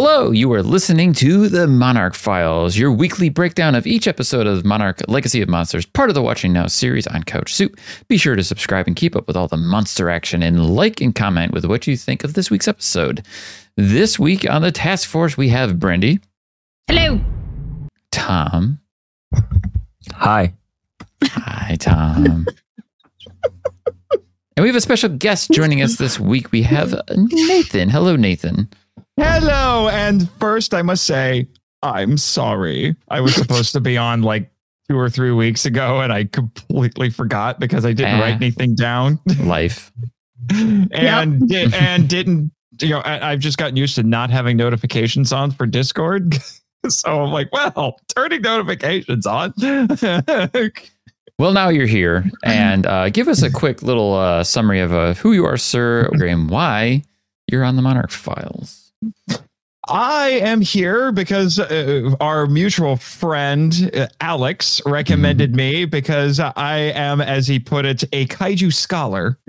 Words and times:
Hello, 0.00 0.30
you 0.30 0.52
are 0.52 0.62
listening 0.62 1.12
to 1.14 1.48
the 1.48 1.66
Monarch 1.66 2.14
Files, 2.14 2.76
your 2.76 2.92
weekly 2.92 3.30
breakdown 3.30 3.74
of 3.74 3.84
each 3.84 4.06
episode 4.06 4.46
of 4.46 4.64
Monarch 4.64 5.00
Legacy 5.08 5.42
of 5.42 5.48
Monsters, 5.48 5.86
part 5.86 6.08
of 6.08 6.14
the 6.14 6.22
Watching 6.22 6.52
Now 6.52 6.68
series 6.68 7.08
on 7.08 7.24
Couch 7.24 7.52
Soup. 7.52 7.76
Be 8.06 8.16
sure 8.16 8.36
to 8.36 8.44
subscribe 8.44 8.86
and 8.86 8.94
keep 8.94 9.16
up 9.16 9.26
with 9.26 9.36
all 9.36 9.48
the 9.48 9.56
monster 9.56 10.08
action 10.08 10.40
and 10.40 10.70
like 10.70 11.00
and 11.00 11.12
comment 11.12 11.52
with 11.52 11.64
what 11.64 11.88
you 11.88 11.96
think 11.96 12.22
of 12.22 12.34
this 12.34 12.48
week's 12.48 12.68
episode. 12.68 13.26
This 13.74 14.20
week 14.20 14.48
on 14.48 14.62
the 14.62 14.70
task 14.70 15.08
force, 15.08 15.36
we 15.36 15.48
have 15.48 15.80
Brandy. 15.80 16.20
Hello. 16.86 17.20
Tom. 18.12 18.78
Hi. 20.12 20.54
Hi, 21.24 21.74
Tom. 21.80 22.46
and 24.56 24.62
we 24.62 24.68
have 24.68 24.76
a 24.76 24.80
special 24.80 25.08
guest 25.08 25.50
joining 25.50 25.82
us 25.82 25.96
this 25.96 26.20
week. 26.20 26.52
We 26.52 26.62
have 26.62 26.94
Nathan. 27.16 27.88
Hello, 27.88 28.14
Nathan. 28.14 28.68
Hello. 29.18 29.88
And 29.88 30.30
first, 30.38 30.74
I 30.74 30.82
must 30.82 31.04
say, 31.04 31.48
I'm 31.82 32.16
sorry. 32.16 32.94
I 33.08 33.20
was 33.20 33.34
supposed 33.34 33.72
to 33.72 33.80
be 33.80 33.96
on 33.96 34.22
like 34.22 34.50
two 34.88 34.96
or 34.98 35.10
three 35.10 35.32
weeks 35.32 35.64
ago, 35.66 36.00
and 36.00 36.12
I 36.12 36.24
completely 36.24 37.10
forgot 37.10 37.60
because 37.60 37.84
I 37.84 37.92
didn't 37.92 38.16
Ah. 38.16 38.20
write 38.22 38.34
anything 38.34 38.74
down, 38.74 39.18
Life. 39.42 39.92
and 40.50 41.48
di- 41.48 41.70
and 41.74 42.08
didn't. 42.08 42.52
You 42.80 42.90
know, 42.90 42.98
I, 43.00 43.32
I've 43.32 43.40
just 43.40 43.58
gotten 43.58 43.76
used 43.76 43.96
to 43.96 44.04
not 44.04 44.30
having 44.30 44.56
notifications 44.56 45.32
on 45.32 45.50
for 45.50 45.66
Discord. 45.66 46.36
so 46.88 47.24
I'm 47.24 47.32
like, 47.32 47.48
well, 47.52 47.98
turning 48.14 48.42
notifications 48.42 49.26
on. 49.26 49.52
Well, 51.40 51.52
now 51.52 51.68
you're 51.68 51.86
here, 51.86 52.28
and 52.42 52.84
uh, 52.84 53.10
give 53.10 53.28
us 53.28 53.42
a 53.44 53.50
quick 53.52 53.80
little 53.84 54.14
uh, 54.14 54.42
summary 54.42 54.80
of 54.80 54.92
uh, 54.92 55.14
who 55.14 55.32
you 55.34 55.44
are, 55.44 55.56
sir, 55.56 56.10
and 56.12 56.50
why 56.50 57.04
you're 57.48 57.62
on 57.62 57.76
the 57.76 57.82
Monarch 57.82 58.10
Files. 58.10 58.87
I 59.88 60.28
am 60.42 60.60
here 60.60 61.12
because 61.12 61.58
uh, 61.58 62.14
our 62.20 62.46
mutual 62.46 62.96
friend 62.96 63.90
uh, 63.94 64.08
Alex 64.20 64.82
recommended 64.84 65.54
me 65.56 65.86
because 65.86 66.40
I 66.40 66.76
am, 66.94 67.20
as 67.20 67.46
he 67.46 67.58
put 67.58 67.86
it, 67.86 68.04
a 68.12 68.26
kaiju 68.26 68.72
scholar. 68.72 69.38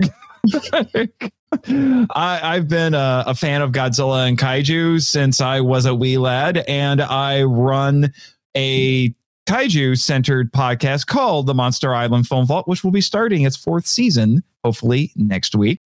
I, 1.66 2.40
I've 2.42 2.68
been 2.68 2.94
a, 2.94 3.24
a 3.26 3.34
fan 3.34 3.60
of 3.60 3.72
Godzilla 3.72 4.26
and 4.28 4.38
kaiju 4.38 5.02
since 5.02 5.40
I 5.40 5.60
was 5.60 5.84
a 5.84 5.94
wee 5.94 6.16
lad, 6.16 6.64
and 6.68 7.02
I 7.02 7.42
run 7.42 8.12
a 8.56 9.14
kaiju 9.46 9.98
centered 9.98 10.52
podcast 10.52 11.06
called 11.06 11.46
the 11.46 11.54
Monster 11.54 11.94
Island 11.94 12.26
Film 12.26 12.46
Vault, 12.46 12.66
which 12.66 12.82
will 12.82 12.92
be 12.92 13.00
starting 13.00 13.42
its 13.42 13.56
fourth 13.56 13.86
season, 13.86 14.42
hopefully 14.64 15.12
next 15.16 15.54
week. 15.54 15.80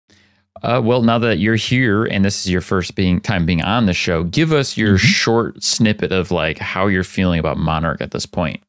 Uh, 0.62 0.80
well, 0.82 1.02
now 1.02 1.18
that 1.18 1.38
you're 1.38 1.56
here 1.56 2.04
and 2.04 2.24
this 2.24 2.46
is 2.46 2.50
your 2.50 2.60
first 2.60 2.94
being 2.94 3.20
time 3.20 3.44
being 3.44 3.62
on 3.62 3.86
the 3.86 3.92
show, 3.92 4.22
give 4.22 4.52
us 4.52 4.76
your 4.76 4.96
short 4.96 5.62
snippet 5.62 6.12
of 6.12 6.30
like 6.30 6.58
how 6.58 6.86
you're 6.86 7.04
feeling 7.04 7.40
about 7.40 7.58
Monarch 7.58 8.00
at 8.00 8.12
this 8.12 8.24
point. 8.24 8.62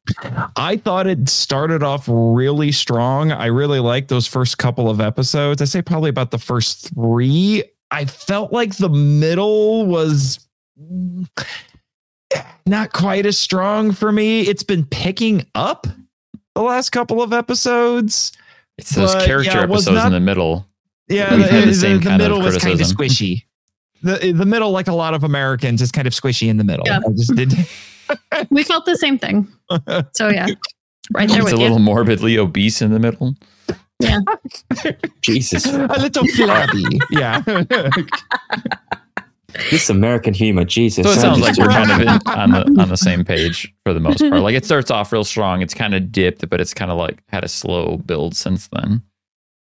I 0.56 0.78
thought 0.78 1.07
it 1.07 1.29
started 1.29 1.84
off 1.84 2.06
really 2.07 2.72
strong. 2.72 3.31
I 3.31 3.46
really 3.46 3.79
liked 3.79 4.09
those 4.09 4.28
first 4.28 4.57
couple 4.57 4.90
of 4.90 5.00
episodes. 5.00 5.62
I 5.62 5.66
say 5.66 5.81
probably 5.81 6.09
about 6.09 6.31
the 6.31 6.40
first 6.40 6.94
three. 6.94 7.63
I 7.91 8.06
felt 8.06 8.52
like 8.52 8.75
the 8.78 8.90
middle 8.90 9.85
was 9.85 10.40
not 12.66 12.94
quite 12.94 13.25
as 13.25 13.38
strong 13.38 13.91
for 13.91 14.12
me. 14.12 14.41
It's 14.41 14.63
been 14.63 14.85
picking 14.85 15.46
up 15.53 15.88
the 16.56 16.62
last 16.62 16.90
couple 16.90 17.22
of 17.22 17.31
episodes. 17.31 18.31
It's 18.78 18.90
those 18.90 19.13
character 19.23 19.52
yeah, 19.52 19.63
it 19.63 19.69
episodes 19.69 20.03
in 20.03 20.12
the 20.12 20.19
middle. 20.19 20.67
Yeah, 21.07 21.35
We've 21.35 21.45
the, 21.45 21.51
the 21.51 21.57
uh, 21.57 21.66
the- 21.66 22.09
the 22.09 22.17
middle 22.17 22.41
was 22.41 22.57
kind 22.57 22.79
of 22.79 22.88
squishy. 22.88 23.43
The 24.03 24.31
the 24.33 24.45
middle, 24.45 24.71
like 24.71 24.88
a 24.88 24.93
lot 24.93 25.13
of 25.13 25.23
Americans, 25.23 25.81
is 25.81 25.91
kind 25.91 26.07
of 26.07 26.13
squishy 26.13 26.47
in 26.49 26.57
the 26.57 26.63
middle. 26.63 26.85
Yeah. 26.85 26.99
I 27.07 27.11
just 27.13 27.35
did. 27.35 27.53
We 28.51 28.63
felt 28.63 28.85
the 28.85 28.97
same 28.97 29.17
thing. 29.17 29.47
So 30.13 30.29
yeah, 30.29 30.45
right 31.13 31.27
there 31.27 31.38
It's 31.39 31.45
with 31.45 31.53
a 31.53 31.57
you. 31.57 31.61
little 31.63 31.79
morbidly 31.79 32.38
obese 32.38 32.81
in 32.83 32.91
the 32.91 32.99
middle. 32.99 33.35
Yeah. 33.99 34.19
Jesus. 35.21 35.66
a 35.66 35.88
little 35.99 36.27
flabby. 36.27 36.83
Yeah. 37.09 37.41
This 39.72 39.89
American 39.89 40.33
humor, 40.33 40.66
Jesus. 40.66 41.05
So 41.05 41.11
it 41.13 41.19
sounds 41.19 41.39
like 41.39 41.57
we're 41.57 41.67
kind 41.69 41.89
of 41.89 42.01
in, 42.01 42.07
on 42.09 42.51
the 42.51 42.81
on 42.81 42.89
the 42.89 42.97
same 42.97 43.23
page 43.23 43.73
for 43.85 43.93
the 43.93 44.01
most 44.01 44.19
part. 44.19 44.41
Like 44.41 44.53
it 44.55 44.66
starts 44.66 44.91
off 44.91 45.11
real 45.13 45.23
strong. 45.23 45.61
It's 45.61 45.73
kind 45.73 45.95
of 45.95 46.11
dipped, 46.11 46.47
but 46.49 46.59
it's 46.59 46.73
kind 46.73 46.91
of 46.91 46.97
like 46.97 47.23
had 47.29 47.43
a 47.45 47.47
slow 47.47 47.97
build 48.05 48.35
since 48.35 48.67
then. 48.67 49.01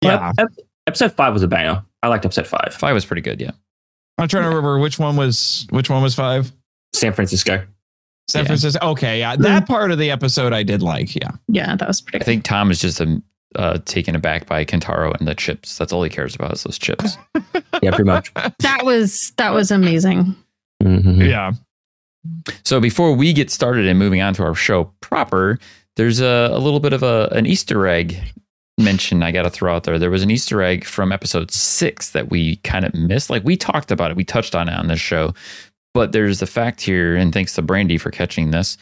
yeah. 0.03 0.31
Ep- 0.37 0.47
Episode 0.89 1.13
five 1.13 1.33
was 1.33 1.43
a 1.43 1.47
banger. 1.47 1.83
I 2.03 2.07
liked 2.07 2.25
episode 2.25 2.47
five. 2.47 2.73
Five 2.73 2.93
was 2.93 3.05
pretty 3.05 3.21
good, 3.21 3.39
yeah. 3.39 3.51
I'm 4.17 4.27
trying 4.27 4.43
to 4.43 4.49
remember 4.49 4.79
which 4.79 4.97
one 4.99 5.15
was 5.15 5.67
which 5.69 5.89
one 5.89 6.01
was 6.03 6.15
five. 6.15 6.51
San 6.93 7.13
Francisco. 7.13 7.63
San 8.27 8.43
Yeah. 8.43 8.47
Francisco. 8.47 8.87
Okay, 8.91 9.19
yeah, 9.19 9.35
that 9.37 9.67
part 9.67 9.91
of 9.91 9.97
the 9.99 10.11
episode 10.11 10.51
I 10.53 10.63
did 10.63 10.81
like. 10.81 11.15
Yeah, 11.15 11.31
Yeah, 11.47 11.75
that 11.75 11.87
was 11.87 12.01
pretty. 12.01 12.17
I 12.17 12.19
pretty. 12.19 12.31
think 12.31 12.43
Tom 12.43 12.69
is 12.71 12.79
just 12.79 12.99
um, 13.01 13.23
uh, 13.55 13.77
taken 13.85 14.15
aback 14.15 14.45
by 14.47 14.65
Kentaro 14.65 15.15
and 15.17 15.27
the 15.27 15.35
chips. 15.35 15.77
That's 15.77 15.93
all 15.93 16.03
he 16.03 16.09
cares 16.09 16.35
about 16.35 16.53
is 16.53 16.63
those 16.63 16.77
chips. 16.79 17.17
Yeah, 17.81 17.91
pretty 17.91 18.03
much. 18.09 18.33
That 18.59 18.81
was 18.83 19.31
that 19.37 19.53
was 19.53 19.71
amazing. 19.71 20.35
Mhm. 20.83 21.29
yeah. 21.29 21.53
So 22.65 22.81
before 22.81 23.13
we 23.15 23.31
get 23.31 23.49
started 23.49 23.85
and 23.87 23.97
moving 23.97 24.21
on 24.21 24.33
to 24.33 24.43
our 24.43 24.53
show 24.55 24.91
proper, 24.99 25.59
there's 25.95 26.19
a, 26.19 26.49
a 26.51 26.57
little 26.59 26.81
bit 26.81 26.91
of 26.91 27.01
a, 27.03 27.29
an 27.31 27.45
Easter 27.45 27.87
egg 27.87 28.17
mention 28.79 29.21
I 29.21 29.31
got 29.31 29.43
to 29.43 29.49
throw 29.49 29.75
out 29.75 29.83
there. 29.83 29.99
There 29.99 30.09
was 30.09 30.23
an 30.23 30.31
Easter 30.31 30.61
egg 30.61 30.85
from 30.85 31.11
episode 31.11 31.51
six 31.51 32.11
that 32.11 32.29
we 32.29 32.57
kind 32.57 32.85
of 32.85 32.93
missed. 32.93 33.29
Like 33.29 33.43
we 33.43 33.57
talked 33.57 33.91
about 33.91 34.11
it, 34.11 34.17
we 34.17 34.23
touched 34.23 34.55
on 34.55 34.69
it 34.69 34.73
on 34.73 34.87
this 34.87 34.99
show, 34.99 35.33
but 35.93 36.11
there's 36.11 36.39
the 36.39 36.47
fact 36.47 36.81
here, 36.81 37.15
and 37.15 37.33
thanks 37.33 37.53
to 37.55 37.61
Brandy 37.61 37.97
for 37.97 38.11
catching 38.11 38.51
this. 38.51 38.77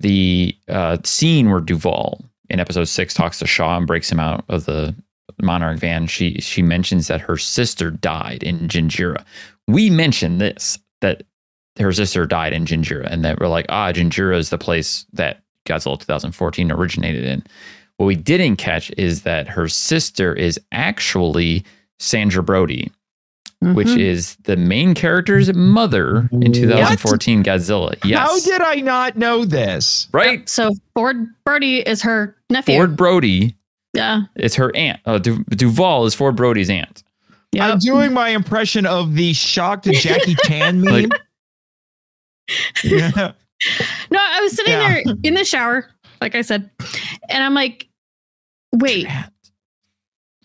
The 0.00 0.56
uh, 0.68 0.98
scene 1.04 1.50
where 1.50 1.60
Duval 1.60 2.24
in 2.50 2.60
episode 2.60 2.84
six 2.84 3.14
talks 3.14 3.38
to 3.38 3.46
Shaw 3.46 3.76
and 3.76 3.86
breaks 3.86 4.10
him 4.10 4.20
out 4.20 4.44
of 4.48 4.64
the 4.64 4.94
Monarch 5.40 5.78
van. 5.78 6.06
She 6.06 6.40
she 6.40 6.62
mentions 6.62 7.08
that 7.08 7.20
her 7.20 7.36
sister 7.36 7.90
died 7.90 8.42
in 8.42 8.68
Janjira. 8.68 9.24
We 9.66 9.90
mentioned 9.90 10.40
this 10.40 10.78
that 11.00 11.22
her 11.78 11.92
sister 11.92 12.26
died 12.26 12.52
in 12.52 12.66
Janjira, 12.66 13.06
and 13.10 13.24
that 13.24 13.40
we're 13.40 13.48
like, 13.48 13.66
ah, 13.68 13.92
Janjira 13.92 14.36
is 14.36 14.50
the 14.50 14.58
place 14.58 15.06
that 15.12 15.42
Godzilla 15.66 15.98
2014 15.98 16.70
originated 16.70 17.24
in. 17.24 17.42
What 17.96 18.06
we 18.06 18.16
didn't 18.16 18.56
catch 18.56 18.90
is 18.96 19.22
that 19.22 19.48
her 19.48 19.68
sister 19.68 20.32
is 20.34 20.58
actually 20.72 21.64
Sandra 22.00 22.42
Brody, 22.42 22.90
which 23.60 23.86
Mhm. 23.88 23.98
is 24.00 24.36
the 24.44 24.56
main 24.56 24.94
character's 24.94 25.52
mother 25.54 26.28
in 26.32 26.52
2014 26.52 27.44
Godzilla. 27.44 27.94
Yes. 28.04 28.18
How 28.18 28.40
did 28.40 28.60
I 28.62 28.76
not 28.80 29.16
know 29.16 29.44
this? 29.44 30.08
right? 30.12 30.48
So 30.48 30.72
Ford 30.94 31.28
Brody 31.44 31.78
is 31.78 32.02
her 32.02 32.36
nephew. 32.50 32.74
Ford 32.76 32.96
Brody 32.96 33.54
Yeah. 33.94 34.22
It's 34.34 34.56
her 34.56 34.74
aunt. 34.74 34.98
Oh, 35.06 35.18
Du- 35.18 35.44
Duval 35.50 36.04
is 36.06 36.14
Ford 36.16 36.34
Brody's 36.34 36.68
aunt. 36.68 37.04
Yeah. 37.52 37.68
I'm 37.68 37.78
doing 37.78 38.12
my 38.12 38.30
impression 38.30 38.86
of 38.86 39.14
the 39.14 39.32
shocked 39.34 39.84
Jackie 39.92 40.34
Chan 40.46 40.80
meme. 40.80 40.92
Like- 41.10 41.20
yeah. 42.82 43.32
No, 44.10 44.18
I 44.20 44.40
was 44.40 44.52
sitting 44.56 44.72
Yeah. 44.72 44.88
there 45.04 45.14
in 45.22 45.34
the 45.34 45.44
shower, 45.44 45.86
like 46.24 46.34
I 46.34 46.40
said, 46.40 46.70
and 47.28 47.44
I'm 47.44 47.52
like, 47.52 47.86
wait. 48.72 49.06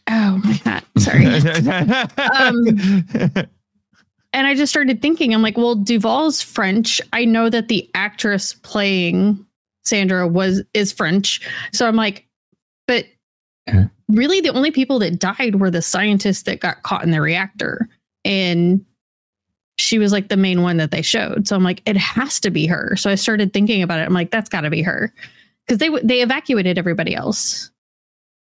Oh 0.09 0.41
my 0.43 0.59
god. 0.65 0.83
Sorry. 0.97 1.25
and 4.33 4.47
I 4.47 4.55
just 4.55 4.71
started 4.71 5.01
thinking, 5.01 5.33
I'm 5.33 5.41
like, 5.41 5.57
well, 5.57 5.75
Duval's 5.75 6.41
French. 6.41 6.99
I 7.13 7.23
know 7.25 7.49
that 7.49 7.67
the 7.69 7.89
actress 7.93 8.53
playing 8.53 9.45
Sandra 9.85 10.27
was 10.27 10.61
is 10.73 10.91
French. 10.91 11.39
So 11.71 11.87
I'm 11.87 11.95
like, 11.95 12.27
but 12.87 13.05
Uh-huh. 13.69 13.85
really 14.09 14.41
the 14.41 14.51
only 14.51 14.71
people 14.71 14.99
that 14.99 15.17
died 15.19 15.59
were 15.61 15.71
the 15.71 15.81
scientists 15.81 16.43
that 16.43 16.59
got 16.59 16.83
caught 16.83 17.03
in 17.03 17.11
the 17.11 17.21
reactor. 17.21 17.87
And 18.25 18.83
she 19.77 19.97
was 19.97 20.11
like 20.11 20.27
the 20.27 20.35
main 20.35 20.61
one 20.61 20.75
that 20.77 20.91
they 20.91 21.01
showed. 21.01 21.47
So 21.47 21.55
I'm 21.55 21.63
like, 21.63 21.81
it 21.85 21.95
has 21.95 22.37
to 22.41 22.51
be 22.51 22.67
her. 22.67 22.97
So 22.97 23.09
I 23.09 23.15
started 23.15 23.53
thinking 23.53 23.81
about 23.81 23.99
it. 24.01 24.07
I'm 24.07 24.13
like, 24.13 24.29
that's 24.31 24.49
got 24.49 24.61
to 24.61 24.69
be 24.69 24.81
her. 24.81 25.13
Because 25.69 25.77
they 25.77 25.89
they 26.03 26.21
evacuated 26.21 26.79
everybody 26.79 27.13
else 27.13 27.69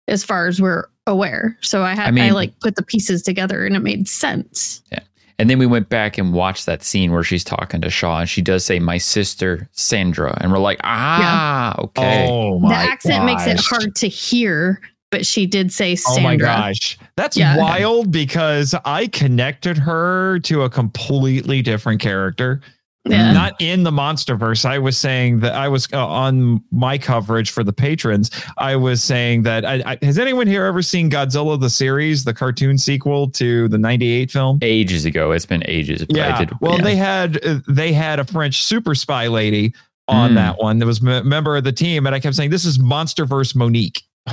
as 0.07 0.23
far 0.23 0.47
as 0.47 0.63
we're 0.63 0.85
aware. 1.09 1.59
So 1.63 1.83
I 1.83 1.95
had 1.97 2.17
I 2.17 2.29
I, 2.29 2.31
like 2.31 2.59
put 2.61 2.77
the 2.77 2.83
pieces 2.85 3.23
together 3.23 3.67
and 3.67 3.75
it 3.75 3.81
made 3.81 4.07
sense. 4.07 4.83
Yeah. 4.93 5.01
And 5.41 5.51
then 5.51 5.59
we 5.59 5.67
went 5.67 5.89
back 5.89 6.17
and 6.17 6.33
watched 6.33 6.67
that 6.67 6.83
scene 6.85 7.11
where 7.13 7.23
she's 7.25 7.43
talking 7.45 7.81
to 7.81 7.91
Shaw, 7.91 8.21
and 8.21 8.29
she 8.29 8.41
does 8.41 8.65
say, 8.65 8.79
"My 8.79 8.99
sister 8.99 9.69
Sandra," 9.73 10.39
and 10.41 10.53
we're 10.53 10.59
like, 10.59 10.81
"Ah, 10.85 11.77
okay." 11.81 12.27
Oh 12.31 12.55
the 12.61 12.67
my 12.69 12.75
accent 12.75 13.25
makes 13.25 13.47
it 13.47 13.59
hard 13.61 13.95
to 13.97 14.09
hear, 14.09 14.81
but 15.11 15.27
she 15.27 15.47
did 15.47 15.73
say 15.73 15.97
Sandra. 15.97 16.23
Oh 16.23 16.29
Sandra. 16.29 16.47
my 16.47 16.55
gosh. 16.69 16.99
That's 17.17 17.37
Yeah. 17.37 17.57
wild 17.57 18.13
because 18.13 18.75
I 18.85 19.09
connected 19.09 19.77
her 19.79 20.39
to 20.41 20.63
a 20.63 20.71
completely 20.71 21.63
different 21.63 22.01
character. 22.01 22.61
Yeah. 23.09 23.33
Not 23.33 23.61
in 23.61 23.83
the 23.83 23.91
Monsterverse. 23.91 24.65
I 24.65 24.79
was 24.79 24.97
saying 24.99 25.41
that 25.41 25.55
I 25.55 25.69
was 25.69 25.89
uh, 25.93 26.07
on 26.07 26.63
my 26.71 26.99
coverage 26.99 27.51
for 27.51 27.65
the 27.65 27.73
patrons. 27.73 28.31
I 28.59 28.77
was 28.77 29.03
saying 29.03 29.43
that 29.43 29.65
I, 29.65 29.83
I, 29.87 29.99
has 30.05 30.19
anyone 30.19 30.47
here 30.47 30.65
ever 30.65 30.83
seen 30.83 31.11
Godzilla 31.11 31.59
the 31.61 31.71
series, 31.71 32.25
the 32.25 32.35
cartoon 32.35 32.79
sequel 32.79 33.31
to 33.31 33.69
the 33.69 33.79
98 33.79 34.31
film? 34.31 34.59
Ages 34.63 35.05
ago, 35.05 35.33
it's 35.33 35.47
been 35.47 35.63
ages. 35.67 36.05
But 36.05 36.17
I 36.17 36.27
Yeah. 36.29 36.39
did, 36.39 36.53
well, 36.61 36.77
yeah. 36.79 36.85
they 36.85 36.97
had 36.97 37.45
uh, 37.47 37.61
they 37.69 37.93
had 37.93 38.19
a 38.21 38.25
French 38.25 38.63
super 38.65 38.95
spy 38.95 39.27
lady 39.29 39.75
on 40.09 40.33
Mm. 40.33 40.35
that 40.37 40.59
one 40.59 40.79
that 40.79 40.87
was 40.87 41.01
a 41.03 41.23
member 41.25 41.57
of 41.57 41.65
the 41.65 41.73
team, 41.73 42.07
and 42.07 42.15
I 42.15 42.21
kept 42.21 42.35
saying 42.37 42.51
this 42.51 42.65
is 42.65 42.79
Monsterverse 42.79 43.55
Monique. 43.55 44.03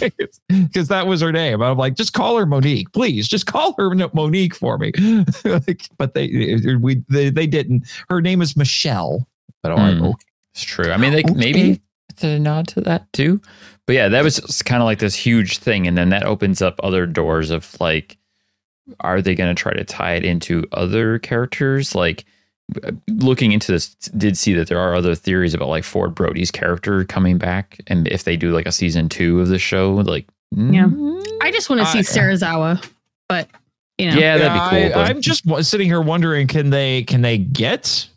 Because 0.48 0.88
that 0.88 1.06
was 1.06 1.20
her 1.20 1.32
name. 1.32 1.62
I'm 1.62 1.76
like, 1.76 1.94
just 1.94 2.12
call 2.12 2.36
her 2.38 2.46
Monique, 2.46 2.92
please. 2.92 3.26
Just 3.28 3.46
call 3.46 3.74
her 3.78 3.94
Monique 4.12 4.54
for 4.54 4.78
me. 4.78 4.92
like, 5.44 5.88
but 5.98 6.14
they 6.14 6.56
we 6.80 7.02
they, 7.08 7.30
they 7.30 7.46
didn't. 7.46 7.84
Her 8.08 8.20
name 8.20 8.40
is 8.42 8.56
Michelle. 8.56 9.26
But 9.62 9.72
I'm 9.72 9.78
Mm. 9.78 10.00
like, 10.00 10.10
okay. 10.14 10.24
It's 10.54 10.62
true. 10.64 10.90
I 10.90 10.96
mean, 10.96 11.12
they 11.12 11.20
Okay. 11.24 11.34
maybe 11.34 11.80
it's 12.10 12.24
a 12.24 12.38
nod 12.38 12.68
to 12.68 12.80
that 12.82 13.12
too. 13.12 13.40
But 13.86 13.94
yeah, 13.94 14.08
that 14.08 14.24
was 14.24 14.40
kind 14.62 14.82
of 14.82 14.86
like 14.86 14.98
this 15.00 15.14
huge 15.14 15.58
thing, 15.58 15.86
and 15.86 15.96
then 15.98 16.08
that 16.10 16.24
opens 16.24 16.62
up 16.62 16.80
other 16.82 17.06
doors 17.06 17.50
of 17.50 17.76
like, 17.80 18.16
are 19.00 19.20
they 19.20 19.34
going 19.34 19.54
to 19.54 19.60
try 19.60 19.72
to 19.72 19.84
tie 19.84 20.14
it 20.14 20.24
into 20.24 20.64
other 20.72 21.18
characters? 21.18 21.94
Like, 21.94 22.24
looking 23.08 23.52
into 23.52 23.72
this, 23.72 23.94
did 24.16 24.36
see 24.36 24.52
that 24.54 24.68
there 24.68 24.78
are 24.78 24.94
other 24.94 25.14
theories 25.14 25.54
about 25.54 25.68
like 25.68 25.84
Ford 25.84 26.14
Brody's 26.14 26.50
character 26.50 27.04
coming 27.04 27.38
back, 27.38 27.80
and 27.86 28.08
if 28.08 28.24
they 28.24 28.36
do 28.36 28.52
like 28.52 28.66
a 28.66 28.72
season 28.72 29.08
two 29.08 29.40
of 29.40 29.48
the 29.48 29.58
show, 29.58 29.94
like, 29.94 30.26
Yeah. 30.52 30.84
mm, 30.86 31.24
I 31.42 31.50
just 31.50 31.70
want 31.70 31.80
to 31.82 31.86
see 31.86 31.98
I- 31.98 32.02
Serizawa, 32.02 32.84
but 33.28 33.48
you 33.98 34.10
know, 34.10 34.16
yeah, 34.18 34.36
that'd 34.36 34.52
be 34.52 34.90
cool. 34.90 35.00
I, 35.00 35.04
i'm 35.08 35.20
just 35.22 35.44
sitting 35.68 35.86
here 35.86 36.00
wondering, 36.02 36.46
can 36.48 36.70
they 36.70 37.02
can 37.04 37.22
they 37.22 37.38
get 37.38 38.08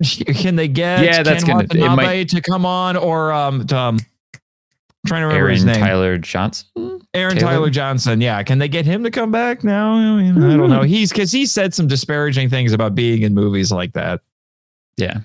can 0.34 0.56
they 0.56 0.66
get 0.68 1.04
Yeah, 1.04 1.22
that's 1.22 1.44
Ken 1.44 1.54
gonna- 1.58 1.64
it 1.64 1.78
Watanabe 1.80 1.96
might- 2.02 2.28
to 2.30 2.40
come 2.40 2.66
on 2.66 2.96
or 2.96 3.32
um, 3.32 3.66
to, 3.68 3.76
um 3.76 3.98
trying 5.06 5.22
to 5.22 5.26
remember 5.26 5.48
his 5.48 5.64
Aaron 5.64 5.74
name 5.74 5.84
Tyler 5.84 6.18
Johnson. 6.18 6.68
Aaron 7.14 7.36
Taylor? 7.36 7.50
Tyler 7.52 7.70
Johnson. 7.70 8.20
Yeah, 8.20 8.42
can 8.42 8.58
they 8.58 8.68
get 8.68 8.86
him 8.86 9.02
to 9.04 9.10
come 9.10 9.30
back 9.30 9.64
now? 9.64 9.92
I, 9.94 10.16
mean, 10.22 10.42
I 10.42 10.56
don't 10.56 10.70
know. 10.70 10.82
He's 10.82 11.10
because 11.10 11.32
he 11.32 11.44
said 11.46 11.74
some 11.74 11.86
disparaging 11.88 12.48
things 12.48 12.72
about 12.72 12.94
being 12.94 13.22
in 13.22 13.34
movies 13.34 13.70
like 13.72 13.92
that. 13.94 14.20
Yeah. 14.96 15.20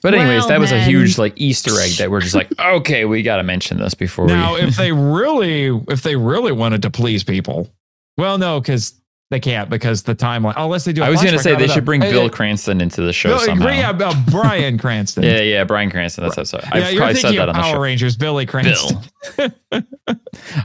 But 0.00 0.14
anyways, 0.14 0.40
Well, 0.42 0.48
that 0.48 0.60
was 0.60 0.70
a 0.70 0.74
then- 0.76 0.88
huge 0.88 1.18
like 1.18 1.32
Easter 1.36 1.72
egg 1.80 1.92
that 1.98 2.10
we're 2.10 2.20
just 2.20 2.34
like, 2.34 2.48
okay, 2.60 3.04
we 3.04 3.22
got 3.22 3.38
to 3.38 3.42
mention 3.42 3.78
this 3.78 3.94
before 3.94 4.26
Now, 4.28 4.54
we. 4.54 4.60
if 4.60 4.76
they 4.76 4.92
really, 4.92 5.66
if 5.88 6.02
they 6.02 6.14
really 6.16 6.52
wanted 6.52 6.82
to 6.82 6.90
please 6.90 7.24
people, 7.24 7.68
well, 8.16 8.38
no, 8.38 8.60
because 8.60 8.97
they 9.30 9.40
can't 9.40 9.68
because 9.68 10.04
the 10.04 10.14
timeline. 10.14 10.54
Unless 10.56 10.84
they 10.84 10.92
do. 10.92 11.02
I 11.02 11.08
I 11.08 11.10
was 11.10 11.20
going 11.20 11.34
to 11.34 11.38
say 11.38 11.54
they 11.54 11.68
should 11.68 11.84
bring 11.84 12.00
Bill 12.00 12.30
Cranston 12.30 12.80
into 12.80 13.02
the 13.02 13.12
show 13.12 13.30
Bill, 13.30 13.40
somehow. 13.40 13.68
yeah, 13.68 13.90
uh, 13.90 14.14
Bryan 14.30 14.78
Cranston. 14.78 15.24
Yeah, 15.28 15.40
yeah, 15.40 15.64
Bryan 15.64 15.90
Cranston. 15.90 16.24
That's 16.24 16.36
that's. 16.36 16.54
I've 16.54 16.64
yeah, 16.74 16.88
you're 16.88 17.00
probably 17.00 17.20
said 17.20 17.34
that 17.34 17.48
on 17.50 17.54
the 17.54 17.60
Power 17.60 17.74
show. 17.74 17.80
Rangers, 17.80 18.16
Billy 18.16 18.46
Cranston. 18.46 18.98
Bill. 19.36 19.50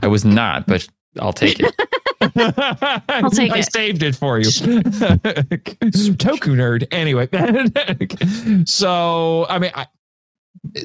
I 0.02 0.06
was 0.06 0.24
not, 0.24 0.66
but 0.66 0.88
I'll 1.20 1.32
take 1.34 1.60
it. 1.60 1.74
I'll 3.08 3.30
take 3.30 3.52
I 3.52 3.58
it. 3.58 3.70
saved 3.72 4.02
it 4.02 4.16
for 4.16 4.38
you. 4.38 4.44
Toku 4.46 4.82
nerd. 6.56 6.86
Anyway, 6.90 7.28
so 8.64 9.46
I 9.48 9.58
mean, 9.58 9.72
I, 9.74 9.86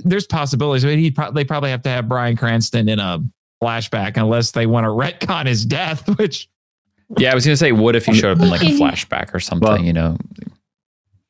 there's 0.04 0.28
possibilities. 0.28 0.84
But 0.84 0.98
he 0.98 1.12
pro- 1.12 1.32
they 1.32 1.46
probably 1.46 1.70
have 1.70 1.82
to 1.84 1.90
have 1.90 2.10
Bryan 2.10 2.36
Cranston 2.36 2.90
in 2.90 3.00
a 3.00 3.24
flashback 3.64 4.18
unless 4.18 4.52
they 4.52 4.66
want 4.66 4.84
to 4.84 4.90
retcon 4.90 5.46
his 5.46 5.66
death, 5.66 6.06
which 6.18 6.50
Yeah, 7.18 7.32
I 7.32 7.36
was 7.36 7.46
going 7.46 7.54
to 7.54 7.58
say, 7.58 7.72
what 7.72 7.96
if 7.96 8.06
he 8.06 8.14
showed 8.14 8.38
up 8.38 8.44
in 8.44 8.50
like 8.50 8.62
a 8.62 8.66
flashback 8.66 9.34
or 9.34 9.40
something? 9.40 9.68
Well- 9.68 9.84
you 9.84 9.94
know, 9.94 10.18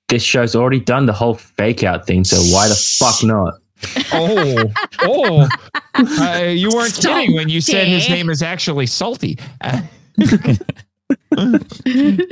This 0.09 0.23
show's 0.23 0.55
already 0.55 0.79
done 0.79 1.05
the 1.05 1.13
whole 1.13 1.35
fake 1.35 1.83
out 1.83 2.05
thing, 2.05 2.23
so 2.25 2.37
why 2.53 2.67
the 2.67 2.75
fuck 2.75 3.23
not? 3.23 3.53
oh 4.11 4.63
oh 5.03 5.47
uh, 5.95 6.43
you 6.43 6.69
weren't 6.69 6.93
kidding 6.95 7.33
when 7.33 7.47
you 7.47 7.61
said 7.61 7.87
his 7.87 8.09
name 8.09 8.29
is 8.29 8.41
actually 8.41 8.85
salty. 8.87 9.37
Uh, 9.61 9.81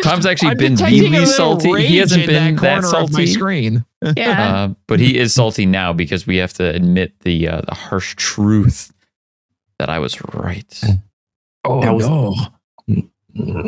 Tom's 0.04 0.25
actually 0.25 0.50
I'm 0.51 0.58
been 0.58 0.75
really 0.75 1.25
salty. 1.25 1.86
He 1.86 1.98
hasn't 1.98 2.25
been 2.25 2.56
that 2.58 2.62
that 2.62 2.82
corner 2.84 2.88
my 2.88 3.08
salty. 3.08 3.27
screen. 3.27 3.86
yeah. 4.16 4.56
Uh, 4.56 4.74
but 4.88 5.00
he 5.00 5.18
is 5.18 5.34
salty 5.34 5.66
now 5.66 5.94
because 5.94 6.27
we 6.27 6.38
have 6.38 6.54
to 6.54 6.63
admit 6.68 7.13
the 7.22 7.48
uh, 7.48 7.62
the 7.62 7.75
harsh 7.75 8.16
truth 8.16 8.92
that 9.80 9.89
I 9.89 10.00
was 10.00 10.22
right. 10.34 10.82
Oh 11.63 11.82
That 11.82 11.92
was- 11.96 12.08
no! 12.08 12.36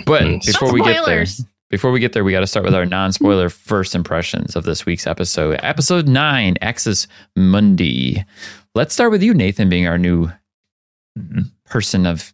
But 0.06 0.24
Mm. 0.24 0.46
before 0.46 0.74
we 0.74 0.82
get 0.84 1.06
there, 1.06 1.26
before 1.70 1.92
we 1.92 2.00
get 2.00 2.14
there, 2.14 2.24
we 2.24 2.32
got 2.32 2.40
to 2.40 2.48
start 2.48 2.66
with 2.66 2.74
our 2.76 2.86
non-spoiler 2.86 3.50
first 3.50 3.94
impressions 3.96 4.56
of 4.56 4.64
this 4.64 4.86
week's 4.86 5.06
episode. 5.06 5.60
Episode 5.62 6.08
nine, 6.08 6.56
Axis 6.62 7.08
Mundi. 7.36 8.24
Let's 8.76 8.94
start 8.94 9.12
with 9.12 9.22
you, 9.22 9.34
Nathan, 9.34 9.70
being 9.70 9.88
our 9.88 9.98
new 9.98 10.32
person 11.66 12.06
of 12.06 12.34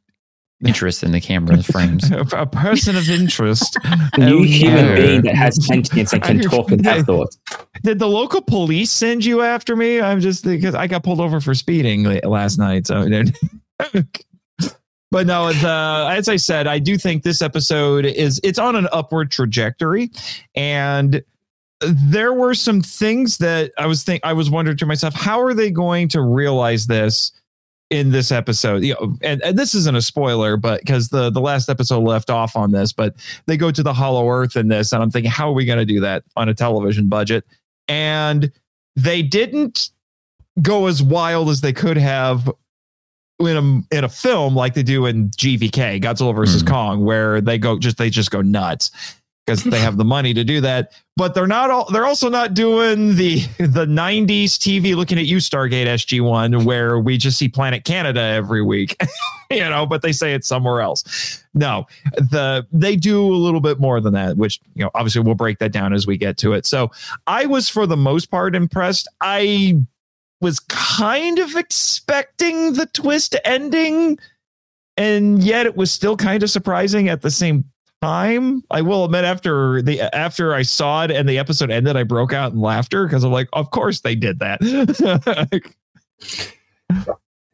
interest 0.65 1.03
in 1.03 1.11
the 1.11 1.19
camera 1.19 1.61
frames. 1.63 2.09
a, 2.11 2.19
a 2.37 2.45
person 2.45 2.95
of 2.95 3.09
interest. 3.09 3.77
New 4.17 4.43
human 4.43 4.85
yeah. 4.85 4.95
being 4.95 5.21
that 5.23 5.35
has 5.35 5.63
sentience 5.67 6.13
and 6.13 6.23
can 6.23 6.39
talk 6.39 6.71
and 6.71 6.85
have 6.85 7.05
thoughts. 7.05 7.37
Did 7.83 7.99
the 7.99 8.07
local 8.07 8.41
police 8.41 8.91
send 8.91 9.25
you 9.25 9.41
after 9.41 9.75
me? 9.75 9.99
I'm 9.99 10.21
just 10.21 10.45
because 10.45 10.73
I 10.73 10.87
got 10.87 11.03
pulled 11.03 11.19
over 11.19 11.41
for 11.41 11.53
speeding 11.53 12.03
last 12.23 12.57
night. 12.57 12.87
So, 12.87 13.05
but 15.15 15.27
no, 15.27 15.53
the, 15.53 16.09
as 16.11 16.27
I 16.27 16.35
said, 16.35 16.67
I 16.67 16.77
do 16.77 16.97
think 16.97 17.23
this 17.23 17.41
episode 17.41 18.03
is 18.03 18.37
it's 18.43 18.59
on 18.59 18.75
an 18.75 18.89
upward 18.91 19.31
trajectory, 19.31 20.11
and 20.55 21.23
there 21.79 22.33
were 22.33 22.53
some 22.53 22.81
things 22.81 23.37
that 23.37 23.71
I 23.77 23.87
was 23.87 24.03
think 24.03 24.25
I 24.25 24.33
was 24.33 24.49
wondering 24.49 24.75
to 24.75 24.85
myself, 24.85 25.13
how 25.13 25.39
are 25.39 25.53
they 25.53 25.71
going 25.71 26.09
to 26.09 26.21
realize 26.21 26.87
this? 26.87 27.31
in 27.91 28.09
this 28.09 28.31
episode 28.31 28.83
you 28.83 28.95
know 28.95 29.15
and, 29.21 29.43
and 29.43 29.59
this 29.59 29.75
isn't 29.75 29.95
a 29.95 30.01
spoiler 30.01 30.57
but 30.57 30.79
because 30.79 31.09
the 31.09 31.29
the 31.29 31.39
last 31.39 31.69
episode 31.69 31.99
left 31.99 32.31
off 32.31 32.55
on 32.55 32.71
this 32.71 32.91
but 32.91 33.13
they 33.45 33.55
go 33.55 33.69
to 33.69 33.83
the 33.83 33.93
hollow 33.93 34.27
earth 34.27 34.55
in 34.55 34.69
this 34.69 34.91
and 34.91 35.03
i'm 35.03 35.11
thinking 35.11 35.29
how 35.29 35.47
are 35.47 35.53
we 35.53 35.65
going 35.65 35.77
to 35.77 35.85
do 35.85 35.99
that 35.99 36.23
on 36.35 36.49
a 36.49 36.53
television 36.55 37.07
budget 37.07 37.45
and 37.87 38.51
they 38.95 39.21
didn't 39.21 39.91
go 40.63 40.87
as 40.87 41.03
wild 41.03 41.47
as 41.47 41.61
they 41.61 41.71
could 41.71 41.95
have 41.95 42.49
in 43.39 43.57
a 43.91 43.95
in 43.97 44.03
a 44.03 44.09
film 44.09 44.55
like 44.55 44.73
they 44.73 44.83
do 44.83 45.05
in 45.05 45.29
GVK 45.31 46.01
Godzilla 46.01 46.33
versus 46.35 46.63
Mhm. 46.63 46.67
Kong 46.67 47.05
where 47.05 47.41
they 47.41 47.57
go 47.57 47.77
just 47.77 47.97
they 47.97 48.09
just 48.09 48.31
go 48.31 48.41
nuts 48.41 48.91
because 49.45 49.63
they 49.63 49.79
have 49.79 49.97
the 49.97 50.05
money 50.05 50.33
to 50.33 50.43
do 50.43 50.59
that. 50.61 50.91
But 51.17 51.33
they're 51.35 51.45
not 51.47 51.69
all. 51.69 51.85
They're 51.91 52.05
also 52.05 52.29
not 52.29 52.53
doing 52.53 53.15
the 53.15 53.39
the 53.57 53.85
'90s 53.85 54.57
TV 54.57 54.95
looking 54.95 55.17
at 55.19 55.25
you 55.25 55.37
Stargate 55.37 55.85
SG 55.85 56.19
One, 56.21 56.65
where 56.65 56.97
we 56.99 57.17
just 57.17 57.37
see 57.37 57.47
Planet 57.47 57.83
Canada 57.83 58.19
every 58.21 58.61
week, 58.61 58.95
you 59.51 59.59
know. 59.61 59.85
But 59.85 60.01
they 60.01 60.11
say 60.11 60.33
it's 60.33 60.47
somewhere 60.47 60.81
else. 60.81 61.43
No, 61.53 61.87
the 62.15 62.65
they 62.71 62.95
do 62.95 63.33
a 63.33 63.37
little 63.37 63.61
bit 63.61 63.79
more 63.79 64.01
than 64.01 64.13
that, 64.13 64.35
which 64.37 64.59
you 64.75 64.83
know 64.83 64.91
obviously 64.95 65.21
we'll 65.21 65.35
break 65.35 65.59
that 65.59 65.71
down 65.71 65.93
as 65.93 66.07
we 66.07 66.17
get 66.17 66.37
to 66.37 66.53
it. 66.53 66.65
So 66.65 66.89
I 67.27 67.45
was 67.45 67.69
for 67.69 67.85
the 67.85 67.97
most 67.97 68.31
part 68.31 68.55
impressed. 68.55 69.07
I 69.21 69.77
was 70.45 70.59
kind 70.59 71.39
of 71.39 71.55
expecting 71.55 72.73
the 72.73 72.85
twist 72.93 73.35
ending, 73.45 74.19
and 74.95 75.43
yet 75.43 75.65
it 75.65 75.75
was 75.75 75.91
still 75.91 76.15
kind 76.15 76.43
of 76.43 76.51
surprising 76.51 77.09
at 77.09 77.23
the 77.23 77.31
same 77.31 77.65
time. 78.03 78.61
I 78.69 78.83
will 78.83 79.05
admit 79.05 79.25
after 79.25 79.81
the 79.81 80.01
after 80.15 80.53
I 80.53 80.61
saw 80.61 81.03
it 81.05 81.09
and 81.09 81.27
the 81.27 81.39
episode 81.39 81.71
ended, 81.71 81.97
I 81.97 82.03
broke 82.03 82.31
out 82.31 82.51
in 82.53 82.61
laughter 82.61 83.07
because 83.07 83.23
I'm 83.23 83.31
like, 83.31 83.49
of 83.53 83.71
course 83.71 84.01
they 84.01 84.13
did 84.13 84.37
that. 84.37 84.61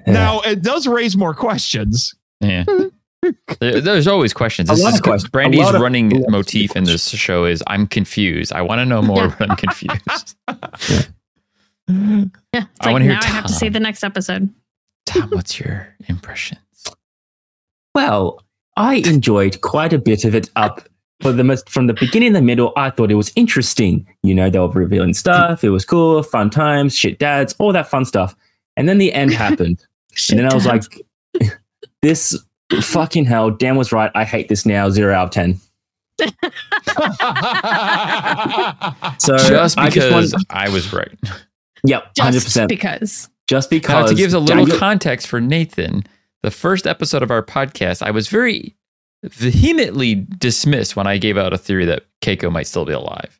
now 0.06 0.42
it 0.42 0.62
does 0.62 0.86
raise 0.86 1.16
more 1.16 1.34
questions. 1.34 2.14
Yeah. 2.42 2.66
There's 3.62 4.08
always 4.08 4.34
questions. 4.34 4.70
A 4.70 4.74
This 4.74 4.84
lot 4.84 4.94
is 4.94 5.00
of 5.00 5.04
questions. 5.04 5.30
Brandy's 5.32 5.70
of- 5.70 5.80
running 5.80 6.12
a 6.12 6.20
lot 6.20 6.30
motif 6.32 6.76
in 6.76 6.84
this 6.84 7.08
show 7.10 7.46
is 7.46 7.64
I'm 7.68 7.88
confused. 7.88 8.52
I 8.52 8.64
want 8.64 8.80
to 8.80 8.86
know 8.86 9.02
more, 9.02 9.34
but 9.40 9.50
I'm 9.50 9.56
confused. 9.58 10.36
Mm-hmm. 11.90 12.24
Yeah. 12.54 12.62
It's 12.62 12.68
I 12.82 12.86
like 12.86 12.94
wanna 12.94 13.06
hear 13.06 13.14
now 13.14 13.20
I 13.22 13.26
have 13.28 13.46
to 13.48 13.54
see 13.54 13.70
the 13.70 13.80
next 13.80 14.04
episode. 14.04 14.50
Tom, 15.06 15.30
what's 15.32 15.60
your 15.60 15.94
impressions? 16.08 16.60
Well, 17.96 18.44
I 18.78 18.96
enjoyed 18.96 19.62
quite 19.62 19.92
a 19.94 19.98
bit 20.00 20.24
of 20.24 20.34
it 20.36 20.50
up 20.56 20.88
for 21.22 21.32
the 21.32 21.44
most 21.44 21.70
from 21.70 21.88
the 21.88 21.94
beginning 21.94 22.34
the 22.34 22.42
middle. 22.42 22.72
I 22.78 22.90
thought 22.90 23.12
it 23.12 23.16
was 23.16 23.32
interesting. 23.36 24.08
You 24.24 24.34
know, 24.34 24.50
they 24.50 24.60
were 24.60 24.70
revealing 24.70 25.14
stuff. 25.14 25.64
It 25.64 25.70
was 25.70 25.84
cool, 25.86 26.24
fun 26.24 26.50
times, 26.50 26.96
shit 26.96 27.20
dads, 27.20 27.54
all 27.60 27.74
that 27.74 27.88
fun 27.88 28.06
stuff. 28.06 28.36
And 28.78 28.88
then 28.88 28.98
the 28.98 29.12
end 29.14 29.34
happened. 29.36 29.84
and 30.30 30.40
then 30.40 30.50
I 30.50 30.54
was 30.56 30.66
like, 30.66 30.84
this 32.02 32.38
fucking 32.82 33.26
hell, 33.26 33.52
Dan 33.52 33.76
was 33.76 33.92
right. 33.92 34.12
I 34.16 34.24
hate 34.24 34.48
this 34.48 34.66
now. 34.66 34.90
Zero 34.90 35.14
out 35.14 35.26
of 35.26 35.32
10. 35.32 35.60
So 39.18 39.38
just 39.38 39.78
I 39.78 39.88
because 39.90 40.32
want- 40.34 40.46
I 40.50 40.70
was 40.70 40.94
right. 40.94 41.12
Yep, 41.86 42.14
just 42.16 42.48
100%. 42.58 42.68
because. 42.68 43.30
just 43.48 43.72
Now, 43.72 43.78
because. 43.78 44.10
to 44.12 44.16
give 44.16 44.34
a 44.34 44.40
little 44.40 44.66
Daniel- 44.66 44.78
context 44.80 45.28
for 45.28 45.40
Nathan, 45.42 46.04
the 46.44 46.52
first 46.52 46.88
episode 46.88 47.22
of 47.24 47.32
our 47.32 47.44
podcast, 47.44 48.02
I 48.02 48.12
was 48.12 48.28
very 48.28 48.76
vehemently 49.24 50.16
dismissed 50.16 50.96
when 50.96 51.06
I 51.08 51.18
gave 51.18 51.38
out 51.38 51.54
a 51.54 51.58
theory 51.58 51.86
that 51.86 52.06
Keiko 52.24 52.52
might 52.52 52.66
still 52.68 52.86
be 52.86 52.94
alive. 52.94 53.40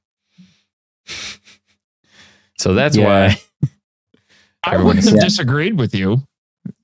So 2.58 2.74
that's 2.74 2.96
Yeah. 2.98 3.06
why 3.06 3.42
I 4.64 4.78
wouldn't 4.78 5.06
have 5.06 5.16
Yeah. 5.16 5.22
disagreed 5.24 5.78
with 5.80 5.96
you 5.96 6.22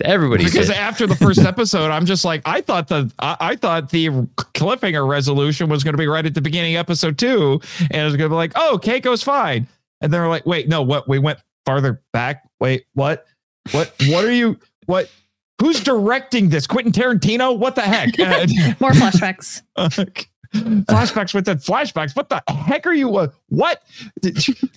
everybody 0.03 0.43
because 0.43 0.67
said, 0.67 0.75
after 0.77 1.05
the 1.05 1.15
first 1.15 1.39
episode, 1.39 1.91
I'm 1.91 2.07
just 2.07 2.25
like, 2.25 2.41
I 2.45 2.61
thought 2.61 2.87
the 2.87 3.11
I, 3.19 3.37
I 3.39 3.55
thought 3.55 3.91
the 3.91 4.07
cliffhanger 4.55 5.07
resolution 5.07 5.69
was 5.69 5.83
going 5.83 5.93
to 5.93 5.97
be 5.99 6.07
right 6.07 6.25
at 6.25 6.33
the 6.33 6.41
beginning 6.41 6.75
of 6.75 6.79
episode 6.79 7.19
two, 7.19 7.61
and 7.91 8.01
it 8.01 8.03
was 8.05 8.15
going 8.15 8.29
to 8.29 8.33
be 8.33 8.35
like, 8.35 8.53
oh, 8.55 8.79
Keiko's 8.81 9.21
fine, 9.21 9.67
and 10.01 10.11
then 10.11 10.19
we're 10.21 10.29
like, 10.29 10.47
wait, 10.47 10.67
no, 10.67 10.81
what? 10.81 11.07
We 11.07 11.19
went 11.19 11.37
farther 11.67 12.01
back. 12.13 12.47
Wait, 12.61 12.85
what? 12.93 13.25
What? 13.71 13.93
What 14.07 14.23
are 14.23 14.31
you? 14.31 14.57
What? 14.85 15.11
Who's 15.61 15.83
directing 15.83 16.49
this? 16.49 16.65
Quentin 16.65 16.93
Tarantino? 16.93 17.57
What 17.57 17.75
the 17.75 17.81
heck? 17.81 18.17
More 18.79 18.91
flashbacks. 18.91 19.63
flashbacks 19.77 21.33
with 21.33 21.45
the 21.45 21.55
flashbacks. 21.55 22.15
What 22.15 22.29
the 22.29 22.41
heck 22.47 22.87
are 22.87 22.93
you? 22.93 23.13
Uh, 23.17 23.27
what? 23.49 23.83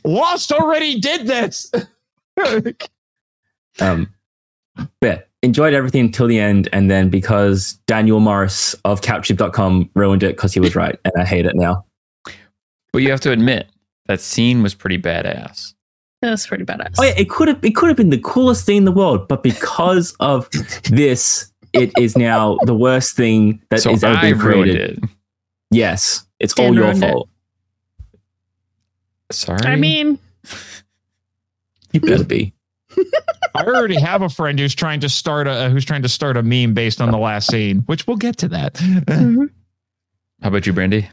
Lost 0.04 0.50
already 0.52 1.00
did 1.00 1.26
this. 1.26 1.70
Um, 3.78 4.12
but 5.00 5.28
enjoyed 5.42 5.72
everything 5.72 6.06
until 6.06 6.26
the 6.26 6.38
end. 6.38 6.68
And 6.72 6.90
then 6.90 7.08
because 7.08 7.74
Daniel 7.86 8.18
Morris 8.18 8.74
of 8.84 9.00
Couchsoup.com 9.00 9.88
ruined 9.94 10.22
it 10.22 10.36
because 10.36 10.52
he 10.52 10.60
was 10.60 10.74
right. 10.74 10.98
And 11.04 11.14
I 11.16 11.24
hate 11.24 11.46
it 11.46 11.54
now. 11.54 11.86
but 12.92 13.02
you 13.02 13.10
have 13.10 13.20
to 13.20 13.30
admit 13.30 13.68
that 14.06 14.20
scene 14.20 14.62
was 14.62 14.74
pretty 14.74 14.98
badass. 14.98 15.72
That's 16.22 16.46
pretty 16.46 16.64
badass. 16.64 16.96
Oh 16.98 17.02
yeah, 17.04 17.14
it 17.16 17.30
could 17.30 17.48
have 17.48 17.64
it 17.64 17.74
could 17.74 17.88
have 17.88 17.96
been 17.96 18.10
the 18.10 18.18
coolest 18.20 18.66
thing 18.66 18.76
in 18.78 18.84
the 18.84 18.92
world, 18.92 19.26
but 19.28 19.42
because 19.42 20.14
of 20.20 20.48
this, 20.90 21.50
it 21.72 21.90
is 21.98 22.16
now 22.16 22.58
the 22.64 22.74
worst 22.74 23.16
thing 23.16 23.62
that 23.70 23.80
so 23.80 23.90
is 23.92 24.04
ever 24.04 24.16
I 24.18 24.30
been 24.32 24.38
created. 24.38 25.02
it. 25.02 25.10
Yes, 25.70 26.26
it's 26.38 26.52
Dan 26.54 26.66
all 26.68 26.74
your 26.74 26.84
ruined 26.84 27.02
it. 27.04 27.10
fault. 27.10 27.28
Sorry. 29.32 29.60
I 29.64 29.76
mean, 29.76 30.18
You 31.92 32.00
better 32.00 32.24
be. 32.24 32.52
I 33.54 33.62
already 33.64 33.98
have 33.98 34.22
a 34.22 34.28
friend 34.28 34.58
who's 34.58 34.74
trying 34.74 35.00
to 35.00 35.08
start 35.08 35.46
a 35.46 35.70
who's 35.70 35.84
trying 35.84 36.02
to 36.02 36.08
start 36.08 36.36
a 36.36 36.42
meme 36.42 36.74
based 36.74 37.00
on 37.00 37.10
the 37.10 37.18
last 37.18 37.48
scene, 37.50 37.78
which 37.86 38.06
we'll 38.06 38.16
get 38.16 38.36
to 38.38 38.48
that. 38.48 38.76
how 40.42 40.48
about 40.48 40.66
you, 40.66 40.72
Brandy? 40.72 41.08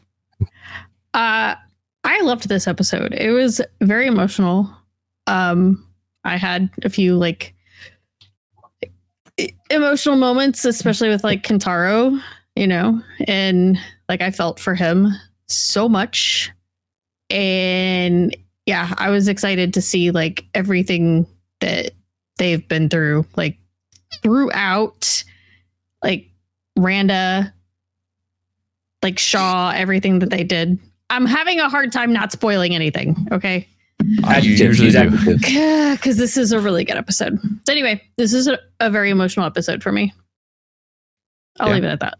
Uh, 1.14 1.54
I 2.04 2.20
loved 2.22 2.48
this 2.48 2.66
episode. 2.66 3.12
It 3.14 3.30
was 3.30 3.60
very 3.80 4.06
emotional. 4.06 4.70
Um, 5.28 5.86
I 6.24 6.36
had 6.36 6.70
a 6.82 6.88
few 6.88 7.16
like 7.16 7.54
emotional 9.70 10.16
moments, 10.16 10.64
especially 10.64 11.08
with 11.08 11.22
like 11.24 11.42
Kentaro, 11.42 12.20
you 12.56 12.66
know, 12.66 13.00
and 13.26 13.78
like 14.08 14.20
I 14.20 14.30
felt 14.30 14.58
for 14.58 14.74
him 14.74 15.08
so 15.46 15.88
much. 15.88 16.50
And 17.30 18.36
yeah, 18.66 18.94
I 18.98 19.10
was 19.10 19.28
excited 19.28 19.74
to 19.74 19.82
see 19.82 20.10
like 20.10 20.44
everything 20.54 21.26
that 21.60 21.92
they've 22.38 22.66
been 22.66 22.88
through, 22.88 23.26
like 23.36 23.58
throughout, 24.22 25.24
like 26.02 26.30
Randa, 26.76 27.52
like 29.02 29.18
Shaw, 29.18 29.72
everything 29.74 30.18
that 30.20 30.30
they 30.30 30.44
did. 30.44 30.78
I'm 31.10 31.26
having 31.26 31.60
a 31.60 31.68
hard 31.68 31.92
time 31.92 32.12
not 32.12 32.32
spoiling 32.32 32.74
anything. 32.74 33.28
Okay. 33.32 33.68
I 34.24 34.38
usually 34.38 34.90
use 34.90 34.94
do. 34.94 35.90
Because 35.92 36.16
this 36.18 36.36
is 36.36 36.52
a 36.52 36.60
really 36.60 36.84
good 36.84 36.96
episode. 36.96 37.38
So, 37.66 37.72
anyway, 37.72 38.00
this 38.16 38.32
is 38.32 38.46
a, 38.46 38.58
a 38.80 38.90
very 38.90 39.10
emotional 39.10 39.44
episode 39.46 39.82
for 39.82 39.90
me. 39.92 40.12
I'll 41.58 41.68
Yeah. 41.68 41.74
leave 41.74 41.84
it 41.84 41.88
at 41.88 42.00
that. 42.00 42.18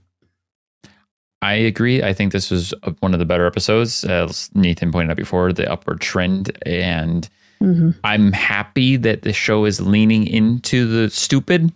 I 1.40 1.54
agree. 1.54 2.02
I 2.02 2.12
think 2.12 2.32
this 2.32 2.50
was 2.50 2.74
one 2.98 3.12
of 3.12 3.20
the 3.20 3.24
better 3.24 3.46
episodes, 3.46 4.02
as 4.04 4.50
Nathan 4.54 4.90
pointed 4.90 5.12
out 5.12 5.16
before, 5.16 5.52
the 5.52 5.70
upward 5.70 6.00
trend. 6.00 6.50
And 6.66 7.28
Mhm. 7.62 7.94
I'm 8.02 8.32
happy 8.32 8.96
that 8.96 9.22
the 9.22 9.32
show 9.32 9.64
is 9.64 9.80
leaning 9.80 10.26
into 10.26 10.86
the 10.86 11.10
stupid 11.10 11.72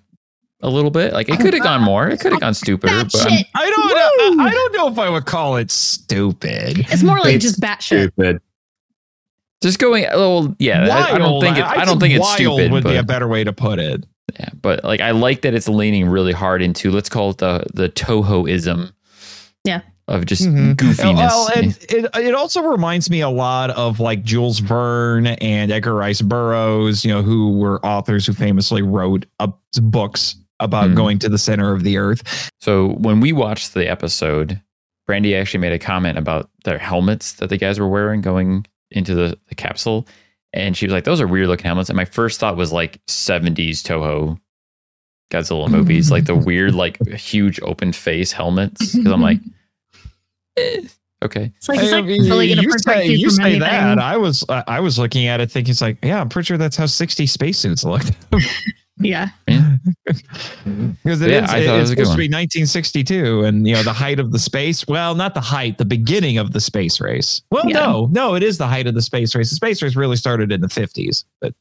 a 0.63 0.69
little 0.71 0.91
bit. 0.91 1.13
Like 1.13 1.29
it 1.29 1.39
could 1.41 1.55
have 1.55 1.63
gone 1.63 1.83
more. 1.83 2.09
It 2.09 2.19
could 2.21 2.33
have 2.33 2.41
gone 2.41 2.55
stupider, 2.55 3.05
but 3.05 3.27
I'm. 3.33 3.45
I 3.55 3.71
don't 3.71 4.37
know. 4.37 4.43
I, 4.43 4.47
I 4.49 4.51
don't 4.51 4.73
know 4.75 4.89
if 4.89 4.99
I 4.99 5.09
would 5.09 5.27
call 5.27 5.57
it 5.57 5.71
stupid. 5.71 6.87
It's 6.91 7.03
more 7.05 7.19
like 7.19 7.35
It's 7.37 7.45
just 7.45 7.61
batshit. 7.61 8.13
Stupid. 8.13 8.41
Just 9.63 9.79
going. 9.79 10.05
Well, 10.13 10.55
yeah. 10.59 10.89
I, 10.89 11.15
I 11.15 11.19
don't 11.19 11.41
think 11.41 11.57
it, 11.59 11.65
I, 11.65 11.85
don't 11.85 11.99
think 12.01 12.15
it's 12.15 12.21
wild 12.21 12.37
stupid. 12.37 12.73
Would 12.73 12.85
but, 12.85 12.91
be 12.91 12.97
a 12.97 13.03
better 13.03 13.29
way 13.29 13.45
to 13.45 13.53
put 13.53 13.79
it. 13.79 14.05
yeah, 14.39 14.49
but 14.61 14.85
like 14.85 15.01
I 15.01 15.11
like 15.13 15.43
that 15.43 15.55
it's 15.55 15.69
leaning 15.69 16.09
really 16.09 16.33
hard 16.33 16.63
into 16.63 16.91
let's 16.91 17.09
call 17.09 17.31
it 17.31 17.39
the 17.39 17.65
the 17.75 17.89
Toho-ism. 17.89 18.93
Yeah. 19.65 19.81
Of 20.09 20.27
just 20.27 20.43
Mhm. 20.43 20.75
goofiness. 20.75 21.15
Well, 21.15 21.49
and 21.55 21.67
it, 21.89 22.11
it 22.17 22.35
also 22.35 22.63
reminds 22.63 23.09
me 23.09 23.21
a 23.21 23.29
lot 23.31 23.71
of 23.71 24.01
like 24.01 24.25
Jules 24.25 24.59
Verne 24.59 25.27
and 25.29 25.71
Edgar 25.71 25.95
Rice 25.95 26.21
Burroughs, 26.21 27.05
you 27.05 27.13
know, 27.13 27.23
who 27.23 27.57
were 27.57 27.85
authors 27.87 28.27
who 28.27 28.33
famously 28.33 28.83
wrote 28.83 29.27
up 29.39 29.61
books 29.81 30.37
about 30.59 30.91
Mhm. 30.91 30.97
going 30.97 31.19
to 31.21 31.29
the 31.29 31.39
center 31.39 31.73
of 31.73 31.85
the 31.85 31.99
earth. 31.99 32.51
So 32.61 32.89
when 32.99 33.21
we 33.21 33.33
watched 33.33 33.75
the 33.75 33.89
episode, 33.89 34.61
Brandy 35.07 35.35
actually 35.37 35.61
made 35.61 35.73
a 35.73 35.79
comment 35.79 36.19
about 36.19 36.51
their 36.65 36.79
helmets 36.79 37.33
that 37.35 37.49
the 37.49 37.57
guys 37.57 37.79
were 37.81 37.89
wearing 37.89 38.21
going 38.21 38.67
into 38.93 39.15
the, 39.15 39.39
the 39.49 39.55
capsule. 39.55 40.07
And 40.53 40.77
she 40.77 40.87
was 40.87 40.93
like, 40.93 41.05
those 41.05 41.21
are 41.21 41.27
weird 41.27 41.49
looking 41.49 41.65
helmets. 41.67 41.89
And 41.89 41.97
my 41.97 42.05
first 42.05 42.39
thought 42.39 42.57
was 42.57 42.73
like 42.73 43.05
70s 43.07 43.81
Toho 43.83 44.39
Godzilla 45.31 45.69
movies, 45.69 46.11
like 46.11 46.27
the 46.27 46.37
weird, 46.37 46.75
like 46.75 47.05
huge 47.09 47.59
open 47.63 47.93
face 47.93 48.33
helmets. 48.33 48.95
Because 48.95 49.13
I'm 49.13 49.23
like, 49.23 49.39
eh, 50.59 50.83
okay. 51.25 51.53
It's 51.57 51.69
like, 51.69 51.79
it's 51.81 51.93
I 51.93 51.97
like 51.97 52.05
mean, 52.05 52.25
really 52.25 52.53
you 52.53 52.71
say, 52.79 53.07
you, 53.07 53.13
you 53.13 53.31
say 53.31 53.59
that. 53.59 53.99
I 53.99 54.19
was 54.19 54.45
I 54.51 54.63
I 54.67 54.81
was 54.81 54.99
looking 54.99 55.27
at 55.27 55.41
it 55.41 55.51
thinking 55.51 55.73
it's 55.73 55.81
like, 55.81 55.99
yeah, 56.03 56.21
I'm 56.21 56.29
pretty 56.29 56.47
sure 56.47 56.59
that's 56.59 56.77
how 56.77 56.87
60 56.87 57.27
spacesuits 57.27 57.83
looked. 57.85 58.13
Yeah. 58.99 59.29
Because 59.47 59.73
it 61.23 61.31
Yeah, 61.31 61.45
is- 61.45 61.51
I 61.51 61.67
thought 61.67 61.77
it 61.77 61.81
it's 61.81 61.81
was 61.81 61.91
supposed 61.91 62.11
to 62.13 62.17
be 62.19 62.29
1962, 62.29 63.45
and 63.45 63.67
you 63.67 63.75
know 63.75 63.83
the 63.83 63.93
height 63.93 64.21
of 64.21 64.33
the 64.33 64.39
space. 64.39 64.87
Well, 64.87 65.15
not 65.15 65.35
the 65.35 65.41
height, 65.41 65.79
the 65.79 65.85
beginning 65.85 66.39
of 66.39 66.53
the 66.53 66.61
space 66.61 67.01
race. 67.01 67.43
Well, 67.51 67.65
Yeah. 67.67 67.79
no, 67.81 68.09
no, 68.13 68.35
it 68.35 68.43
is 68.43 68.59
the 68.59 68.67
height 68.67 68.87
of 68.87 68.95
the 68.95 69.03
space 69.03 69.35
race. 69.35 69.51
The 69.51 69.57
space 69.57 69.83
race 69.83 69.97
really 69.97 70.17
started 70.17 70.53
in 70.53 70.61
the 70.61 70.69
50s, 70.69 71.25
but 71.41 71.55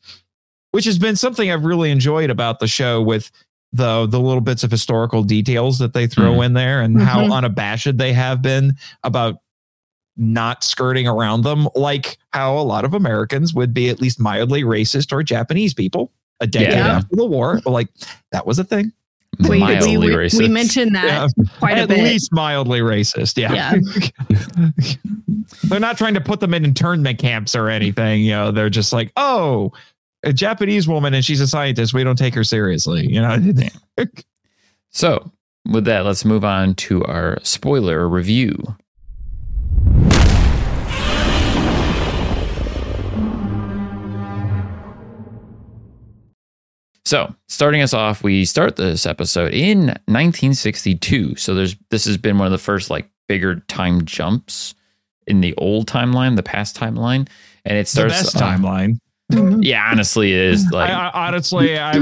which 0.72 0.86
has 0.86 0.98
been 1.00 1.16
something 1.16 1.50
I've 1.52 1.66
really 1.66 1.90
enjoyed 1.92 2.30
about 2.30 2.60
the 2.60 2.68
show 2.68 3.02
with 3.02 3.32
the 3.74 4.06
the 4.08 4.20
little 4.20 4.42
bits 4.42 4.64
of 4.64 4.72
historical 4.72 5.24
details 5.24 5.80
that 5.80 5.94
they 5.94 6.08
throw 6.08 6.34
Mhm. 6.36 6.46
in 6.48 6.54
there 6.54 6.82
and 6.82 7.02
how 7.02 7.24
Mhm. 7.26 7.34
unabashed 7.34 7.98
they 7.98 8.12
have 8.14 8.42
been 8.42 8.76
about 9.04 9.38
not 10.18 10.64
skirting 10.64 11.08
around 11.08 11.44
them, 11.44 11.70
like 11.76 12.18
how 12.34 12.58
a 12.58 12.62
lot 12.62 12.84
of 12.84 12.94
Americans 12.94 13.54
would 13.54 13.74
be 13.74 13.88
at 13.90 14.02
least 14.02 14.20
mildly 14.20 14.64
racist 14.64 15.14
or 15.14 15.24
Japanese 15.24 15.74
people 15.74 16.12
a 16.42 16.48
decade 16.48 16.74
Yeah. 16.74 16.98
after 16.98 17.16
the 17.16 17.26
war. 17.26 17.62
Like 17.66 17.88
that 18.32 18.46
was 18.46 18.60
a 18.60 18.64
thing. 18.66 18.92
We, 19.48 19.60
Mildly 19.60 19.98
we, 19.98 20.08
we, 20.10 20.14
racist. 20.14 20.38
we 20.40 20.50
mentioned 20.50 20.94
that 20.94 21.30
quite 21.58 21.78
a 21.78 21.88
bit. 21.88 22.00
at 22.00 22.04
least 22.04 22.34
mildly 22.34 22.82
racist. 22.82 23.38
Yeah. 23.38 23.76
they're 25.64 25.80
not 25.80 25.98
trying 25.98 26.14
to 26.16 26.22
put 26.22 26.42
them 26.42 26.54
in 26.54 26.66
internment 26.66 27.18
camps 27.18 27.56
or 27.56 27.70
anything. 27.70 28.22
You 28.24 28.32
know, 28.32 28.52
they're 28.52 28.70
just 28.70 28.92
like, 28.92 29.12
oh, 29.16 29.72
a 30.24 30.34
Japanese 30.34 30.88
woman 30.88 31.14
and 31.14 31.24
she's 31.24 31.40
a 31.42 31.48
scientist. 31.48 31.94
We 31.94 32.04
don't 32.04 32.18
take 32.18 32.36
her 32.36 32.44
seriously. 32.44 33.08
You 33.08 33.22
know, 33.22 33.54
So, 34.90 35.32
with 35.72 35.86
that, 35.86 36.06
let's 36.06 36.26
move 36.26 36.44
on 36.44 36.76
to 36.76 37.04
our 37.06 37.38
spoiler 37.44 38.08
review. 38.10 38.58
So, 47.05 47.34
starting 47.48 47.81
us 47.81 47.93
off, 47.93 48.24
we 48.24 48.46
start 48.46 48.75
this 48.75 49.05
episode 49.05 49.53
in 49.53 49.88
1962. 50.08 51.36
So, 51.36 51.55
there's 51.55 51.75
this 51.89 52.05
has 52.05 52.17
been 52.17 52.38
one 52.38 52.46
of 52.46 52.51
the 52.51 52.58
first 52.60 52.89
like 52.89 53.10
bigger 53.27 53.55
time 53.67 54.05
jumps 54.05 54.75
in 55.27 55.41
the 55.41 55.53
old 55.55 55.88
timeline, 55.88 56.36
the 56.36 56.43
past 56.43 56.75
timeline, 56.77 57.27
and 57.65 57.77
it 57.77 57.86
the 57.88 57.91
starts 57.91 58.24
best 58.24 58.36
uh, 58.38 58.41
timeline. 58.41 58.98
Mhm. 59.31 59.63
Yeah, 59.63 59.88
honestly, 59.91 60.31
it 60.34 60.39
is 60.39 60.65
like 60.72 60.89
I, 60.89 61.08
I, 61.08 61.27
honestly, 61.27 61.77
I, 61.79 61.93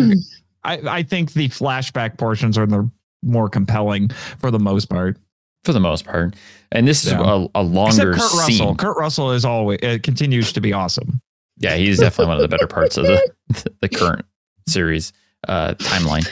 I 0.64 0.80
I 0.98 1.04
think 1.04 1.34
the 1.34 1.48
flashback 1.50 2.18
portions 2.18 2.58
are 2.58 2.66
the 2.66 2.90
more 3.24 3.50
compelling 3.50 4.10
for 4.40 4.50
the 4.52 4.60
most 4.60 4.90
part. 4.90 5.18
for 5.66 5.74
the 5.74 5.80
most 5.80 6.06
part. 6.06 6.36
And 6.72 6.88
this 6.88 7.06
is 7.06 7.12
Yeah. 7.12 7.22
a, 7.22 7.48
a 7.56 7.64
longer 7.64 8.12
Except 8.14 8.32
Kurt 8.32 8.46
scene. 8.48 8.60
Russell. 8.60 8.76
Kurt 8.76 8.98
Russell 8.98 9.32
is 9.32 9.46
always 9.46 9.80
it 9.82 10.04
continues 10.04 10.52
to 10.54 10.62
be 10.62 10.74
awesome. 10.74 11.22
Yeah, 11.58 11.76
he's 11.76 12.00
definitely 12.00 12.28
one 12.28 12.38
of 12.38 12.42
the 12.42 12.48
better 12.48 12.68
parts 12.68 12.98
of 12.98 13.06
the 13.06 13.32
the 13.82 13.90
current 13.90 14.26
series 14.70 15.12
uh, 15.48 15.74
timeline. 15.76 16.28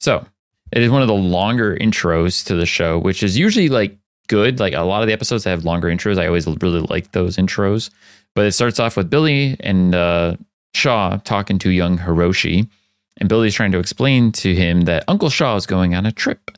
So 0.00 0.24
it 0.72 0.82
is 0.82 0.90
one 0.90 1.02
of 1.02 1.08
the 1.08 1.14
longer 1.14 1.76
intros 1.76 2.44
to 2.46 2.54
the 2.54 2.66
show, 2.66 2.98
which 2.98 3.22
is 3.22 3.36
usually 3.38 3.68
like 3.68 3.96
good. 4.28 4.60
Like 4.60 4.74
a 4.74 4.82
lot 4.82 5.00
of 5.02 5.06
the 5.08 5.12
episodes 5.12 5.44
that 5.44 5.50
have 5.50 5.64
longer 5.64 5.88
intros, 5.88 6.18
I 6.18 6.26
always 6.26 6.46
really 6.46 6.80
like 6.80 7.12
those 7.12 7.36
intros. 7.36 7.90
But 8.34 8.46
it 8.46 8.52
starts 8.52 8.78
off 8.78 8.96
with 8.96 9.10
Billy 9.10 9.56
and 9.60 9.94
uh, 9.94 10.36
Shaw 10.74 11.16
talking 11.24 11.58
to 11.60 11.70
young 11.70 11.98
Hiroshi, 11.98 12.68
and 13.16 13.28
Billy's 13.28 13.54
trying 13.54 13.72
to 13.72 13.78
explain 13.78 14.30
to 14.32 14.54
him 14.54 14.82
that 14.82 15.02
Uncle 15.08 15.30
Shaw 15.30 15.56
is 15.56 15.66
going 15.66 15.94
on 15.94 16.06
a 16.06 16.12
trip. 16.12 16.50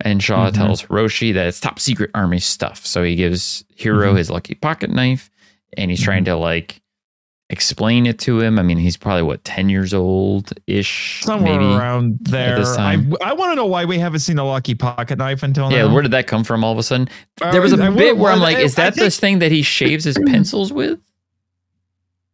And 0.00 0.22
Shaw 0.22 0.50
Mhm. 0.50 0.54
tells 0.54 0.82
Hiroshi 0.82 1.34
that 1.34 1.46
it's 1.48 1.58
top 1.58 1.78
secret 1.80 2.10
army 2.14 2.38
stuff. 2.38 2.84
So 2.86 3.02
he 3.02 3.16
gives 3.16 3.64
Hiro 3.74 4.12
Mhm. 4.14 4.18
his 4.18 4.30
lucky 4.30 4.54
pocket 4.54 4.90
knife, 4.90 5.30
and 5.76 5.90
he's 5.90 6.02
trying 6.02 6.24
to 6.26 6.36
like 6.36 6.80
explain 7.48 8.06
it 8.06 8.18
to 8.20 8.40
him. 8.40 8.58
I 8.58 8.62
mean, 8.62 8.76
he's 8.78 8.96
probably 8.96 9.22
what 9.22 9.44
ten 9.44 9.68
years 9.68 9.94
old 9.94 10.52
ish, 10.66 11.22
Somewhere 11.22 11.60
maybe. 11.60 11.72
around 11.74 12.18
there. 12.22 12.58
this 12.58 12.72
I 12.76 12.96
time. 12.96 13.14
I 13.22 13.32
want 13.34 13.52
to 13.52 13.56
know 13.56 13.66
why 13.66 13.84
we 13.84 13.98
haven't 13.98 14.20
seen 14.20 14.38
a 14.38 14.44
lucky 14.44 14.74
pocket 14.74 15.18
knife 15.18 15.42
until 15.42 15.70
Yeah, 15.70 15.78
now. 15.82 15.86
Yeah, 15.86 15.92
where 15.92 16.02
did 16.02 16.10
that 16.12 16.26
come 16.26 16.42
from? 16.44 16.64
All 16.64 16.72
of 16.72 16.78
a 16.78 16.82
sudden, 16.82 17.08
Uh, 17.40 17.52
there 17.52 17.60
was 17.62 17.72
a 17.72 17.82
I 17.82 17.90
bit 17.90 18.16
where 18.16 18.32
I'm 18.32 18.40
wonder- 18.40 18.56
like, 18.56 18.64
"Is 18.64 18.78
I 18.78 18.84
that 18.84 18.94
think 18.94 19.04
this 19.04 19.18
thing 19.20 19.38
that 19.40 19.52
he 19.52 19.62
shaves 19.62 20.04
his 20.04 20.18
pencils 20.26 20.72
with?" 20.72 20.98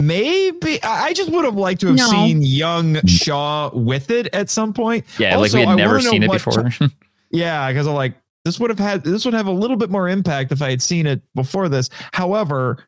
Maybe 0.01 0.83
I 0.83 1.05
I 1.09 1.13
just 1.13 1.31
would 1.31 1.45
have 1.45 1.55
liked 1.57 1.81
to 1.83 1.89
have 1.89 1.97
No. 1.97 2.09
seen 2.11 2.43
young 2.43 2.99
Shaw 3.07 3.71
with 3.73 4.11
it 4.11 4.29
at 4.35 4.51
some 4.51 4.73
point. 4.73 5.05
Yeah, 5.19 5.37
Also, 5.37 5.59
like 5.59 5.67
we 5.67 5.67
I 5.67 5.71
had 5.71 5.79
never 5.79 6.01
seen 6.01 6.23
it 6.23 6.29
what 6.29 6.43
before. 6.45 6.71
Yeah, 7.35 7.69
because 7.71 7.87
I'm 7.87 7.95
like, 7.95 8.15
this 8.45 8.61
would 8.61 8.69
have 8.69 8.79
had 8.79 9.05
this 9.05 9.25
would 9.25 9.33
have 9.33 9.47
a 9.47 9.53
little 9.53 9.77
bit 9.77 9.89
more 9.91 10.09
impact 10.09 10.53
if 10.53 10.61
I 10.61 10.69
had 10.71 10.83
seen 10.83 11.07
it 11.07 11.23
before 11.35 11.69
this. 11.71 11.89
However, 12.13 12.85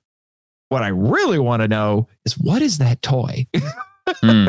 what 0.75 0.83
I 0.83 0.89
really 0.89 1.39
want 1.39 1.63
to 1.63 1.69
know 1.69 2.09
is 2.25 2.37
what 2.37 2.61
is 2.61 2.79
that 2.79 3.01
toy? 3.01 3.47
Hmm. 4.21 4.49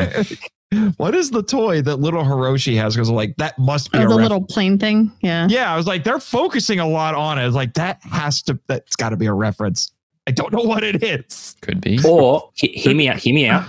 what 0.96 1.14
is 1.14 1.30
the 1.30 1.44
toy 1.44 1.80
that 1.82 1.96
little 1.96 2.24
Hiroshi 2.24 2.76
has? 2.76 2.96
Because 2.96 3.08
like 3.10 3.36
that 3.36 3.56
must 3.60 3.92
be 3.92 3.98
Oh, 3.98 4.02
a 4.02 4.08
the 4.08 4.16
ref- 4.16 4.22
little 4.22 4.44
plane 4.44 4.76
thing. 4.76 5.12
Yeah. 5.20 5.46
Yeah, 5.48 5.72
I 5.72 5.76
was 5.76 5.86
like, 5.86 6.02
they're 6.02 6.18
focusing 6.18 6.80
a 6.80 6.86
lot 6.88 7.14
on 7.14 7.38
it. 7.38 7.48
Like 7.52 7.74
that 7.74 8.02
has 8.02 8.42
to 8.42 8.58
that's 8.66 8.96
got 8.96 9.10
to 9.10 9.16
be 9.16 9.26
a 9.26 9.32
reference. 9.32 9.92
I 10.26 10.32
don't 10.32 10.52
know 10.52 10.62
what 10.64 10.82
it 10.82 11.04
is. 11.04 11.54
Could 11.60 11.80
be. 11.80 12.00
Or 12.04 12.50
he- 12.54 12.72
hear 12.72 12.96
me 12.96 13.08
out. 13.08 13.18
Hear 13.18 13.34
me 13.34 13.46
out. 13.46 13.68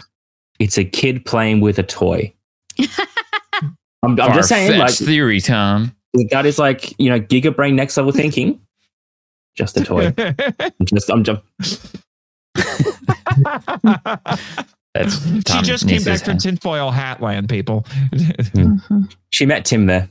It's 0.57 0.79
a 0.79 0.83
kid 0.83 1.23
playing 1.23 1.61
with 1.61 1.77
a 1.77 1.83
toy. 1.83 2.33
I'm, 4.03 4.19
I'm 4.19 4.33
just 4.33 4.49
saying, 4.49 4.79
like 4.79 4.93
theory, 4.95 5.39
Tom. 5.41 5.95
that 6.31 6.47
is 6.47 6.57
like 6.57 6.93
you 6.99 7.09
know, 7.11 7.19
giga 7.19 7.55
brain 7.55 7.75
next 7.75 7.95
level 7.97 8.11
thinking. 8.11 8.59
Just 9.55 9.75
a 9.77 9.83
toy. 9.83 10.13
I'm 10.17 10.85
just, 10.85 11.09
I'm 11.11 11.23
just. 11.23 11.41
That's 14.93 15.23
she 15.27 15.41
Tom 15.43 15.63
just 15.63 15.87
came 15.87 16.03
back 16.03 16.19
from 16.21 16.31
hand. 16.31 16.41
tinfoil 16.41 16.91
hatland, 16.91 17.49
people. 17.49 17.85
Mhm. 18.11 19.13
She 19.29 19.45
met 19.45 19.65
Tim 19.65 19.85
there. 19.85 20.09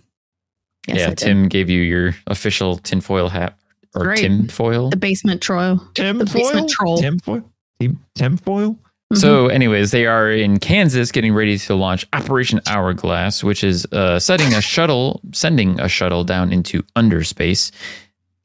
Yes, 0.86 0.96
I 0.96 1.00
yeah, 1.00 1.06
did. 1.08 1.18
Tim 1.18 1.48
gave 1.48 1.68
you 1.68 1.80
your 1.82 2.14
official 2.28 2.76
tinfoil 2.78 3.28
hat 3.28 3.58
or 3.96 4.04
Great. 4.04 4.18
tinfoil. 4.18 4.90
The 4.90 4.96
basement 4.96 5.42
troll. 5.42 5.80
Tim 5.94 6.18
The 6.18 6.26
basement 6.26 6.70
troll. 6.70 6.98
Tim 6.98 7.18
foil. 7.18 7.42
Tim, 7.80 7.98
Tim 8.14 8.36
foil. 8.36 8.78
Mhm. 9.12 9.18
So, 9.18 9.48
anyways, 9.48 9.90
they 9.90 10.06
are 10.06 10.30
in 10.30 10.58
Kansas 10.58 11.10
getting 11.12 11.32
ready 11.34 11.58
to 11.58 11.74
launch 11.74 12.06
Operation 12.12 12.60
Hourglass, 12.66 13.42
which 13.42 13.64
is 13.64 13.86
uh, 13.92 14.18
setting 14.20 14.52
a 14.54 14.60
shuttle, 14.60 15.20
sending 15.32 15.80
a 15.80 15.88
shuttle 15.88 16.22
down 16.24 16.52
into 16.52 16.82
underspace. 16.96 17.70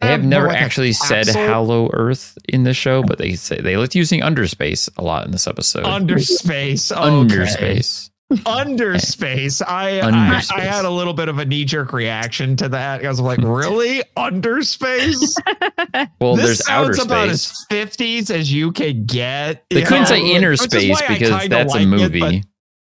They 0.02 0.08
have 0.08 0.22
more 0.22 0.30
never 0.30 0.48
like 0.48 0.58
actually 0.58 0.94
said? 0.94 1.28
"Hollow 1.28 1.90
Earth" 1.94 2.38
in 2.50 2.64
the 2.64 2.74
show, 2.74 3.04
but 3.04 3.18
they 3.18 3.34
say 3.34 3.62
they 3.62 3.78
like 3.78 3.94
using 3.96 4.22
underspace 4.22 4.90
a 4.98 5.04
lot 5.04 5.26
in 5.26 5.32
this 5.32 5.48
episode. 5.48 5.84
Underspace. 5.84 6.92
Okay. 6.92 7.02
underspace. 7.02 8.10
Underspace. 8.32 9.62
I, 9.68 10.00
I 10.00 10.02
Underspace. 10.12 10.52
I 10.58 10.62
had 10.62 10.86
a 10.86 10.90
little 10.90 11.14
bit 11.14 11.28
of 11.28 11.38
a 11.38 11.46
knee 11.46 11.66
jerk 11.66 11.92
reaction 11.92 12.56
to 12.58 12.70
that. 12.70 13.04
I 13.04 13.10
was 13.10 13.20
like, 13.20 13.40
really? 13.40 14.04
Underspace? 14.18 15.36
Well, 16.20 16.36
this 16.36 16.46
there's 16.46 16.70
outer 16.70 16.94
sounds 16.94 17.06
about 17.06 17.28
space. 17.36 17.66
as 17.70 17.90
50s 17.90 18.32
as 18.32 18.54
you 18.54 18.72
could 18.72 19.08
get. 19.08 19.66
They 19.70 19.82
couldn't 19.82 20.04
know? 20.04 20.06
say 20.06 20.32
inner 20.34 20.56
space 20.56 21.02
because 21.02 21.50
that's 21.50 21.74
a 21.74 21.78
like 21.78 21.84
it, 21.84 21.88
movie. 21.88 22.20
but 22.20 22.36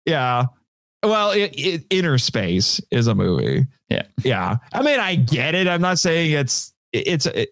yeah. 0.07 0.45
Well, 1.03 1.33
it, 1.33 1.53
it, 1.57 1.85
Inner 1.91 2.19
Space 2.19 2.81
is 2.91 3.07
a 3.07 3.15
movie. 3.15 3.67
Yeah. 3.89 4.03
Yeah. 4.23 4.57
I 4.73 4.83
mean, 4.83 5.01
I 5.01 5.17
get 5.17 5.55
it. 5.55 5.69
I'm 5.69 5.81
not 5.81 5.99
saying 5.99 6.33
it's, 6.33 6.73
it's, 6.95 7.27
it, 7.27 7.51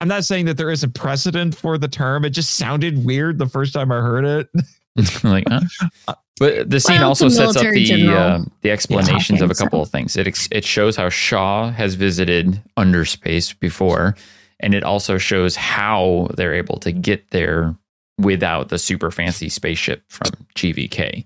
I'm 0.00 0.08
not 0.08 0.24
saying 0.24 0.46
that 0.46 0.56
there 0.56 0.70
is 0.70 0.82
a 0.82 0.88
precedent 0.88 1.56
for 1.56 1.78
the 1.78 1.88
term. 1.88 2.24
It 2.24 2.30
just 2.30 2.54
sounded 2.54 3.04
weird 3.04 3.38
the 3.38 3.48
first 3.48 3.72
time 3.72 3.90
I 3.90 4.00
heard 4.00 4.24
it. 4.24 4.48
like, 5.24 5.44
huh? 5.48 6.14
But 6.38 6.68
the 6.68 6.80
scene 6.80 7.00
Well, 7.00 7.08
also 7.08 7.28
sets 7.28 7.56
up 7.56 7.62
the 7.62 8.08
uh, 8.08 8.40
the 8.60 8.70
explanations 8.70 9.40
of 9.40 9.50
a 9.50 9.54
couple 9.54 9.78
so. 9.78 9.82
of 9.82 9.90
things. 9.90 10.16
It 10.16 10.26
ex- 10.26 10.48
it 10.50 10.64
shows 10.64 10.96
how 10.96 11.08
Shaw 11.08 11.70
has 11.70 11.94
visited 11.94 12.62
underspace 12.76 13.58
before, 13.58 14.16
and 14.60 14.74
it 14.74 14.82
also 14.82 15.16
shows 15.16 15.56
how 15.56 16.28
they're 16.36 16.54
able 16.54 16.78
to 16.80 16.92
get 16.92 17.30
there 17.30 17.74
without 18.18 18.68
the 18.68 18.78
super 18.78 19.10
fancy 19.10 19.48
spaceship 19.48 20.02
from 20.08 20.30
GVK. 20.54 21.24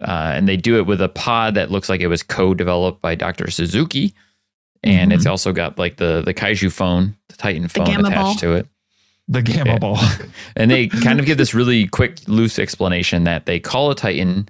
Uh, 0.00 0.32
and 0.34 0.48
they 0.48 0.56
do 0.56 0.76
it 0.76 0.86
with 0.86 1.00
a 1.00 1.08
pod 1.08 1.54
that 1.54 1.70
looks 1.70 1.88
like 1.88 2.00
it 2.00 2.08
was 2.08 2.22
co-developed 2.22 3.00
by 3.00 3.14
Dr. 3.14 3.50
Suzuki, 3.50 4.12
and 4.84 5.12
it's 5.12 5.24
mm-hmm. 5.24 5.30
also 5.30 5.52
got 5.52 5.78
like 5.78 5.96
the 5.96 6.22
the 6.24 6.34
kaiju 6.34 6.72
phone, 6.72 7.16
the 7.28 7.36
Titan 7.36 7.68
phone 7.68 7.86
gamma 7.86 8.08
attached 8.08 8.24
ball. 8.24 8.34
to 8.36 8.52
it. 8.54 8.66
The 9.28 9.42
Gamma 9.42 9.70
Yeah. 9.72 9.78
Ball. 9.78 9.98
And 10.56 10.70
they 10.70 10.88
kind 10.88 11.18
of 11.18 11.24
give 11.26 11.38
this 11.38 11.54
really 11.54 11.86
quick, 11.86 12.18
loose 12.28 12.58
explanation 12.58 13.24
that 13.24 13.46
they 13.46 13.58
call 13.58 13.90
a 13.90 13.94
Titan 13.94 14.48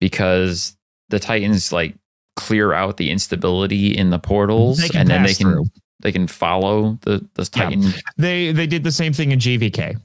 because 0.00 0.76
the 1.10 1.20
Titans 1.20 1.72
like 1.72 1.94
clear 2.34 2.72
out 2.72 2.96
the 2.96 3.10
instability 3.10 3.96
in 3.96 4.10
the 4.10 4.18
portals, 4.18 4.78
They 4.78 4.88
can 4.88 5.02
and 5.02 5.08
then 5.10 5.22
they 5.22 5.32
can 5.34 5.52
through. 5.52 5.64
they 6.00 6.10
can 6.12 6.26
follow 6.26 6.98
the 7.02 7.24
the 7.34 7.48
Yeah. 7.54 7.64
Titan. 7.64 7.84
They 8.18 8.52
they 8.52 8.66
did 8.66 8.82
the 8.82 8.90
same 8.92 9.12
thing 9.12 9.30
in 9.30 9.38
GVK. 9.38 9.96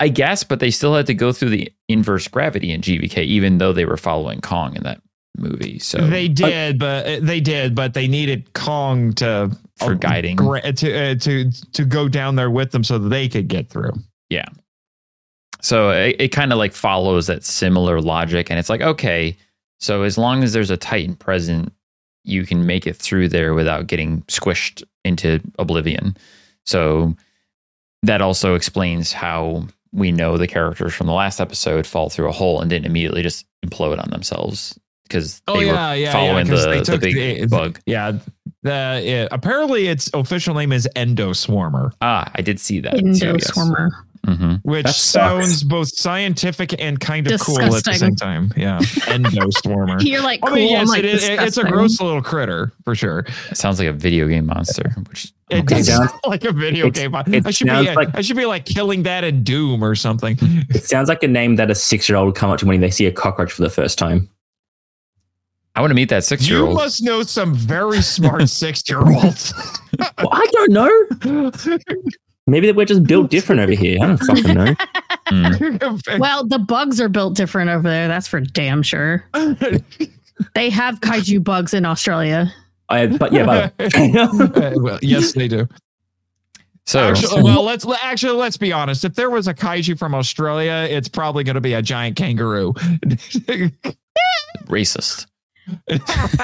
I 0.00 0.08
guess, 0.08 0.42
but 0.42 0.60
they 0.60 0.70
still 0.70 0.94
had 0.94 1.06
to 1.08 1.14
go 1.14 1.30
through 1.30 1.50
the 1.50 1.70
inverse 1.88 2.26
gravity 2.26 2.72
in 2.72 2.80
GVK, 2.80 3.18
even 3.24 3.58
though 3.58 3.74
they 3.74 3.84
were 3.84 3.98
following 3.98 4.40
Kong 4.40 4.74
in 4.74 4.82
that 4.84 5.02
movie. 5.36 5.78
So 5.78 6.06
they 6.06 6.28
did, 6.28 6.78
but 6.78 7.06
uh, 7.06 7.18
they 7.22 7.40
did, 7.40 7.74
but 7.74 7.94
they 7.94 8.08
needed 8.08 8.52
Kong 8.52 9.12
to 9.14 9.56
for 9.76 9.92
uh, 9.92 9.94
guiding, 9.94 10.36
to 10.36 10.52
uh, 10.52 11.14
to 11.14 11.50
to 11.50 11.84
go 11.84 12.08
down 12.08 12.36
there 12.36 12.50
with 12.50 12.72
them 12.72 12.84
so 12.84 12.98
that 12.98 13.08
they 13.08 13.28
could 13.28 13.48
get 13.48 13.68
through. 13.68 13.92
Yeah. 14.28 14.46
So 15.62 15.90
it, 15.90 16.16
it 16.18 16.28
kind 16.28 16.52
of 16.52 16.58
like 16.58 16.72
follows 16.72 17.26
that 17.26 17.44
similar 17.44 18.00
logic. 18.00 18.50
And 18.50 18.58
it's 18.58 18.70
like, 18.70 18.80
okay, 18.80 19.36
so 19.78 20.02
as 20.02 20.16
long 20.16 20.42
as 20.42 20.52
there's 20.52 20.70
a 20.70 20.76
Titan 20.76 21.14
present, 21.16 21.72
you 22.24 22.46
can 22.46 22.66
make 22.66 22.86
it 22.86 22.96
through 22.96 23.28
there 23.28 23.54
without 23.54 23.86
getting 23.86 24.22
squished 24.22 24.82
into 25.04 25.40
oblivion. 25.58 26.16
So 26.64 27.14
that 28.02 28.22
also 28.22 28.54
explains 28.54 29.12
how 29.12 29.66
we 29.92 30.12
know 30.12 30.38
the 30.38 30.46
characters 30.46 30.94
from 30.94 31.08
the 31.08 31.12
last 31.12 31.40
episode 31.40 31.86
fall 31.86 32.08
through 32.08 32.28
a 32.28 32.32
hole 32.32 32.60
and 32.60 32.70
didn't 32.70 32.86
immediately 32.86 33.22
just 33.22 33.44
implode 33.66 34.02
on 34.02 34.10
themselves 34.10 34.78
because 35.10 35.42
Oh 35.48 35.58
they 35.58 35.66
yeah, 35.66 35.90
were 35.90 35.96
yeah, 35.96 36.12
following 36.12 36.46
yeah, 36.46 36.52
'cause 36.52 36.64
the, 36.64 36.70
they 36.70 36.78
the 36.78 36.84
took 36.84 37.00
big 37.00 37.14
the- 37.42 37.46
bug. 37.48 37.80
Yeah, 37.86 38.12
the 38.62 39.00
yeah, 39.04 39.28
apparently 39.32 39.88
its 39.88 40.08
official 40.14 40.54
name 40.54 40.72
is 40.72 40.88
Endoswarmer, 40.96 41.92
Ah, 42.00 42.30
I 42.34 42.42
did 42.42 42.60
see 42.60 42.80
that. 42.80 42.96
too, 42.98 43.06
yes. 43.06 43.20
Endoswarmer. 43.50 43.88
Mhm. 44.26 44.60
which 44.64 44.86
sounds 44.86 45.64
both 45.64 45.88
scientific 45.96 46.74
and 46.78 47.00
kind 47.00 47.26
of 47.30 47.40
cool 47.40 47.58
at 47.58 47.70
the 47.84 47.94
same 47.94 48.14
time. 48.16 48.52
Yeah, 48.54 48.78
Endoswarmer. 49.08 50.04
You're 50.04 50.20
like, 50.22 50.42
cool. 50.42 50.56
I'm 50.56 50.58
yes, 50.68 50.88
like, 50.88 50.98
it 51.00 51.04
is, 51.06 51.26
it's 51.26 51.56
a 51.56 51.64
gross 51.64 51.98
little 52.02 52.20
critter 52.20 52.70
for 52.84 52.94
sure. 52.94 53.20
It 53.50 53.56
sounds 53.56 53.78
like 53.78 53.88
a 53.88 53.94
video 53.94 54.28
game 54.28 54.44
monster, 54.46 54.90
which 55.08 55.32
It 55.48 55.60
Okay. 55.64 55.76
does 55.76 55.86
Sounds- 55.86 56.10
sound 56.10 56.20
like 56.26 56.44
a 56.44 56.52
video 56.52 56.88
It's- 56.88 57.02
game. 57.02 57.14
it 57.34 57.46
I 57.46 57.50
should 57.50 57.66
be, 57.68 57.72
like- 57.94 58.08
I 58.14 58.20
should 58.20 58.36
be 58.36 58.44
like 58.44 58.66
killing 58.66 59.04
that 59.04 59.24
in 59.24 59.42
Doom 59.42 59.82
or 59.82 59.94
something. 59.94 60.36
It 60.68 60.84
sounds 60.84 61.08
like 61.08 61.22
a 61.22 61.28
name 61.28 61.56
that 61.56 61.70
a 61.70 61.74
six 61.74 62.06
year 62.08 62.16
old 62.18 62.26
would 62.26 62.36
come 62.36 62.50
up 62.50 62.58
to 62.58 62.66
when 62.66 62.80
they 62.82 62.90
see 62.90 63.06
a 63.06 63.12
cockroach 63.12 63.50
for 63.52 63.62
the 63.62 63.70
first 63.70 63.98
time. 63.98 64.28
I 65.76 65.80
want 65.80 65.90
to 65.90 65.94
meet 65.94 66.08
that 66.08 66.24
six 66.24 66.48
year 66.48 66.60
old. 66.60 66.70
You 66.70 66.74
must 66.74 67.02
know 67.02 67.22
some 67.22 67.54
very 67.54 68.02
smart 68.02 68.48
six 68.48 68.82
year 68.88 69.00
olds. 69.00 69.54
Well, 70.18 70.28
I 70.32 70.46
don't 70.52 70.72
know. 70.72 71.52
Maybe 72.46 72.72
we're 72.72 72.86
just 72.86 73.04
built 73.04 73.30
different 73.30 73.60
over 73.60 73.72
here. 73.72 73.98
I 74.02 74.06
don't 74.08 74.18
fucking 74.18 74.54
know. 74.54 74.74
Well, 76.18 76.44
the 76.44 76.58
bugs 76.58 77.00
are 77.00 77.08
built 77.08 77.36
different 77.36 77.70
over 77.70 77.88
there. 77.88 78.08
That's 78.08 78.26
for 78.26 78.40
damn 78.40 78.82
sure. 78.82 79.24
They 80.54 80.70
have 80.70 81.00
kaiju 81.00 81.44
bugs 81.44 81.74
in 81.74 81.84
Australia. 81.84 82.50
I, 82.88 83.06
but 83.06 83.30
yeah, 83.32 83.44
but 83.44 83.74
Uh, 83.78 84.72
well, 84.76 84.98
yes, 85.02 85.34
they 85.34 85.46
do. 85.48 85.68
So 86.86 87.10
Actually, 87.10 87.42
well, 87.44 87.62
let's 87.62 87.86
actually 88.02 88.38
let's 88.38 88.56
be 88.56 88.72
honest. 88.72 89.04
If 89.04 89.14
there 89.14 89.30
was 89.30 89.46
a 89.46 89.54
kaiju 89.54 89.98
from 89.98 90.14
Australia, 90.14 90.88
it's 90.90 91.08
probably 91.08 91.44
going 91.44 91.54
to 91.54 91.60
be 91.60 91.74
a 91.74 91.82
giant 91.82 92.16
kangaroo. 92.16 92.72
racist. 94.66 95.26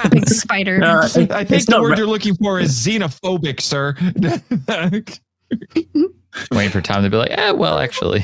Big 0.09 0.29
spider. 0.29 0.79
Uh, 0.83 1.01
I 1.03 1.07
think 1.43 1.51
it's 1.51 1.65
the 1.65 1.81
word 1.81 1.91
ra- 1.91 1.97
you're 1.97 2.07
looking 2.07 2.35
for 2.35 2.59
is 2.59 2.71
xenophobic, 2.71 3.61
sir. 3.61 3.95
Waiting 6.51 6.71
for 6.71 6.81
Tom 6.81 7.03
to 7.03 7.09
be 7.09 7.17
like, 7.17 7.31
eh, 7.31 7.51
well, 7.51 7.79
actually. 7.79 8.23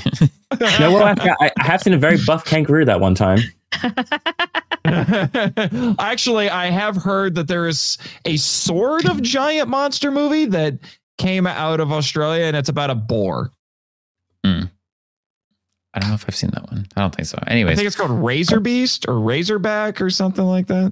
no, 0.59 0.91
well, 0.91 1.03
I, 1.03 1.15
I 1.39 1.51
I 1.59 1.63
have 1.65 1.81
seen 1.81 1.93
a 1.93 1.97
very 1.97 2.17
buff 2.25 2.45
kangaroo 2.45 2.85
that 2.85 2.99
one 2.99 3.15
time. 3.15 3.39
Actually, 5.99 6.49
I 6.49 6.67
have 6.67 6.95
heard 6.97 7.35
that 7.35 7.47
there 7.47 7.67
is 7.67 7.97
a 8.25 8.37
sort 8.37 9.05
of 9.09 9.21
giant 9.21 9.69
monster 9.69 10.11
movie 10.11 10.45
that 10.45 10.77
came 11.17 11.47
out 11.47 11.79
of 11.79 11.91
Australia, 11.91 12.45
and 12.45 12.55
it's 12.55 12.69
about 12.69 12.89
a 12.89 12.95
boar. 12.95 13.51
I 15.93 15.99
don't 15.99 16.09
know 16.09 16.15
if 16.15 16.25
I've 16.27 16.35
seen 16.35 16.49
that 16.53 16.69
one. 16.71 16.87
I 16.95 17.01
don't 17.01 17.13
think 17.15 17.27
so. 17.27 17.37
Anyways, 17.47 17.73
I 17.73 17.75
think 17.75 17.87
it's 17.87 17.95
called 17.95 18.11
Razor 18.11 18.59
Beast 18.59 19.05
or 19.07 19.19
Razorback 19.19 20.01
or 20.01 20.09
something 20.09 20.43
like 20.45 20.67
that. 20.67 20.91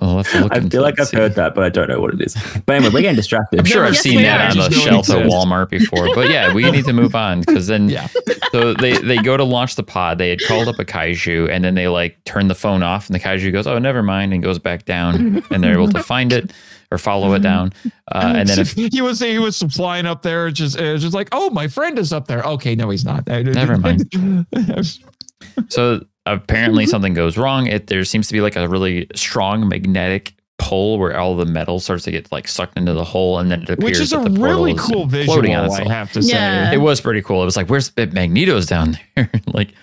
we'll 0.00 0.16
have 0.16 0.28
to 0.32 0.40
look 0.40 0.52
I 0.52 0.60
feel 0.60 0.82
like 0.82 0.98
I've 0.98 1.06
see. 1.08 1.16
heard 1.16 1.34
that, 1.36 1.54
but 1.54 1.62
I 1.62 1.68
don't 1.68 1.88
know 1.88 2.00
what 2.00 2.12
it 2.14 2.20
is. 2.20 2.34
But 2.66 2.76
anyway, 2.76 2.92
we're 2.92 3.00
getting 3.02 3.14
distracted. 3.16 3.60
I'm 3.60 3.64
sure 3.64 3.84
I've 3.84 3.92
Yes, 3.94 4.02
seen 4.02 4.22
that 4.22 4.40
are. 4.40 4.50
on 4.50 4.56
the 4.58 4.74
Just 4.74 4.86
know 4.90 4.98
it 5.00 5.04
shelf 5.06 5.10
at. 5.24 5.26
Walmart 5.30 5.68
before. 5.70 6.12
But 6.14 6.30
yeah, 6.30 6.52
we 6.52 6.68
need 6.70 6.84
to 6.86 6.92
move 6.92 7.14
on 7.14 7.40
because 7.42 7.68
then 7.68 7.88
Yeah. 7.88 8.08
so 8.50 8.74
they 8.74 8.94
they 8.98 9.18
go 9.18 9.36
to 9.36 9.44
launch 9.44 9.76
the 9.76 9.84
pod. 9.84 10.18
They 10.18 10.30
had 10.30 10.40
called 10.42 10.66
up 10.66 10.80
a 10.80 10.84
kaiju 10.84 11.48
and 11.50 11.62
then 11.62 11.74
they 11.76 11.86
like 11.86 12.22
turn 12.24 12.48
the 12.48 12.54
phone 12.56 12.82
off 12.82 13.06
and 13.06 13.14
the 13.14 13.20
kaiju 13.20 13.52
goes, 13.52 13.66
"Oh, 13.68 13.78
never 13.78 14.02
mind," 14.02 14.32
and 14.34 14.42
goes 14.42 14.58
back 14.58 14.84
down 14.84 15.44
and 15.50 15.62
they're 15.62 15.74
able 15.74 15.88
to 15.90 16.02
find 16.02 16.32
it 16.32 16.52
or 16.92 16.98
follow 16.98 17.32
it 17.34 17.40
down. 17.40 17.72
Uh, 18.10 18.34
and 18.36 18.48
then 18.48 18.58
if, 18.58 18.72
he 18.92 19.00
was 19.00 19.20
he 19.20 19.38
was 19.38 19.62
flying 19.62 20.06
up 20.06 20.22
there, 20.22 20.50
just 20.50 20.78
uh, 20.78 20.96
just 20.96 21.14
like, 21.14 21.28
oh, 21.32 21.50
my 21.50 21.66
friend 21.66 21.98
is 21.98 22.12
up 22.12 22.26
there. 22.26 22.42
Okay, 22.42 22.74
no, 22.74 22.90
he's 22.90 23.04
not. 23.04 23.26
Never 23.26 23.78
mind. 23.78 24.08
so 25.68 26.04
apparently 26.26 26.86
something 26.86 27.14
goes 27.14 27.36
wrong. 27.36 27.66
It 27.66 27.86
there 27.86 28.04
seems 28.04 28.28
to 28.28 28.32
be 28.34 28.40
like 28.40 28.56
a 28.56 28.68
really 28.68 29.06
strong 29.14 29.68
magnetic 29.68 30.34
pull 30.62 30.98
where 30.98 31.16
all 31.18 31.36
the 31.36 31.44
metal 31.46 31.80
starts 31.80 32.04
to 32.04 32.10
get 32.10 32.30
like 32.32 32.48
sucked 32.48 32.76
into 32.78 32.92
the 32.94 33.04
hole 33.04 33.38
and 33.38 33.50
then 33.50 33.62
it 33.62 33.70
appears 33.70 33.84
Which 33.84 34.00
is 34.00 34.12
a 34.12 34.16
that 34.18 34.24
the 34.24 34.38
portal 34.38 34.56
really 34.56 34.72
is 34.72 34.80
cool 34.80 35.06
visual, 35.06 35.34
floating 35.34 35.54
on 35.54 35.70
I 35.70 35.84
have 35.92 36.12
to 36.12 36.22
say. 36.22 36.34
Yeah. 36.34 36.72
It 36.72 36.78
was 36.78 37.00
pretty 37.00 37.22
cool. 37.22 37.42
It 37.42 37.44
was 37.44 37.56
like, 37.56 37.68
where's 37.68 37.90
the 37.90 38.06
Magneto's 38.06 38.66
down 38.66 38.98
there? 39.16 39.30
like, 39.46 39.74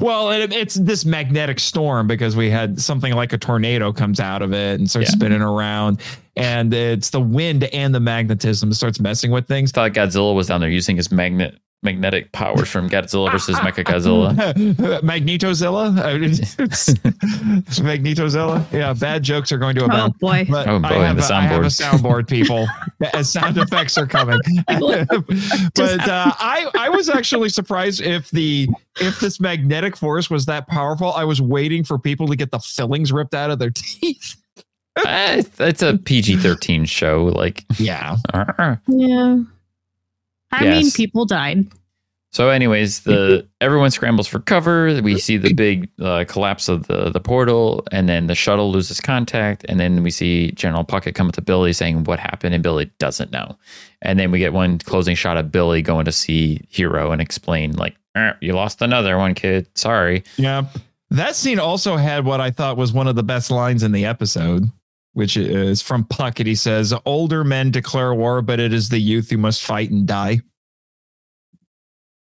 Well, 0.00 0.30
it, 0.30 0.52
it's 0.52 0.74
this 0.74 1.04
magnetic 1.04 1.60
storm 1.60 2.06
because 2.06 2.36
we 2.36 2.50
had 2.50 2.80
something 2.80 3.12
like 3.12 3.32
a 3.32 3.38
tornado 3.38 3.92
comes 3.92 4.20
out 4.20 4.42
of 4.42 4.52
it 4.52 4.78
and 4.80 4.88
starts 4.88 5.10
Yeah. 5.10 5.16
spinning 5.16 5.42
around, 5.42 6.00
and 6.36 6.72
it's 6.72 7.10
the 7.10 7.20
wind 7.20 7.64
and 7.64 7.94
the 7.94 8.00
magnetism 8.00 8.72
starts 8.72 9.00
messing 9.00 9.30
with 9.30 9.46
things. 9.46 9.72
thought 9.72 9.92
Godzilla 9.92 10.34
was 10.34 10.46
down 10.46 10.60
there 10.60 10.70
using 10.70 10.96
his 10.96 11.10
magnet 11.12 11.58
magnetic 11.82 12.30
powers 12.32 12.68
from 12.68 12.88
Godzilla 12.90 13.30
versus 13.32 13.56
Mechagodzilla. 13.60 14.34
Magnetozilla, 15.02 15.96
Uh, 15.98 16.18
it's, 16.22 16.56
it's 16.58 17.78
Magnetozilla. 17.80 18.70
Yeah, 18.72 18.92
bad 18.92 19.22
jokes 19.22 19.50
are 19.52 19.58
going 19.58 19.74
to 19.76 19.82
Oh 19.82 19.86
abound. 19.86 20.18
boy. 20.18 20.46
But 20.48 20.68
Oh, 20.68 20.78
boy, 20.78 20.88
I, 20.88 20.92
have 21.06 21.16
the 21.16 21.22
a, 21.32 21.36
I 21.36 21.40
have 21.42 21.62
a 21.62 21.66
soundboard. 21.66 22.00
soundboard, 22.00 22.28
people. 22.28 22.66
As 23.14 23.30
sound 23.32 23.56
effects 23.56 23.96
are 23.96 24.06
coming. 24.06 24.38
but 24.66 26.08
uh, 26.08 26.32
I, 26.38 26.70
I 26.78 26.88
was 26.90 27.08
actually 27.08 27.48
surprised 27.48 28.00
if 28.02 28.30
the 28.30 28.68
if 29.00 29.20
this 29.20 29.40
magnetic 29.40 29.96
force 29.96 30.28
was 30.28 30.46
that 30.46 30.66
powerful. 30.68 31.12
I 31.12 31.24
was 31.24 31.40
waiting 31.40 31.84
for 31.84 31.98
people 31.98 32.26
to 32.28 32.36
get 32.36 32.50
the 32.50 32.58
fillings 32.58 33.12
ripped 33.12 33.34
out 33.34 33.50
of 33.50 33.58
their 33.58 33.70
teeth. 33.70 34.36
Eh, 35.06 35.42
it's 35.60 35.82
a 35.82 35.96
PG 35.96 36.36
thirteen 36.36 36.84
show. 36.84 37.24
Like, 37.26 37.64
Yeah. 37.78 38.16
uh, 38.34 38.76
Yeah. 38.88 39.38
I 40.52 40.64
mean, 40.64 40.90
people 40.90 41.24
died. 41.26 41.66
so. 42.32 42.48
Anyways, 42.48 43.00
the 43.00 43.46
everyone 43.60 43.90
scrambles 43.90 44.26
for 44.26 44.38
cover. 44.40 45.00
We 45.02 45.18
see 45.18 45.36
the 45.36 45.52
big 45.54 45.88
uh, 46.00 46.24
collapse 46.28 46.68
of 46.68 46.86
the 46.86 47.10
the 47.10 47.20
portal, 47.20 47.84
and 47.92 48.08
then 48.08 48.26
the 48.26 48.34
shuttle 48.34 48.70
loses 48.72 49.00
contact, 49.00 49.64
and 49.68 49.78
then 49.78 50.02
we 50.02 50.10
see 50.10 50.50
General 50.52 50.84
Puckett 50.84 51.14
come 51.14 51.28
up 51.28 51.34
to 51.34 51.42
Billy 51.42 51.72
saying 51.72 52.04
what 52.04 52.18
happened, 52.18 52.54
and 52.54 52.62
Billy 52.62 52.90
doesn't 52.98 53.30
know. 53.32 53.56
And 54.02 54.18
then 54.18 54.30
we 54.30 54.38
get 54.38 54.52
one 54.52 54.78
closing 54.78 55.14
shot 55.14 55.36
of 55.36 55.52
Billy 55.52 55.82
going 55.82 56.04
to 56.04 56.12
see 56.12 56.64
Hiro 56.68 57.12
and 57.12 57.20
explain 57.20 57.72
like, 57.72 57.96
"Eh, 58.14 58.32
"You 58.40 58.52
lost 58.54 58.82
another 58.82 59.18
one, 59.18 59.34
kid. 59.34 59.66
Sorry." 59.74 60.24
Yeah. 60.36 60.64
That 61.12 61.34
scene 61.34 61.58
also 61.58 61.96
had 61.96 62.24
what 62.24 62.40
I 62.40 62.52
thought 62.52 62.76
was 62.76 62.92
one 62.92 63.08
of 63.08 63.16
the 63.16 63.24
best 63.24 63.50
lines 63.50 63.82
in 63.82 63.90
the 63.90 64.04
episode, 64.06 64.70
which 65.20 65.36
is 65.36 65.82
from 65.82 66.02
Puckett. 66.04 66.46
He 66.46 66.54
says, 66.54 66.94
Older 67.04 67.44
men 67.44 67.70
declare 67.70 68.14
war, 68.14 68.40
but 68.40 68.58
it 68.58 68.72
is 68.72 68.88
the 68.88 68.98
youth 68.98 69.28
who 69.28 69.36
must 69.36 69.62
fight 69.62 69.90
and 69.90 70.06
die. 70.06 70.40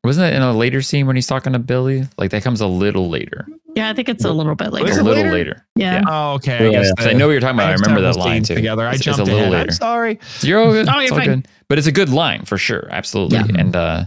Wasn't 0.05 0.23
that 0.25 0.35
in 0.35 0.41
a 0.41 0.53
later 0.57 0.81
scene 0.81 1.07
when 1.07 1.17
he's 1.17 1.27
talking 1.27 1.53
to 1.53 1.59
Billy? 1.59 2.05
Like 2.17 2.31
that 2.31 2.43
comes 2.43 2.63
a 2.63 2.67
little 2.67 3.11
later. 3.11 3.47
Yeah, 3.75 3.91
I 3.91 3.93
think 3.93 4.09
it's 4.09 4.25
a 4.25 4.33
little 4.33 4.55
bit 4.55 4.71
Was 4.73 4.97
a 4.97 5.03
little 5.03 5.23
later? 5.25 5.31
later. 5.33 5.67
Yeah. 5.77 6.03
Oh, 6.09 6.33
okay. 6.37 6.59
Yeah, 6.63 6.69
I 6.69 6.73
guess 6.73 6.87
yeah. 6.87 6.93
'Cause 6.97 7.07
I 7.09 7.13
know 7.13 7.27
what 7.27 7.33
you're 7.33 7.41
talking 7.41 7.57
about. 7.57 7.69
I 7.69 7.71
have 7.73 7.81
remember 7.81 8.01
that 8.01 8.15
several 8.15 8.33
line 8.33 8.43
too. 8.43 8.55
Together, 8.55 8.85
I 8.87 8.95
It's- 8.95 8.97
it's 9.01 9.05
jumped 9.05 9.21
a 9.21 9.25
little 9.35 9.53
ahead. 9.53 9.67
I'm 9.69 9.75
sorry. 9.75 10.19
You're 10.41 10.61
all 10.61 10.73
good. 10.73 10.89
Oh, 10.89 10.93
you're 10.95 11.03
It's 11.03 11.13
all 11.13 11.19
fine. 11.19 11.27
good. 11.29 11.49
But 11.69 11.77
it's 11.79 11.87
a 11.87 11.93
good 11.93 12.09
line 12.09 12.45
for 12.47 12.57
sure. 12.57 12.89
Absolutely. 12.91 13.37
Yeah. 13.39 13.61
And 13.61 13.77
uh, 13.77 14.05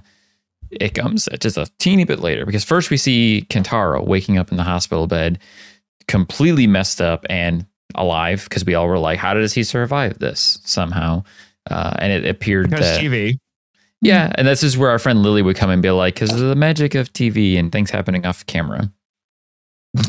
it 0.72 0.96
comes 0.96 1.30
just 1.40 1.58
a 1.58 1.68
teeny 1.78 2.04
bit 2.06 2.20
later 2.20 2.46
because 2.48 2.64
first 2.64 2.90
we 2.90 2.98
see 2.98 3.46
Kentaro 3.50 4.04
waking 4.04 4.38
up 4.40 4.50
in 4.50 4.58
the 4.58 4.64
hospital 4.64 5.06
bed, 5.08 5.38
completely 6.08 6.66
messed 6.68 7.00
up 7.02 7.26
and 7.30 7.66
alive 7.96 8.44
because 8.50 8.66
we 8.66 8.74
all 8.76 8.88
were 8.88 9.00
like, 9.00 9.20
how 9.20 9.34
does 9.34 9.54
he 9.54 9.64
survive 9.64 10.20
this 10.20 10.60
somehow? 10.66 11.24
Uh, 11.70 11.94
and 12.00 12.12
it 12.12 12.28
appeared 12.30 12.70
Because 12.70 12.86
that 12.86 13.02
TV. 13.02 13.38
yeah, 14.02 14.32
and 14.36 14.48
this 14.48 14.64
is 14.64 14.78
where 14.78 14.90
our 14.90 15.00
friend 15.00 15.22
Lily 15.24 15.42
would 15.42 15.56
come 15.56 15.70
and 15.70 15.82
be 15.82 15.92
like, 15.92 16.16
because 16.16 16.32
of 16.32 16.40
the 16.40 16.56
magic 16.56 16.96
of 16.96 17.12
TV 17.14 17.58
and 17.60 17.72
things 17.72 17.90
happening 17.92 18.26
off 18.26 18.46
camera. 18.46 18.92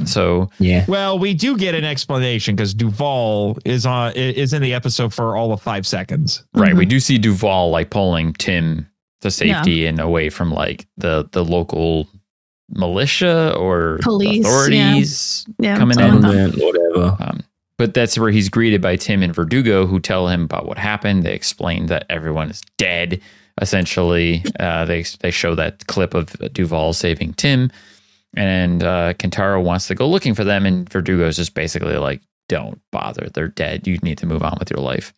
So 0.04 0.48
Yeah. 0.60 0.84
Well, 0.86 1.18
we 1.18 1.34
do 1.34 1.56
get 1.56 1.74
an 1.74 1.84
explanation 1.84 2.54
because 2.54 2.72
Duval 2.72 3.58
is 3.64 3.84
on 3.84 4.12
is 4.14 4.52
in 4.52 4.62
the 4.62 4.74
episode 4.74 5.12
for 5.12 5.36
all 5.36 5.52
of 5.52 5.60
five 5.60 5.86
seconds. 5.88 6.44
Right. 6.54 6.74
We 6.76 6.86
do 6.86 7.00
see 7.00 7.18
Duval 7.18 7.70
like 7.70 7.90
pulling 7.90 8.32
Tim 8.34 8.88
to 9.22 9.30
safety 9.30 9.86
and 9.86 9.98
away 9.98 10.30
from 10.30 10.52
like 10.52 10.86
the 10.98 11.28
the 11.32 11.44
local 11.44 12.06
militia 12.70 13.54
or 13.58 13.98
Police, 14.02 14.46
authorities 14.46 15.46
Yeah. 15.58 15.76
coming 15.76 15.98
in. 15.98 16.20
Government, 16.20 16.54
whatever. 16.58 17.16
Um, 17.20 17.40
but 17.82 17.94
that's 17.94 18.16
where 18.16 18.30
he's 18.30 18.48
greeted 18.48 18.80
by 18.80 18.94
Tim 18.94 19.24
and 19.24 19.34
Verdugo, 19.34 19.86
who 19.86 19.98
tell 19.98 20.28
him 20.28 20.44
about 20.44 20.66
what 20.66 20.78
happened. 20.78 21.24
They 21.24 21.32
explain 21.34 21.86
that 21.86 22.06
everyone 22.08 22.48
is 22.48 22.60
dead. 22.78 23.20
Essentially, 23.60 24.44
uh, 24.60 24.84
they 24.84 25.02
they 25.18 25.32
show 25.32 25.56
that 25.56 25.84
clip 25.88 26.14
of 26.14 26.30
Duval 26.52 26.92
saving 26.92 27.32
Tim, 27.34 27.72
and 28.36 28.84
uh, 28.84 29.14
Kentaro 29.14 29.60
wants 29.60 29.88
to 29.88 29.96
go 29.96 30.08
looking 30.08 30.34
for 30.34 30.44
them, 30.44 30.64
and 30.64 30.88
Verdugo 30.88 31.26
is 31.26 31.36
just 31.36 31.54
basically 31.54 31.96
like, 31.96 32.22
"Don't 32.48 32.80
bother. 32.92 33.28
They're 33.34 33.48
dead. 33.48 33.86
You 33.88 33.98
need 33.98 34.18
to 34.18 34.26
move 34.26 34.44
on 34.44 34.56
with 34.60 34.70
your 34.70 34.78
life." 34.80 35.12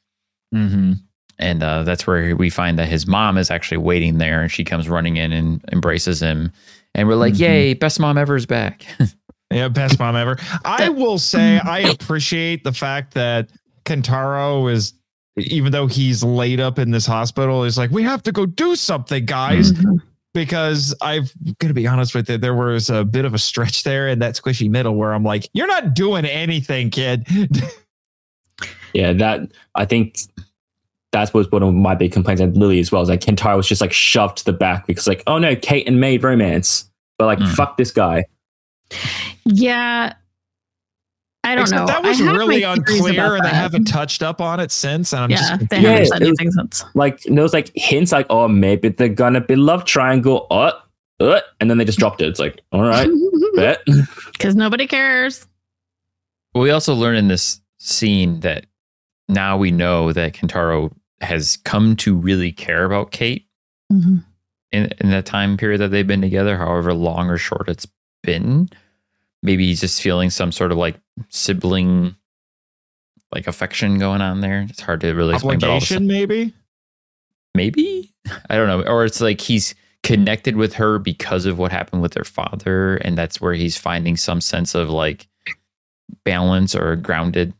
Mm-hmm. 0.54 0.92
and 1.38 1.62
uh, 1.62 1.82
that's 1.82 2.06
where 2.06 2.34
we 2.36 2.48
find 2.48 2.78
that 2.78 2.86
his 2.88 3.06
mom 3.06 3.36
is 3.38 3.50
actually 3.50 3.78
waiting 3.78 4.18
there 4.18 4.40
and 4.40 4.50
she 4.52 4.62
comes 4.64 4.88
running 4.88 5.16
in 5.16 5.32
and 5.32 5.64
embraces 5.72 6.22
him 6.22 6.52
and 6.94 7.08
we're 7.08 7.16
like 7.16 7.34
Mhm. 7.34 7.38
yay 7.40 7.74
best 7.74 7.98
mom 7.98 8.16
ever 8.16 8.36
is 8.36 8.46
back 8.46 8.86
Yeah, 9.54 9.68
best 9.68 9.98
mom 9.98 10.16
ever. 10.16 10.36
I 10.64 10.88
will 10.88 11.18
say 11.18 11.58
I 11.58 11.78
appreciate 11.80 12.64
the 12.64 12.72
fact 12.72 13.14
that 13.14 13.50
Kentaro 13.84 14.70
is, 14.70 14.94
even 15.36 15.70
though 15.72 15.86
he's 15.86 16.22
laid 16.24 16.60
up 16.60 16.78
in 16.78 16.90
this 16.90 17.06
hospital, 17.06 17.64
is 17.64 17.78
like, 17.78 17.90
we 17.90 18.02
have 18.02 18.22
to 18.24 18.32
go 18.32 18.46
do 18.46 18.74
something, 18.76 19.24
guys. 19.24 19.72
Mhm. 19.72 20.00
because 20.34 20.92
I've 21.00 21.32
going 21.60 21.68
to 21.68 21.74
be 21.74 21.86
honest 21.86 22.12
with 22.12 22.28
you, 22.28 22.36
there 22.36 22.54
was 22.56 22.90
a 22.90 23.04
bit 23.04 23.24
of 23.24 23.34
a 23.34 23.38
stretch 23.38 23.84
there 23.84 24.08
in 24.08 24.18
that 24.18 24.34
squishy 24.34 24.68
middle 24.68 24.96
where 24.96 25.14
I'm 25.14 25.22
like, 25.22 25.48
you're 25.54 25.68
not 25.68 25.94
doing 25.94 26.24
anything, 26.24 26.90
kid. 26.90 27.24
Yeah, 28.92 29.12
that 29.14 29.50
I 29.74 29.84
think 29.84 30.18
that's 31.10 31.34
was 31.34 31.50
one 31.50 31.62
of 31.64 31.74
my 31.74 31.94
big 31.96 32.12
complaints 32.12 32.40
at 32.40 32.54
Lily 32.54 32.78
as 32.78 32.92
well. 32.92 33.02
Is 33.02 33.08
like 33.08 33.20
Kentaro 33.20 33.56
was 33.56 33.66
just 33.68 33.80
like 33.80 33.92
shoved 33.92 34.38
to 34.38 34.44
the 34.44 34.52
back 34.52 34.86
because 34.86 35.06
like, 35.08 35.22
oh 35.26 35.38
no, 35.38 35.56
Kate 35.56 35.86
and 35.88 36.00
Maid 36.00 36.22
romance, 36.22 36.88
but 37.18 37.26
like 37.26 37.38
Mhm. 37.40 37.54
fuck 37.54 37.76
this 37.76 37.90
guy. 37.90 38.24
Yeah. 39.44 40.14
I 41.44 41.54
don't 41.54 41.70
know. 41.70 41.86
That 41.86 42.02
was 42.02 42.22
really 42.22 42.62
unclear, 42.62 43.34
and 43.36 43.44
they 43.44 43.50
that. 43.50 43.54
haven't 43.54 43.84
touched 43.84 44.22
up 44.22 44.40
on 44.40 44.60
it 44.60 44.70
since. 44.72 45.12
And 45.12 45.24
I'm 45.24 45.30
Yeah, 45.30 45.36
just 45.36 45.68
they 45.68 45.80
haven't 45.80 46.06
said 46.06 46.22
anything 46.22 46.50
since. 46.52 46.82
Like 46.94 47.20
there 47.24 47.42
was 47.42 47.52
like 47.52 47.70
hints 47.74 48.12
like, 48.12 48.26
oh 48.30 48.48
maybe 48.48 48.88
they're 48.88 49.10
gonna 49.10 49.42
be 49.42 49.54
love 49.54 49.84
triangle, 49.84 50.46
uh, 50.50 50.72
uh, 51.20 51.40
and 51.60 51.68
then 51.68 51.76
they 51.76 51.84
just 51.84 51.98
dropped 51.98 52.22
it. 52.22 52.28
It's 52.28 52.40
like, 52.40 52.60
all 52.72 52.82
right, 52.82 53.10
bet. 53.54 53.80
Because 54.32 54.56
nobody 54.56 54.86
cares. 54.86 55.46
We 56.54 56.70
also 56.70 56.94
learn 56.94 57.16
in 57.16 57.28
this 57.28 57.60
scene 57.78 58.40
that 58.40 58.64
now 59.28 59.58
we 59.58 59.70
know 59.70 60.12
that 60.14 60.32
Kentaro 60.32 60.92
has 61.20 61.58
come 61.58 61.94
to 61.96 62.16
really 62.16 62.52
care 62.52 62.84
about 62.84 63.10
Kate 63.10 63.46
in, 63.90 64.20
in 64.72 65.10
the 65.10 65.22
time 65.22 65.56
period 65.58 65.78
that 65.82 65.90
they've 65.90 66.06
been 66.06 66.20
together, 66.22 66.56
however 66.56 66.94
long 66.94 67.28
or 67.28 67.36
short 67.36 67.68
it's 67.68 67.86
been. 68.24 68.68
Maybe 69.42 69.66
he's 69.66 69.80
just 69.80 70.00
feeling 70.02 70.30
some 70.30 70.52
sort 70.52 70.72
of 70.72 70.78
like 70.78 70.98
sibling 71.28 72.16
like 73.32 73.46
affection 73.46 73.98
going 73.98 74.20
on 74.22 74.40
there. 74.40 74.66
It's 74.68 74.80
hard 74.80 75.00
to 75.02 75.12
really 75.12 75.34
explain. 75.34 75.56
Obligation, 75.56 76.06
maybe. 76.06 76.52
maybe 77.54 78.12
i 78.50 78.56
don't 78.56 78.66
know 78.68 78.82
or 78.90 79.04
it's 79.04 79.20
like 79.20 79.40
he's 79.40 79.74
connected 80.02 80.56
with 80.56 80.72
her 80.74 80.98
because 80.98 81.46
of 81.46 81.58
what 81.58 81.70
happened 81.72 82.02
with 82.02 82.12
their 82.12 82.24
father 82.24 82.96
and 82.96 83.16
that's 83.16 83.40
where 83.40 83.54
he's 83.54 83.76
finding 83.76 84.16
some 84.16 84.40
sense 84.40 84.74
of 84.74 84.88
like 84.90 85.28
balance 86.24 86.74
or 86.74 86.96
grounded 86.96 87.52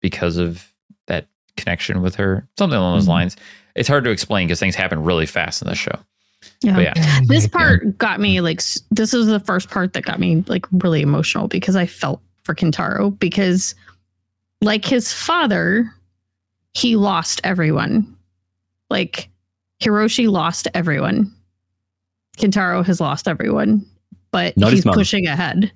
because 0.00 0.36
of 0.36 0.66
that 1.08 1.26
connection 1.56 2.00
with 2.02 2.14
her 2.14 2.46
something 2.58 2.78
along 2.78 2.96
those 2.96 3.06
Mhm. 3.06 3.08
lines 3.08 3.36
it's 3.74 3.88
hard 3.88 4.04
to 4.04 4.10
explain 4.10 4.46
because 4.46 4.60
things 4.60 4.74
happen 4.74 5.02
really 5.02 5.26
fast 5.26 5.62
in 5.62 5.68
the 5.68 5.74
show 5.74 5.98
Yeah. 6.62 6.74
but 6.74 6.82
yeah 6.82 7.20
This 7.26 7.46
part 7.46 7.98
got 7.98 8.20
me 8.20 8.40
like, 8.40 8.60
this 8.90 9.12
is 9.14 9.26
the 9.26 9.40
first 9.40 9.68
part 9.70 9.92
that 9.92 10.04
got 10.04 10.18
me 10.20 10.42
like 10.46 10.66
really 10.72 11.02
emotional 11.02 11.48
because 11.48 11.76
I 11.76 11.86
felt 11.86 12.20
for 12.44 12.54
Kentaro 12.54 13.18
because, 13.18 13.74
like 14.62 14.84
his 14.84 15.12
father, 15.12 15.92
he 16.74 16.96
lost 16.96 17.40
everyone. 17.44 18.16
Like 18.88 19.28
Hiroshi 19.82 20.28
lost 20.30 20.68
everyone. 20.74 21.32
Kentaro 22.38 22.84
has 22.86 23.00
lost 23.00 23.28
everyone, 23.28 23.84
but 24.30 24.56
Not 24.56 24.72
he's 24.72 24.84
pushing 24.84 25.26
ahead. 25.26 25.70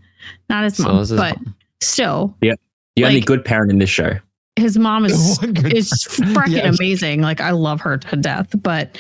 Not 0.48 0.64
his 0.64 0.77
So 0.77 0.85
mom, 0.85 0.98
is 1.00 1.11
his 1.11 1.18
but 1.20 1.37
mom. 1.37 1.55
still, 1.83 2.37
Yeah. 2.40 2.55
The 2.96 3.05
only 3.05 3.16
Like- 3.16 3.27
good 3.27 3.44
parent 3.44 3.70
in 3.72 3.79
this 3.79 3.90
show. 3.90 4.18
his 4.57 4.79
mom 4.79 5.05
is 5.05 5.38
is 5.42 5.90
freaking 6.09 6.53
Yes. 6.53 6.79
amazing. 6.79 7.20
Like 7.22 7.40
I 7.40 7.50
love 7.50 7.81
her 7.83 7.98
to 7.98 8.16
death. 8.16 8.48
But 8.62 8.96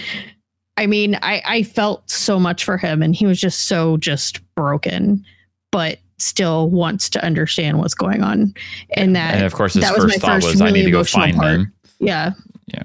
I 0.76 0.86
mean, 0.86 1.16
I, 1.22 1.42
I 1.46 1.62
felt 1.62 2.08
so 2.10 2.40
much 2.40 2.64
for 2.64 2.76
him 2.76 3.02
and 3.02 3.14
he 3.14 3.26
was 3.26 3.40
just 3.40 3.66
so 3.66 3.96
just 3.98 4.40
broken, 4.54 5.24
but 5.70 5.98
still 6.18 6.70
wants 6.70 7.08
to 7.10 7.24
understand 7.24 7.78
what's 7.78 7.94
going 7.94 8.22
on. 8.22 8.54
And 8.96 9.14
that 9.14 9.34
and 9.34 9.44
of 9.44 9.54
course 9.54 9.74
his 9.74 9.82
that 9.82 9.94
was 9.94 10.04
first 10.04 10.20
thought 10.20 10.42
first 10.42 10.46
was 10.46 10.60
i 10.60 10.70
need 10.70 10.84
to 10.84 10.90
go 10.90 11.04
find 11.04 11.36
part. 11.36 11.58
them 11.58 11.72
yeah. 11.98 12.32
Yeah. 12.66 12.84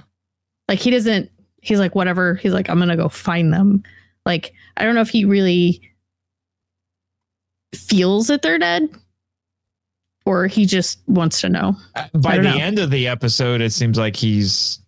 Like 0.68 0.80
he 0.80 0.92
doesn't 0.92 1.32
he's 1.62 1.80
like, 1.80 1.96
whatever. 1.96 2.36
He's 2.36 2.54
like, 2.54 2.70
I'm 2.70 2.80
gonna 2.80 2.98
go 2.98 3.10
find 3.10 3.54
them. 3.54 3.84
Like, 4.26 4.54
I 4.78 4.84
don't 4.84 4.96
know 4.96 5.02
if 5.02 5.10
he 5.10 5.26
really 5.26 5.82
feels 7.74 8.28
that 8.28 8.42
they're 8.42 8.60
dead 8.60 8.90
or 10.26 10.48
he 10.48 10.66
just 10.66 11.00
wants 11.08 11.42
to 11.42 11.50
know. 11.50 11.76
By 12.14 12.38
the 12.38 12.44
know. 12.44 12.58
end 12.58 12.80
of 12.80 12.92
the 12.92 13.08
episode, 13.08 13.62
it 13.62 13.74
seems 13.74 13.98
like 13.98 14.16
he's 14.16 14.80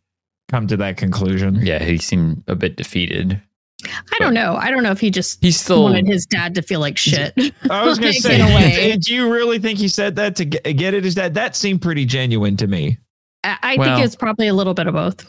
come 0.52 0.68
to 0.68 0.78
that 0.78 0.98
conclusion. 0.98 1.56
yeah 1.56 1.84
he 1.84 1.98
seemed 1.98 2.44
a 2.48 2.56
bit 2.56 2.76
defeated 2.76 3.42
I 3.84 4.20
don't 4.20 4.36
know. 4.36 4.56
I 4.58 4.70
don't 4.70 4.84
know 4.84 4.92
if 4.92 5.00
he 5.00 5.10
just 5.10 5.42
he 5.44 5.50
still 5.52 5.82
wanted 5.82 6.06
his 6.06 6.28
dad 6.28 6.54
to 6.54 6.62
feel 6.62 6.80
like 6.80 7.00
shit. 7.00 7.34
I 7.68 7.84
was 7.84 7.98
going 7.98 8.14
to 8.14 8.20
Like, 8.20 8.22
say, 8.22 8.36
in 8.36 8.42
a 8.42 8.46
way. 8.56 8.96
do 8.98 9.12
you 9.12 9.34
really 9.34 9.58
think 9.58 9.80
he 9.80 9.88
said 9.88 10.18
that 10.18 10.36
to 10.36 10.46
get, 10.46 10.62
get 10.78 10.94
it? 10.94 11.04
Is 11.04 11.16
that 11.16 11.34
that 11.34 11.56
seemed 11.56 11.82
pretty 11.82 12.06
genuine 12.06 12.56
to 12.58 12.68
me? 12.68 13.00
I, 13.44 13.58
I 13.64 13.76
Well- 13.78 13.96
think 13.98 14.06
it's 14.06 14.16
probably 14.16 14.46
a 14.48 14.54
little 14.54 14.76
bit 14.76 14.86
of 14.86 14.94
both. 14.94 15.26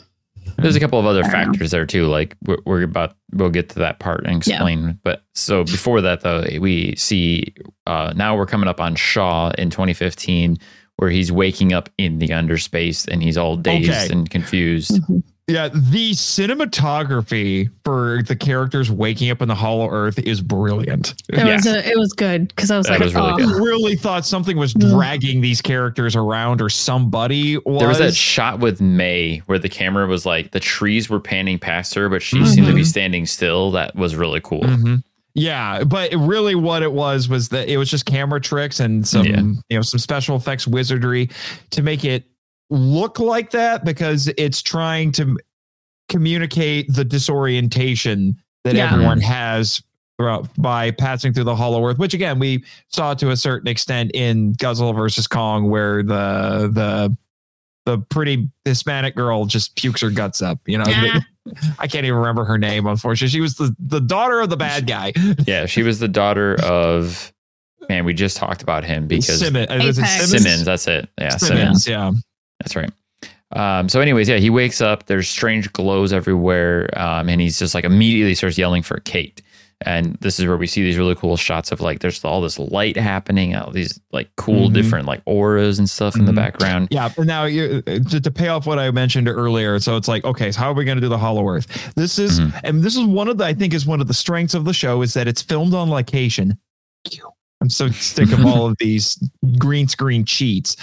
There's 0.58 0.76
a 0.76 0.80
couple 0.80 0.98
of 0.98 1.06
other 1.06 1.20
I 1.20 1.22
don't 1.22 1.32
know. 1.32 1.52
factors 1.52 1.70
there 1.70 1.86
too. 1.86 2.08
Like 2.08 2.36
we're, 2.44 2.58
we're 2.66 2.82
about, 2.82 3.14
we'll 3.32 3.48
get 3.48 3.70
to 3.70 3.78
that 3.78 4.00
part 4.00 4.26
and 4.26 4.46
Yeah. 4.46 4.56
explain. 4.56 4.98
But 5.02 5.24
so 5.34 5.64
before 5.64 6.02
that, 6.02 6.20
though, 6.20 6.44
we 6.60 6.94
see 6.96 7.54
uh, 7.86 8.12
now 8.14 8.36
we're 8.36 8.44
coming 8.44 8.68
up 8.68 8.82
on 8.82 8.96
Shaw 8.96 9.50
in 9.56 9.70
2015, 9.70 10.58
where 11.02 11.10
he's 11.10 11.32
waking 11.32 11.72
up 11.72 11.88
in 11.98 12.20
the 12.20 12.28
underspace 12.28 13.08
and 13.08 13.24
he's 13.24 13.36
all 13.36 13.56
dazed 13.56 13.90
Okay. 13.90 14.08
and 14.12 14.30
confused. 14.30 15.00
Yeah, 15.48 15.66
the 15.66 16.12
cinematography 16.12 17.68
for 17.84 18.22
the 18.22 18.36
characters 18.36 18.88
waking 18.88 19.28
up 19.32 19.42
in 19.42 19.48
the 19.48 19.54
Hollow 19.56 19.88
Earth 19.90 20.20
is 20.20 20.40
brilliant. 20.40 21.14
It 21.28 21.38
Yeah. 21.38 21.56
was 21.56 21.66
a, 21.66 21.90
it 21.90 21.98
was 21.98 22.12
good 22.12 22.46
because 22.46 22.70
I 22.70 22.78
was 22.78 22.86
That 22.86 23.00
like, 23.00 23.00
was 23.00 23.14
really 23.16 23.42
oh. 23.42 23.48
I 23.48 23.58
really 23.58 23.96
thought 23.96 24.24
something 24.24 24.56
was 24.56 24.74
Mm. 24.74 24.90
dragging 24.90 25.40
these 25.40 25.60
characters 25.60 26.14
around, 26.14 26.62
or 26.62 26.68
somebody 26.68 27.58
was. 27.58 27.80
There 27.80 27.88
was 27.88 27.98
that 27.98 28.14
shot 28.14 28.60
with 28.60 28.80
May 28.80 29.38
where 29.46 29.58
the 29.58 29.68
camera 29.68 30.06
was 30.06 30.24
like 30.24 30.52
the 30.52 30.60
trees 30.60 31.10
were 31.10 31.18
panning 31.18 31.58
past 31.58 31.94
her, 31.96 32.08
but 32.08 32.22
she 32.22 32.46
seemed 32.46 32.68
to 32.68 32.72
be 32.72 32.82
Mhm. 32.82 32.86
standing 32.86 33.26
still. 33.26 33.72
That 33.72 33.96
was 33.96 34.14
really 34.14 34.40
cool. 34.40 34.62
Mhm. 34.62 35.02
Yeah, 35.34 35.84
but 35.84 36.12
really 36.14 36.54
what 36.54 36.82
it 36.82 36.92
was 36.92 37.28
was 37.28 37.48
that 37.50 37.68
it 37.68 37.78
was 37.78 37.90
just 37.90 38.04
camera 38.04 38.40
tricks 38.40 38.80
and 38.80 39.06
some 39.06 39.24
Yeah. 39.26 39.40
you 39.40 39.76
know 39.78 39.82
some 39.82 39.98
special 39.98 40.36
effects 40.36 40.66
wizardry 40.66 41.30
to 41.70 41.82
make 41.82 42.04
it 42.04 42.24
look 42.70 43.18
like 43.18 43.50
that 43.52 43.84
because 43.84 44.30
it's 44.36 44.60
trying 44.62 45.12
to 45.12 45.36
communicate 46.08 46.92
the 46.92 47.04
disorientation 47.04 48.36
that 48.64 48.74
Yeah. 48.74 48.92
everyone 48.92 49.20
has 49.20 49.82
throughout- 50.18 50.48
by 50.60 50.90
passing 50.90 51.32
through 51.32 51.44
the 51.44 51.56
hollow 51.56 51.84
earth 51.86 51.98
which 51.98 52.12
again 52.14 52.38
we 52.38 52.62
saw 52.88 53.14
to 53.14 53.30
a 53.30 53.36
certain 53.36 53.68
extent 53.68 54.10
in 54.14 54.52
Godzilla 54.54 54.94
versus 54.94 55.26
Kong 55.26 55.70
where 55.70 56.02
the 56.02 56.70
the 56.72 57.16
the 57.86 57.98
pretty 57.98 58.48
Hispanic 58.64 59.16
girl 59.16 59.46
just 59.46 59.74
pukes 59.76 60.00
her 60.02 60.10
guts 60.10 60.42
up 60.42 60.60
you 60.66 60.76
know 60.78 60.84
Yeah. 60.86 61.20
I 61.78 61.88
can't 61.88 62.04
even 62.04 62.18
remember 62.18 62.44
her 62.44 62.56
name 62.56 62.86
unfortunately 62.86 63.28
she 63.32 63.40
was 63.40 63.56
the 63.56 63.74
the 63.78 64.00
daughter 64.00 64.40
of 64.40 64.50
the 64.50 64.56
bad 64.56 64.86
guy 64.86 65.12
Yeah, 65.46 65.66
she 65.66 65.82
was 65.82 65.98
the 65.98 66.08
daughter 66.08 66.54
of 66.62 67.32
man. 67.88 68.04
We 68.04 68.14
just 68.14 68.36
talked 68.36 68.62
about 68.62 68.84
him 68.84 69.06
because 69.06 69.40
Simmons. 69.40 69.66
it 69.70 69.98
Apex. 69.98 70.30
Simmons. 70.30 70.64
That's 70.64 70.86
it. 70.86 71.08
Yeah, 71.18 71.36
Simmons. 71.36 71.84
Simmons. 71.84 71.88
Yeah. 71.88 72.12
That's 72.60 72.76
right. 72.76 72.90
Um, 73.54 73.88
so, 73.88 74.00
anyways, 74.00 74.28
yeah, 74.28 74.38
he 74.38 74.50
wakes 74.50 74.80
up. 74.80 75.06
There's 75.06 75.28
strange 75.28 75.72
glows 75.72 76.12
everywhere, 76.12 76.88
um, 76.98 77.28
and 77.28 77.40
he's 77.40 77.58
just 77.58 77.74
like 77.74 77.84
immediately 77.84 78.34
starts 78.34 78.56
yelling 78.56 78.82
for 78.82 79.00
Kate. 79.00 79.42
And 79.86 80.16
this 80.20 80.38
is 80.40 80.46
where 80.46 80.56
we 80.56 80.66
see 80.66 80.82
these 80.82 80.96
really 80.98 81.14
cool 81.14 81.36
shots 81.36 81.72
of 81.72 81.80
like 81.80 82.00
there's 82.00 82.24
all 82.24 82.40
this 82.40 82.58
light 82.58 82.96
happening, 82.96 83.54
all 83.54 83.70
these 83.70 84.00
like 84.12 84.30
cool 84.36 84.68
Mhm. 84.70 84.74
different 84.74 85.06
like 85.06 85.22
auras 85.26 85.78
and 85.78 85.88
stuff 85.88 86.16
in 86.16 86.24
the 86.24 86.32
Mhm. 86.32 86.36
background. 86.36 86.88
Yeah. 86.90 87.08
But 87.16 87.26
now 87.26 87.44
you 87.44 87.82
to, 87.82 88.20
to 88.20 88.30
pay 88.30 88.48
off 88.48 88.66
what 88.66 88.78
I 88.78 88.90
mentioned 88.90 89.28
earlier. 89.28 89.78
So 89.80 89.96
it's 89.96 90.08
like, 90.08 90.24
okay, 90.24 90.52
so 90.52 90.60
how 90.60 90.70
are 90.70 90.74
we 90.74 90.84
going 90.84 90.96
to 90.96 91.00
do 91.02 91.08
the 91.08 91.18
Hollow 91.18 91.46
Earth? 91.48 91.92
This 91.94 92.18
is, 92.18 92.40
Mhm. 92.40 92.60
and 92.64 92.82
this 92.82 92.96
is 92.96 93.04
one 93.04 93.28
of 93.28 93.38
the, 93.38 93.44
I 93.44 93.54
think 93.54 93.74
is 93.74 93.86
one 93.86 94.00
of 94.00 94.08
the 94.08 94.14
strengths 94.14 94.54
of 94.54 94.64
the 94.64 94.72
show 94.74 95.02
is 95.02 95.14
that 95.14 95.28
it's 95.28 95.42
filmed 95.42 95.74
on 95.74 95.90
location. 95.90 96.56
I'm 97.60 97.70
so 97.70 97.88
sick 97.90 98.32
of 98.32 98.44
all 98.44 98.66
of 98.66 98.76
these 98.78 99.16
green 99.58 99.86
screen 99.88 100.24
cheats. 100.24 100.76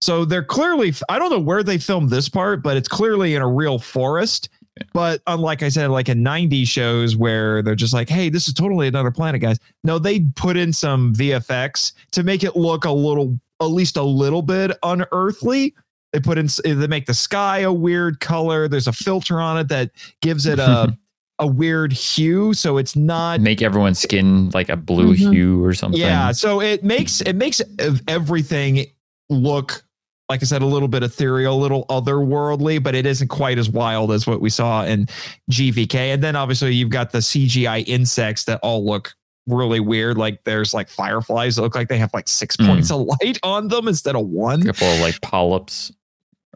So 0.00 0.24
they're 0.24 0.44
clearly, 0.44 0.94
I 1.08 1.18
don't 1.18 1.30
know 1.30 1.40
where 1.40 1.62
they 1.62 1.76
filmed 1.76 2.08
this 2.10 2.28
part, 2.28 2.62
but 2.62 2.76
it's 2.76 2.88
clearly 2.88 3.34
in 3.34 3.42
a 3.42 3.48
real 3.48 3.78
forest. 3.78 4.48
But 4.92 5.22
unlike 5.26 5.62
I 5.62 5.68
said, 5.68 5.88
like 5.88 6.08
in 6.08 6.22
90s 6.24 6.66
shows 6.66 7.16
where 7.16 7.62
they're 7.62 7.74
just 7.74 7.92
like, 7.94 8.08
hey, 8.08 8.28
this 8.28 8.48
is 8.48 8.54
totally 8.54 8.88
another 8.88 9.10
planet, 9.10 9.40
guys. 9.40 9.58
No, 9.84 9.98
they 9.98 10.20
put 10.36 10.56
in 10.56 10.72
some 10.72 11.14
VFX 11.14 11.92
to 12.12 12.22
make 12.22 12.42
it 12.44 12.56
look 12.56 12.84
a 12.84 12.90
little, 12.92 13.38
at 13.60 13.66
least 13.66 13.96
a 13.96 14.02
little 14.02 14.42
bit 14.42 14.72
unearthly. 14.82 15.74
They 16.12 16.20
put 16.20 16.38
in, 16.38 16.48
they 16.64 16.86
make 16.88 17.06
the 17.06 17.14
sky 17.14 17.60
a 17.60 17.72
weird 17.72 18.20
color. 18.20 18.66
There's 18.68 18.88
a 18.88 18.92
filter 18.92 19.40
on 19.40 19.58
it 19.58 19.68
that 19.68 19.90
gives 20.22 20.46
it 20.46 20.58
a, 20.58 20.96
a 21.38 21.46
weird 21.46 21.92
hue. 21.92 22.52
So 22.52 22.76
it's 22.78 22.96
not 22.96 23.40
Make 23.40 23.62
everyone's 23.62 23.98
skin 24.00 24.50
like 24.50 24.68
a 24.68 24.76
blue 24.76 25.14
Mhm. 25.14 25.32
hue 25.32 25.64
or 25.64 25.72
something. 25.72 26.00
yeah, 26.00 26.32
so 26.32 26.60
it 26.60 26.82
makes 26.84 27.20
it 27.20 27.34
makes 27.36 27.62
everything 28.08 28.86
look 29.28 29.84
like 30.30 30.40
I 30.42 30.46
said, 30.46 30.62
a 30.62 30.66
little 30.66 30.88
bit 30.88 31.02
ethereal, 31.02 31.54
a 31.58 31.60
little 31.60 31.84
otherworldly, 31.90 32.82
but 32.82 32.94
it 32.94 33.04
isn't 33.04 33.28
quite 33.28 33.58
as 33.58 33.68
wild 33.68 34.12
as 34.12 34.26
what 34.26 34.40
we 34.40 34.48
saw 34.48 34.84
in 34.84 35.06
GVK. 35.50 35.94
And 36.14 36.22
then 36.22 36.36
obviously 36.36 36.72
you've 36.72 36.88
got 36.88 37.10
the 37.10 37.18
CGI 37.18 37.82
insects 37.86 38.44
that 38.44 38.60
all 38.62 38.86
look 38.86 39.12
really 39.48 39.80
weird. 39.80 40.16
Like 40.16 40.44
there's 40.44 40.72
like 40.72 40.88
fireflies 40.88 41.56
that 41.56 41.62
look 41.62 41.74
like 41.74 41.88
they 41.88 41.98
have 41.98 42.14
like 42.14 42.28
six 42.28 42.56
Mm. 42.56 42.66
points 42.68 42.90
of 42.92 43.00
light 43.22 43.38
on 43.42 43.68
them 43.68 43.88
instead 43.88 44.14
of 44.14 44.20
a 44.22 44.24
one. 44.24 44.62
couple 44.62 44.86
of 44.86 45.00
like 45.00 45.20
polyps 45.20 45.90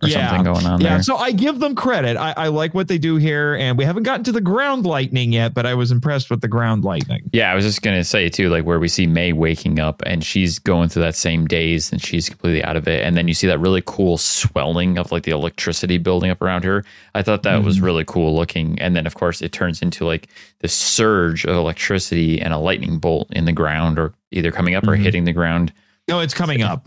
or 0.04 0.08
something 0.08 0.42
going 0.44 0.66
on 0.66 0.80
yeah, 0.80 0.88
there. 0.94 1.02
so 1.02 1.16
I 1.16 1.32
give 1.32 1.58
them 1.60 1.74
credit. 1.74 2.16
I, 2.16 2.32
I 2.36 2.48
like 2.48 2.74
what 2.74 2.88
they 2.88 2.98
do 2.98 3.16
here, 3.16 3.54
and 3.54 3.76
we 3.78 3.84
haven't 3.84 4.02
gotten 4.04 4.24
to 4.24 4.32
the 4.32 4.40
ground 4.40 4.84
lightning 4.86 5.32
yet, 5.32 5.54
but 5.54 5.66
I 5.66 5.74
was 5.74 5.90
impressed 5.90 6.30
with 6.30 6.40
the 6.40 6.48
ground 6.48 6.84
lightning. 6.84 7.22
Yeah, 7.32 7.50
I 7.50 7.54
was 7.54 7.64
just 7.64 7.82
gonna 7.82 8.04
say 8.04 8.28
too, 8.28 8.48
like 8.50 8.64
where 8.64 8.78
we 8.80 8.88
see 8.88 9.06
May 9.06 9.32
waking 9.32 9.78
up 9.80 10.02
and 10.06 10.22
she's 10.24 10.58
going 10.58 10.88
through 10.88 11.02
that 11.02 11.14
same 11.14 11.46
daze 11.46 11.90
and 11.92 12.02
she's 12.02 12.28
completely 12.28 12.62
out 12.64 12.76
of 12.76 12.86
it, 12.88 13.02
and 13.04 13.16
then 13.16 13.28
you 13.28 13.34
see 13.34 13.46
that 13.46 13.58
really 13.58 13.82
cool 13.86 14.18
swelling 14.18 14.98
of 14.98 15.10
like 15.12 15.22
the 15.24 15.30
electricity 15.32 15.98
building 15.98 16.30
up 16.30 16.40
around 16.42 16.64
her. 16.64 16.84
I 17.14 17.22
thought 17.22 17.42
that 17.44 17.62
was 17.62 17.78
Mhm. 17.78 17.82
really 17.82 18.04
cool 18.04 18.34
looking, 18.34 18.78
and 18.80 18.94
then 18.96 19.06
of 19.06 19.14
course 19.14 19.40
it 19.42 19.52
turns 19.52 19.82
into 19.82 20.04
like 20.04 20.28
the 20.60 20.68
surge 20.68 21.44
of 21.44 21.56
electricity 21.56 22.40
and 22.40 22.52
a 22.54 22.58
lightning 22.58 22.98
bolt 22.98 23.28
in 23.32 23.44
the 23.44 23.52
ground, 23.52 23.98
or 23.98 24.12
either 24.32 24.50
coming 24.50 24.74
up 24.74 24.84
or 24.84 24.96
Mhm. 24.96 25.02
hitting 25.02 25.24
the 25.24 25.32
ground, 25.32 25.72
No, 26.08 26.20
it's 26.20 26.34
coming 26.34 26.60
up. 26.62 26.86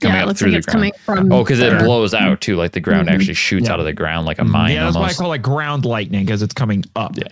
Coming 0.00 0.16
yeah, 0.16 0.22
it 0.24 0.28
up 0.28 0.36
through 0.36 0.48
like 0.48 0.52
the 0.54 0.58
it's 0.58 0.66
ground. 0.66 0.92
coming 1.06 1.26
from. 1.26 1.32
Oh, 1.32 1.42
because 1.44 1.60
it 1.60 1.78
blows 1.80 2.14
out 2.14 2.40
too, 2.40 2.56
like 2.56 2.72
the 2.72 2.80
ground 2.80 3.08
Mhm. 3.08 3.14
actually 3.14 3.34
shoots 3.34 3.66
Yeah. 3.66 3.74
out 3.74 3.80
of 3.80 3.86
the 3.86 3.92
ground 3.92 4.26
like 4.26 4.38
a 4.38 4.44
mine 4.44 4.72
yeah, 4.74 4.84
that's 4.84 4.96
almost. 4.96 5.18
why 5.18 5.24
I 5.24 5.26
call 5.26 5.32
it 5.34 5.42
ground 5.42 5.84
lightning 5.84 6.24
because 6.24 6.42
it's 6.42 6.54
coming 6.54 6.84
up. 6.96 7.16
Yeah. 7.16 7.24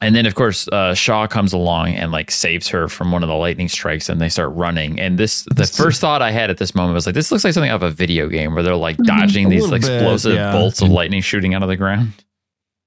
And 0.00 0.14
then, 0.14 0.26
of 0.26 0.36
course, 0.36 0.68
uh, 0.68 0.94
Shaw 0.94 1.26
comes 1.26 1.52
along 1.52 1.88
and 1.88 2.12
like 2.12 2.30
saves 2.30 2.68
her 2.68 2.86
from 2.86 3.10
one 3.10 3.24
of 3.24 3.28
the 3.28 3.34
lightning 3.34 3.68
strikes, 3.68 4.08
and 4.08 4.20
they 4.20 4.28
start 4.28 4.52
running. 4.54 5.00
And 5.00 5.18
this, 5.18 5.44
the 5.56 5.66
first 5.66 6.00
thought 6.00 6.22
I 6.22 6.30
had 6.30 6.50
at 6.50 6.58
this 6.58 6.72
moment 6.72 6.94
was 6.94 7.04
like, 7.04 7.16
this 7.16 7.32
looks 7.32 7.42
like 7.42 7.52
something 7.52 7.70
out 7.70 7.82
of 7.82 7.82
a 7.82 7.90
video 7.90 8.28
game 8.28 8.54
where 8.54 8.62
they're 8.62 8.76
like 8.76 8.96
Mhm. 8.98 9.06
dodging 9.06 9.46
A 9.46 9.50
these 9.50 9.62
little 9.62 9.76
bit, 9.76 9.90
explosive 9.90 10.34
yeah. 10.34 10.52
bolts 10.52 10.80
of 10.80 10.88
lightning 10.90 11.20
shooting 11.20 11.52
out 11.52 11.62
of 11.64 11.68
the 11.68 11.74
ground. 11.76 12.12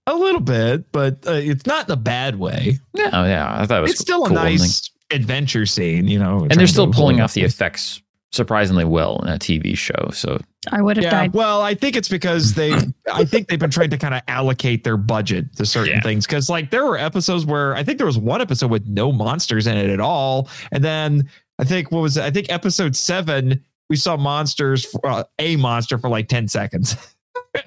A 0.07 0.15
little 0.15 0.39
bit, 0.39 0.89
but 0.93 1.17
uh, 1.27 1.33
it's 1.33 1.65
not 1.65 1.87
in 1.87 1.91
a 1.91 1.95
bad 1.97 2.39
way. 2.39 2.79
Yeah, 2.93 3.09
oh, 3.11 3.25
yeah, 3.25 3.55
I 3.61 3.65
thought 3.65 3.79
it 3.79 3.81
was 3.81 3.91
It's 3.91 3.99
still 3.99 4.23
a 4.25 4.29
cool. 4.29 4.37
And, 4.39 4.57
nice 4.59 4.89
adventure 5.11 5.65
scene, 5.65 6.07
you 6.07 6.17
know. 6.17 6.47
and 6.49 6.51
they're 6.57 6.65
still 6.65 6.87
pulling 6.91 7.19
off 7.19 7.33
the 7.33 7.43
effects 7.43 8.01
surprisingly 8.31 8.85
well 8.85 9.19
in 9.23 9.27
a 9.29 9.37
TV 9.37 9.77
show. 9.77 10.09
So 10.13 10.39
I 10.71 10.81
would 10.81 10.95
have 10.97 11.03
Yeah, 11.03 11.11
died. 11.11 11.33
well, 11.33 11.61
I 11.61 11.73
think 11.73 11.95
it's 11.95 12.07
because 12.07 12.53
they, 12.53 12.71
I 13.13 13.25
think 13.25 13.47
they've 13.47 13.59
been 13.59 13.69
trying 13.71 13.89
to 13.89 13.97
kind 13.97 14.13
of 14.13 14.21
allocate 14.27 14.83
their 14.83 14.97
budget 14.97 15.53
to 15.57 15.65
certain 15.65 15.95
Yeah. 15.95 16.01
things. 16.01 16.25
Because 16.25 16.49
like 16.49 16.71
there 16.71 16.85
were 16.85 16.97
episodes 16.97 17.45
where 17.45 17.75
I 17.75 17.83
think 17.83 17.97
there 17.97 18.07
was 18.07 18.17
one 18.17 18.39
episode 18.41 18.71
with 18.71 18.87
no 18.87 19.11
monsters 19.11 19.67
in 19.67 19.77
it 19.77 19.89
at 19.89 19.99
all, 19.99 20.49
and 20.71 20.83
then 20.83 21.29
I 21.59 21.63
think 21.65 21.91
what 21.91 22.01
was 22.01 22.15
it? 22.17 22.23
I 22.23 22.31
think 22.31 22.49
episode 22.51 22.95
seven 22.95 23.63
we 23.89 23.97
saw 23.97 24.15
monsters, 24.15 24.85
for, 24.85 25.05
uh, 25.05 25.23
a 25.39 25.57
monster 25.57 25.97
for 25.97 26.09
like 26.09 26.29
ten 26.29 26.47
seconds 26.47 26.95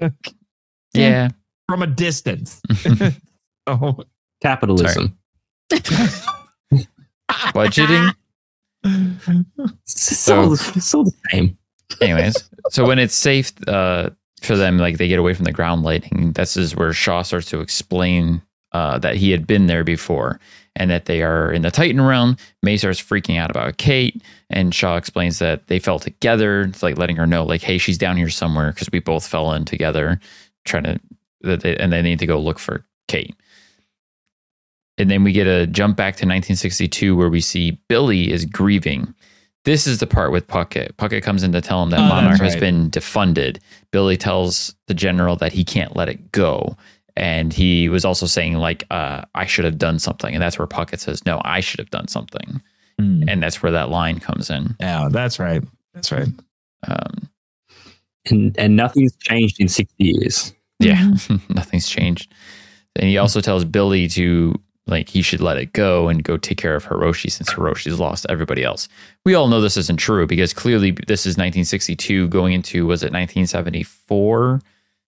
yeah, 0.95 1.29
from 1.69 1.83
a 1.83 1.87
distance. 1.87 2.63
oh, 3.67 3.99
Capitalism. 4.43 5.19
budgeting. 7.31 8.15
It's 8.85 10.29
all, 10.29 10.53
it's 10.53 10.73
the 11.05 11.13
same. 11.31 11.57
Anyways, 12.01 12.51
so 12.71 12.87
when 12.87 12.99
it's 12.99 13.15
safe 13.15 13.53
uh, 13.69 14.11
for 14.43 14.57
them, 14.57 14.79
like 14.79 14.99
they 14.99 15.09
get 15.09 15.19
away 15.19 15.35
from 15.35 15.45
the 15.45 15.53
ground 15.53 15.83
lightning, 15.83 16.33
this 16.33 16.57
is 16.57 16.75
where 16.77 16.93
Shaw 16.93 17.23
starts 17.23 17.49
to 17.51 17.61
explain 17.61 18.43
uh, 18.73 18.99
that 18.99 19.17
he 19.17 19.31
had 19.31 19.47
been 19.47 19.67
there 19.67 19.85
before 19.85 20.41
and 20.77 20.91
that 20.91 21.05
they 21.05 21.23
are 21.23 21.53
in 21.53 21.63
the 21.63 21.71
Titan 21.71 22.01
realm. 22.01 22.37
May 22.63 22.77
starts 22.77 23.01
freaking 23.01 23.39
out 23.39 23.51
about 23.51 23.77
Kate, 23.77 24.21
and 24.51 24.75
Shaw 24.75 24.97
explains 24.97 25.39
that 25.39 25.69
they 25.69 25.79
fell 25.79 26.01
together. 26.01 26.63
It's 26.63 26.83
like 26.83 26.99
letting 26.99 27.17
her 27.17 27.27
know, 27.27 27.45
like, 27.45 27.63
hey, 27.63 27.79
she's 27.79 27.99
down 27.99 28.17
here 28.17 28.29
somewhere 28.29 28.73
because 28.73 28.89
we 28.93 28.99
both 28.99 29.27
fell 29.27 29.53
in 29.53 29.65
together, 29.65 30.19
trying 30.65 30.85
to, 30.85 31.01
that 31.43 31.61
they, 31.61 31.77
and 31.77 31.93
they 31.93 32.03
need 32.03 32.19
to 32.19 32.27
go 32.27 32.41
look 32.41 32.59
for 32.59 32.85
Kate. 33.07 33.37
And 34.99 35.11
then 35.11 35.25
we 35.25 35.33
get 35.33 35.47
a 35.47 35.67
jump 35.67 35.97
back 35.97 36.15
to 36.17 36.27
1962 36.27 37.17
where 37.17 37.29
we 37.29 37.41
see 37.41 37.73
Billy 37.89 38.31
is 38.31 38.45
grieving. 38.45 39.13
This 39.65 39.87
is 39.87 39.99
the 39.99 40.07
part 40.07 40.31
with 40.31 40.47
Puckett. 40.47 40.93
Puckett 40.97 41.23
comes 41.23 41.43
in 41.43 41.51
to 41.53 41.61
tell 41.61 41.83
him 41.83 41.91
that 41.91 41.99
Oh, 41.99 42.03
that's 42.03 42.13
Monarch 42.23 42.41
has 42.41 42.55
been 42.57 42.91
defunded. 42.91 43.59
Billy 43.91 44.17
tells 44.17 44.75
the 44.87 44.95
general 44.95 45.37
that 45.37 45.53
he 45.53 45.65
can't 45.65 45.97
let 45.97 46.09
it 46.09 46.31
go. 46.33 46.77
And 47.17 47.53
he 47.53 47.89
was 47.89 48.05
also 48.05 48.27
saying, 48.27 48.55
like, 48.55 48.85
uh, 48.91 49.23
I 49.35 49.47
should 49.47 49.65
have 49.65 49.79
done 49.79 49.99
something. 49.99 50.35
And 50.35 50.43
that's 50.43 50.59
where 50.59 50.67
Puckett 50.69 50.99
says, 51.01 51.25
No, 51.25 51.41
I 51.45 51.61
should 51.61 51.81
have 51.81 51.91
done 51.91 52.09
something. 52.09 52.61
And 52.99 53.43
that's 53.43 53.63
where 53.63 53.73
that 53.73 53.89
line 53.91 54.21
comes 54.21 54.51
in. 54.51 54.77
yeah, 54.81 55.09
that's 55.11 55.39
right. 55.41 55.63
That's 55.95 56.13
right. 56.13 56.29
Um, 56.87 57.29
And, 58.31 58.57
and 58.59 58.77
nothing's 58.77 59.17
changed 59.17 59.61
in 59.61 59.69
60 59.69 59.95
years. 59.99 60.53
yeah, 60.79 61.15
nothing's 61.49 61.89
changed. 61.89 62.33
And 62.97 63.09
he 63.09 63.19
also 63.19 63.41
tells 63.41 63.65
Billy 63.65 64.07
to 64.09 64.55
like 64.87 65.09
he 65.09 65.23
should 65.23 65.41
let 65.41 65.57
it 65.57 65.73
go 65.73 66.09
and 66.09 66.23
go 66.23 66.37
take 66.37 66.59
care 66.59 66.75
of 66.75 66.85
Hiroshi 66.85 67.31
since 67.31 67.51
Hiroshi's 67.51 67.99
lost 67.99 68.27
everybody 68.29 68.63
else. 68.63 68.89
We 69.25 69.35
all 69.35 69.49
know 69.49 69.61
this 69.61 69.77
isn't 69.77 69.99
true 69.99 70.27
because 70.27 70.53
clearly 70.53 70.91
this 71.07 71.21
is 71.21 71.35
1962 71.35 72.29
going 72.29 72.53
into 72.53 72.87
was 72.87 73.03
it 73.03 73.13
1974 73.13 74.61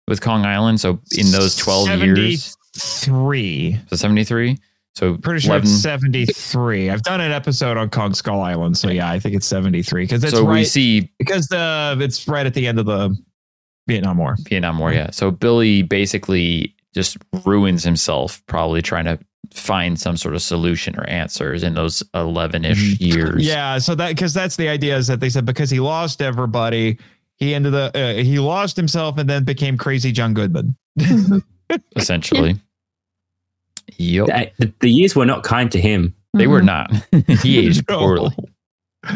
with 0.07 0.21
Kong 0.21 0.45
Island. 0.45 0.81
So 0.81 0.99
in 1.17 1.31
those 1.31 1.55
12 1.55 1.99
years, 2.01 2.55
three. 2.77 3.79
so 3.89 3.95
73. 3.95 4.57
So 4.93 5.17
Pretty 5.17 5.39
sure 5.39 5.51
11 5.51 5.69
it's 5.69 5.79
73. 5.79 6.89
I've 6.89 7.03
done 7.03 7.21
an 7.21 7.31
episode 7.31 7.77
on 7.77 7.89
Kong 7.89 8.13
Skull 8.13 8.41
Island, 8.41 8.77
so 8.77 8.89
yeah, 8.89 9.09
I 9.09 9.19
think 9.19 9.35
it's 9.35 9.47
73 9.47 10.03
because 10.03 10.21
it's 10.21 10.33
so 10.33 10.45
right 10.45 10.53
we 10.59 10.65
see 10.65 11.09
because 11.17 11.47
the 11.47 11.97
it's 12.01 12.27
right 12.27 12.45
at 12.45 12.53
the 12.53 12.67
end 12.67 12.77
of 12.77 12.85
the 12.85 13.15
Vietnam 13.87 14.17
War. 14.17 14.35
Vietnam 14.49 14.79
War. 14.79 14.91
Yeah. 14.91 15.09
So 15.11 15.31
Billy 15.31 15.81
basically 15.81 16.75
just 16.93 17.17
ruins 17.45 17.85
himself, 17.85 18.45
probably 18.47 18.81
trying 18.81 19.05
to 19.05 19.17
find 19.53 19.99
some 19.99 20.15
sort 20.17 20.35
of 20.35 20.41
solution 20.41 20.97
or 20.97 21.03
answers 21.09 21.63
in 21.63 21.73
those 21.73 22.03
11 22.13 22.63
ish 22.65 22.99
years. 22.99 23.29
Mm-hmm. 23.29 23.39
Yeah, 23.39 23.77
so 23.79 23.95
that 23.95 24.09
because 24.09 24.33
that's 24.33 24.55
the 24.55 24.69
idea 24.69 24.95
is 24.97 25.07
that 25.07 25.19
they 25.19 25.29
said 25.29 25.45
because 25.45 25.69
he 25.69 25.79
lost 25.79 26.21
everybody, 26.21 26.97
he 27.37 27.53
ended 27.53 27.73
up 27.75 27.95
uh, 27.95 28.13
he 28.13 28.39
lost 28.39 28.75
himself 28.77 29.17
and 29.17 29.29
then 29.29 29.43
became 29.43 29.77
crazy 29.77 30.11
John 30.11 30.33
Goodman. 30.33 30.75
essentially. 31.95 32.59
Yep. 33.97 34.27
The, 34.27 34.51
the- 34.59 34.73
the 34.81 34.89
years 34.89 35.15
were 35.15 35.25
not 35.25 35.43
kind 35.43 35.71
to 35.71 35.81
him. 35.81 36.15
They 36.33 36.47
were 36.47 36.61
Mhm. 36.61 36.65
not. 36.65 37.39
he 37.41 37.59
aged 37.59 37.83
No. 37.89 37.99
poorly. 37.99 38.35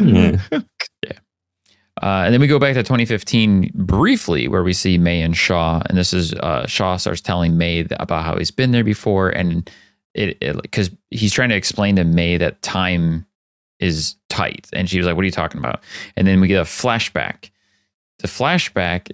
Yeah. 0.02 0.38
Uh, 2.02 2.24
and 2.26 2.34
then 2.34 2.42
we 2.42 2.46
go 2.46 2.58
back 2.58 2.74
to 2.74 2.82
2015 2.82 3.70
briefly, 3.74 4.48
where 4.48 4.62
we 4.62 4.74
see 4.74 4.98
May 4.98 5.22
and 5.22 5.34
Shaw, 5.34 5.80
and 5.88 5.96
this 5.96 6.12
is 6.12 6.34
uh, 6.34 6.66
Shaw 6.66 6.98
starts 6.98 7.22
telling 7.22 7.56
May 7.56 7.86
about 7.92 8.22
how 8.24 8.36
he's 8.36 8.50
been 8.50 8.72
there 8.72 8.84
before, 8.84 9.30
and 9.30 9.70
it 10.16 10.38
because 10.62 10.90
he's 11.10 11.32
trying 11.32 11.50
to 11.50 11.56
explain 11.56 11.96
to 11.96 12.04
May 12.04 12.36
that 12.38 12.62
time 12.62 13.26
is 13.78 14.16
tight, 14.30 14.68
and 14.72 14.88
she 14.88 14.98
was 14.98 15.06
like, 15.06 15.16
"What 15.16 15.22
are 15.22 15.26
you 15.26 15.30
talking 15.32 15.58
about?" 15.58 15.80
And 16.16 16.26
then 16.26 16.40
we 16.40 16.48
get 16.48 16.60
a 16.60 16.64
flashback. 16.64 17.50
The 18.20 18.28
flashback, 18.28 19.10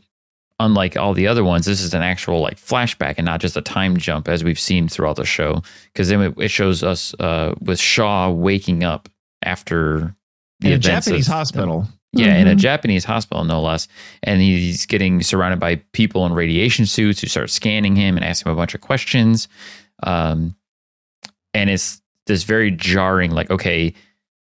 unlike 0.60 0.96
all 0.96 1.12
the 1.14 1.26
other 1.26 1.42
ones, 1.42 1.66
this 1.66 1.80
is 1.80 1.92
an 1.94 2.02
actual 2.02 2.40
like 2.40 2.56
flashback 2.56 3.14
and 3.18 3.24
not 3.24 3.40
just 3.40 3.56
a 3.56 3.62
time 3.62 3.96
jump 3.96 4.28
as 4.28 4.44
we've 4.44 4.60
seen 4.60 4.88
throughout 4.88 5.16
the 5.16 5.24
show. 5.24 5.62
Because 5.92 6.08
then 6.08 6.20
it, 6.22 6.34
it 6.38 6.48
shows 6.48 6.82
us 6.84 7.12
uh, 7.18 7.54
with 7.60 7.80
Shaw 7.80 8.30
waking 8.30 8.84
up 8.84 9.08
after 9.42 10.14
the 10.60 10.68
In 10.68 10.72
events 10.74 11.06
Japanese 11.06 11.26
of- 11.26 11.34
hospital. 11.34 11.88
yeah, 12.12 12.36
in 12.36 12.46
a 12.46 12.54
Mhm. 12.54 12.58
Japanese 12.58 13.04
hospital, 13.04 13.42
no 13.42 13.60
less. 13.60 13.88
And 14.22 14.40
he's 14.40 14.86
getting 14.86 15.20
surrounded 15.22 15.58
by 15.58 15.76
people 15.92 16.24
in 16.26 16.32
radiation 16.32 16.86
suits 16.86 17.20
who 17.20 17.26
start 17.26 17.50
scanning 17.50 17.96
him 17.96 18.16
and 18.16 18.24
asking 18.24 18.50
him 18.52 18.56
a 18.56 18.60
bunch 18.60 18.74
of 18.76 18.80
questions. 18.80 19.48
Um, 20.04 20.54
and 21.54 21.70
it's 21.70 22.00
this 22.26 22.44
very 22.44 22.70
jarring, 22.70 23.30
like, 23.30 23.50
okay, 23.50 23.94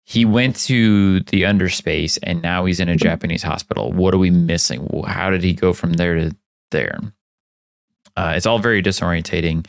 he 0.06 0.26
went 0.26 0.56
to 0.58 1.22
the 1.22 1.44
underspace 1.44 2.20
and 2.24 2.42
now 2.42 2.66
he's 2.66 2.80
in 2.80 2.90
a 2.90 2.96
Japanese 2.98 3.42
hospital. 3.42 3.92
What 3.94 4.14
are 4.14 4.18
we 4.18 4.30
missing? 4.30 4.88
How 5.08 5.30
did 5.30 5.44
he 5.44 5.54
go 5.54 5.72
from 5.74 5.94
there 5.94 6.16
to 6.16 6.36
there? 6.72 7.00
Uh, 8.18 8.34
it's 8.36 8.46
all 8.46 8.60
very 8.60 8.84
disorientating. 8.84 9.66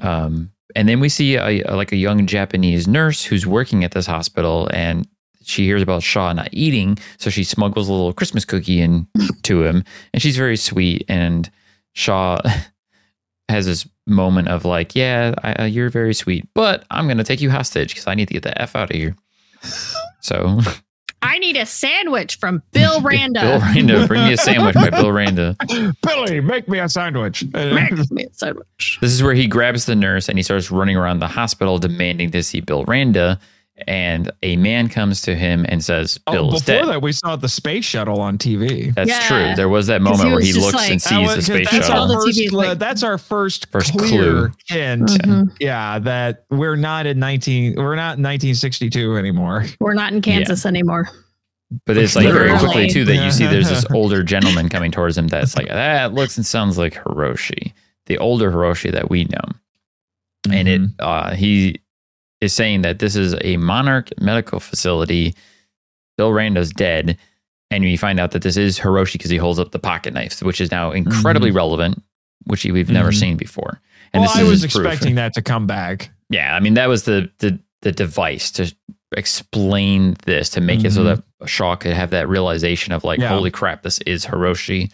Um, 0.00 0.50
and 0.74 0.88
then 0.88 1.00
we 1.00 1.08
see 1.08 1.36
a, 1.36 1.62
a- 1.62 1.76
like 1.76 1.92
a 1.92 1.96
young 1.96 2.26
Japanese 2.26 2.88
nurse 2.88 3.24
who's 3.24 3.46
working 3.46 3.84
at 3.84 3.92
this 3.92 4.06
hospital, 4.06 4.68
and 4.72 5.06
she 5.42 5.64
hears 5.64 5.82
about 5.82 6.02
Shaw 6.02 6.32
not 6.32 6.48
eating, 6.52 6.98
so 7.18 7.30
she 7.30 7.44
smuggles 7.44 7.88
a 7.88 7.92
little 7.92 8.12
Christmas 8.12 8.44
cookie 8.44 8.80
in 8.80 9.06
to 9.42 9.64
him, 9.64 9.84
and 10.12 10.22
she's 10.22 10.36
very 10.36 10.56
sweet. 10.56 11.04
And 11.08 11.50
Shaw 11.94 12.38
has 13.48 13.66
this 13.66 13.88
moment 14.08 14.48
of 14.48 14.64
like, 14.64 14.94
"Yeah, 14.94 15.34
I, 15.42 15.52
uh, 15.54 15.64
you're 15.64 15.90
very 15.90 16.14
sweet, 16.14 16.48
but 16.54 16.84
I'm 16.90 17.06
gonna 17.08 17.24
take 17.24 17.40
you 17.40 17.50
hostage 17.50 17.90
because 17.90 18.06
I 18.06 18.14
need 18.14 18.28
to 18.28 18.34
get 18.34 18.42
the 18.42 18.60
f 18.60 18.74
out 18.74 18.90
of 18.90 18.96
here." 18.96 19.16
So 20.20 20.60
I 21.22 21.38
need 21.38 21.56
a 21.56 21.66
sandwich 21.66 22.36
from 22.38 22.62
Bill 22.72 23.00
Randa. 23.02 23.40
Bill 23.40 23.60
Randa, 23.60 24.06
bring 24.06 24.24
me 24.24 24.32
a 24.32 24.36
sandwich 24.36 24.74
by 24.74 24.90
Bill 24.90 25.12
Randa. 25.12 25.56
Billy, 26.02 26.40
make 26.40 26.68
me 26.68 26.78
a 26.78 26.88
sandwich. 26.88 27.44
Make 27.52 28.10
me 28.10 28.24
a 28.24 28.32
sandwich. 28.32 28.98
This 29.00 29.12
is 29.12 29.22
where 29.22 29.34
he 29.34 29.46
grabs 29.46 29.86
the 29.86 29.96
nurse 29.96 30.28
and 30.28 30.38
he 30.38 30.42
starts 30.42 30.70
running 30.70 30.96
around 30.96 31.18
the 31.18 31.28
hospital 31.28 31.78
demanding 31.78 32.30
to 32.30 32.42
see 32.42 32.60
Bill 32.60 32.84
Randa. 32.84 33.38
And 33.86 34.30
a 34.42 34.56
man 34.56 34.88
comes 34.88 35.22
to 35.22 35.36
him 35.36 35.64
and 35.68 35.84
says, 35.84 36.18
Oh, 36.26 36.32
Bill's 36.32 36.62
before 36.62 36.82
dead. 36.82 36.88
that, 36.94 37.02
we 37.02 37.12
saw 37.12 37.36
the 37.36 37.48
space 37.48 37.84
shuttle 37.84 38.20
on 38.20 38.36
TV. 38.36 38.92
That's 38.94 39.08
Yeah. 39.08 39.20
true. 39.28 39.54
There 39.56 39.68
was 39.68 39.86
that 39.86 40.02
moment 40.02 40.24
he 40.28 40.30
where 40.34 40.40
he 40.42 40.52
looks 40.54 40.74
like- 40.74 40.90
and 40.90 41.00
sees 41.00 41.18
was- 41.26 41.36
the 41.36 41.42
space 41.42 41.70
that's 41.70 41.86
shuttle. 41.86 42.12
Our 42.12 42.22
first, 42.26 42.38
TV, 42.38 42.50
like- 42.50 42.78
that's 42.78 43.02
our 43.02 43.18
first, 43.18 43.66
First 43.70 43.96
clear 43.96 44.52
hint. 44.68 45.08
Mhm. 45.08 45.52
Yeah, 45.60 45.98
that 46.00 46.44
we're 46.50 46.76
not 46.76 47.06
in 47.06 47.18
19. 47.18 47.74
We're 47.76 47.94
not 47.96 48.16
in 48.18 48.22
1962 48.22 49.16
anymore. 49.16 49.64
We're 49.80 49.94
not 49.94 50.12
in 50.12 50.20
Kansas 50.22 50.66
anymore. 50.66 51.08
But 51.86 51.96
it's 51.98 52.16
like 52.16 52.26
very 52.32 52.58
quickly 52.58 52.88
too 52.88 53.04
that 53.04 53.24
you 53.24 53.30
see 53.30 53.46
there's 53.46 53.68
this 53.68 53.84
older 53.94 54.22
gentleman 54.22 54.68
coming 54.68 54.90
towards 54.90 55.16
him 55.18 55.28
that's 55.28 55.54
like 55.56 55.68
that 55.68 56.14
looks 56.14 56.36
and 56.36 56.44
sounds 56.46 56.78
like 56.78 56.94
Hiroshi, 57.04 57.72
the 58.06 58.16
older 58.18 58.50
Hiroshi 58.50 58.90
that 58.90 59.10
we 59.10 59.24
know, 59.24 59.52
and 60.50 60.66
it 60.66 60.80
Mhm. 60.80 60.94
uh, 60.98 61.34
he 61.34 61.76
is 62.40 62.52
saying 62.52 62.82
that 62.82 62.98
this 63.00 63.16
is 63.16 63.34
a 63.42 63.56
Monarch 63.56 64.10
medical 64.20 64.60
facility. 64.60 65.34
Bill 66.16 66.32
Randa's 66.32 66.70
dead, 66.70 67.16
and 67.70 67.84
we 67.84 67.96
find 67.96 68.18
out 68.20 68.32
that 68.32 68.42
this 68.42 68.56
is 68.56 68.78
Hiroshi 68.78 69.14
because 69.14 69.30
he 69.30 69.36
holds 69.36 69.58
up 69.58 69.70
the 69.72 69.78
pocket 69.78 70.14
knife, 70.14 70.40
which 70.42 70.60
is 70.60 70.70
now 70.70 70.90
incredibly 70.90 71.50
relevant, 71.50 72.02
which 72.46 72.64
we've 72.64 72.90
never 72.90 73.10
Mhm. 73.10 73.18
seen 73.20 73.36
before. 73.36 73.80
And 74.12 74.22
well, 74.22 74.30
I 74.34 74.42
was 74.42 74.62
his 74.62 74.72
proof. 74.72 74.86
expecting 74.86 75.16
that 75.16 75.34
to 75.34 75.42
come 75.42 75.66
back. 75.66 76.10
Yeah, 76.30 76.54
I 76.54 76.60
mean 76.60 76.74
that 76.74 76.88
was 76.88 77.04
the 77.04 77.30
the 77.38 77.58
the 77.82 77.92
device 77.92 78.50
to 78.52 78.72
explain 79.16 80.16
this 80.26 80.48
to 80.50 80.60
make 80.60 80.84
it 80.84 80.92
so 80.92 81.04
that 81.04 81.22
Shaw 81.46 81.76
could 81.76 81.92
have 81.92 82.10
that 82.10 82.28
realization 82.28 82.92
of 82.92 83.04
like, 83.04 83.18
Mm-hmm. 83.18 83.22
Yeah. 83.24 83.28
holy 83.36 83.50
crap, 83.50 83.82
this 83.82 83.98
is 84.00 84.24
Hiroshi. 84.26 84.90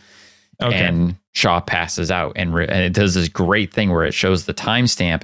Okay. 0.62 0.84
And 0.84 1.16
Shaw 1.32 1.60
passes 1.60 2.10
out 2.10 2.32
and 2.36 2.54
re- 2.54 2.66
and 2.68 2.80
it 2.82 2.92
does 2.92 3.14
this 3.14 3.28
great 3.28 3.72
thing 3.72 3.90
where 3.90 4.04
it 4.04 4.14
shows 4.14 4.44
the 4.44 4.54
timestamp 4.54 5.22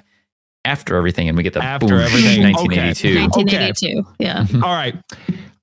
after 0.65 0.97
everything, 0.97 1.29
and 1.29 1.37
we 1.37 1.43
get 1.43 1.55
the 1.55 1.63
After 1.63 1.87
boom, 1.89 2.01
everything. 2.01 2.43
1982. 2.43 3.21
1982. 3.21 4.05
Yeah. 4.19 4.47
All 4.63 4.75
right. 4.75 4.95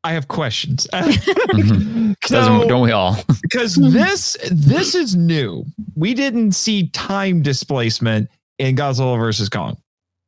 I 0.04 0.14
have 0.14 0.28
questions. 0.28 0.88
Mhm. 0.93 2.16
so, 2.26 2.36
Doesn't 2.36 2.68
don't 2.68 2.82
we 2.82 2.91
all? 2.91 3.18
because 3.41 3.76
this 3.76 4.38
this 4.52 4.95
is 4.95 5.16
new. 5.16 5.66
We 5.95 6.14
didn't 6.14 6.54
see 6.54 6.89
time 6.89 7.41
displacement 7.41 8.30
in 8.60 8.76
Godzilla 8.76 9.18
versus 9.20 9.50
Kong. 9.50 9.78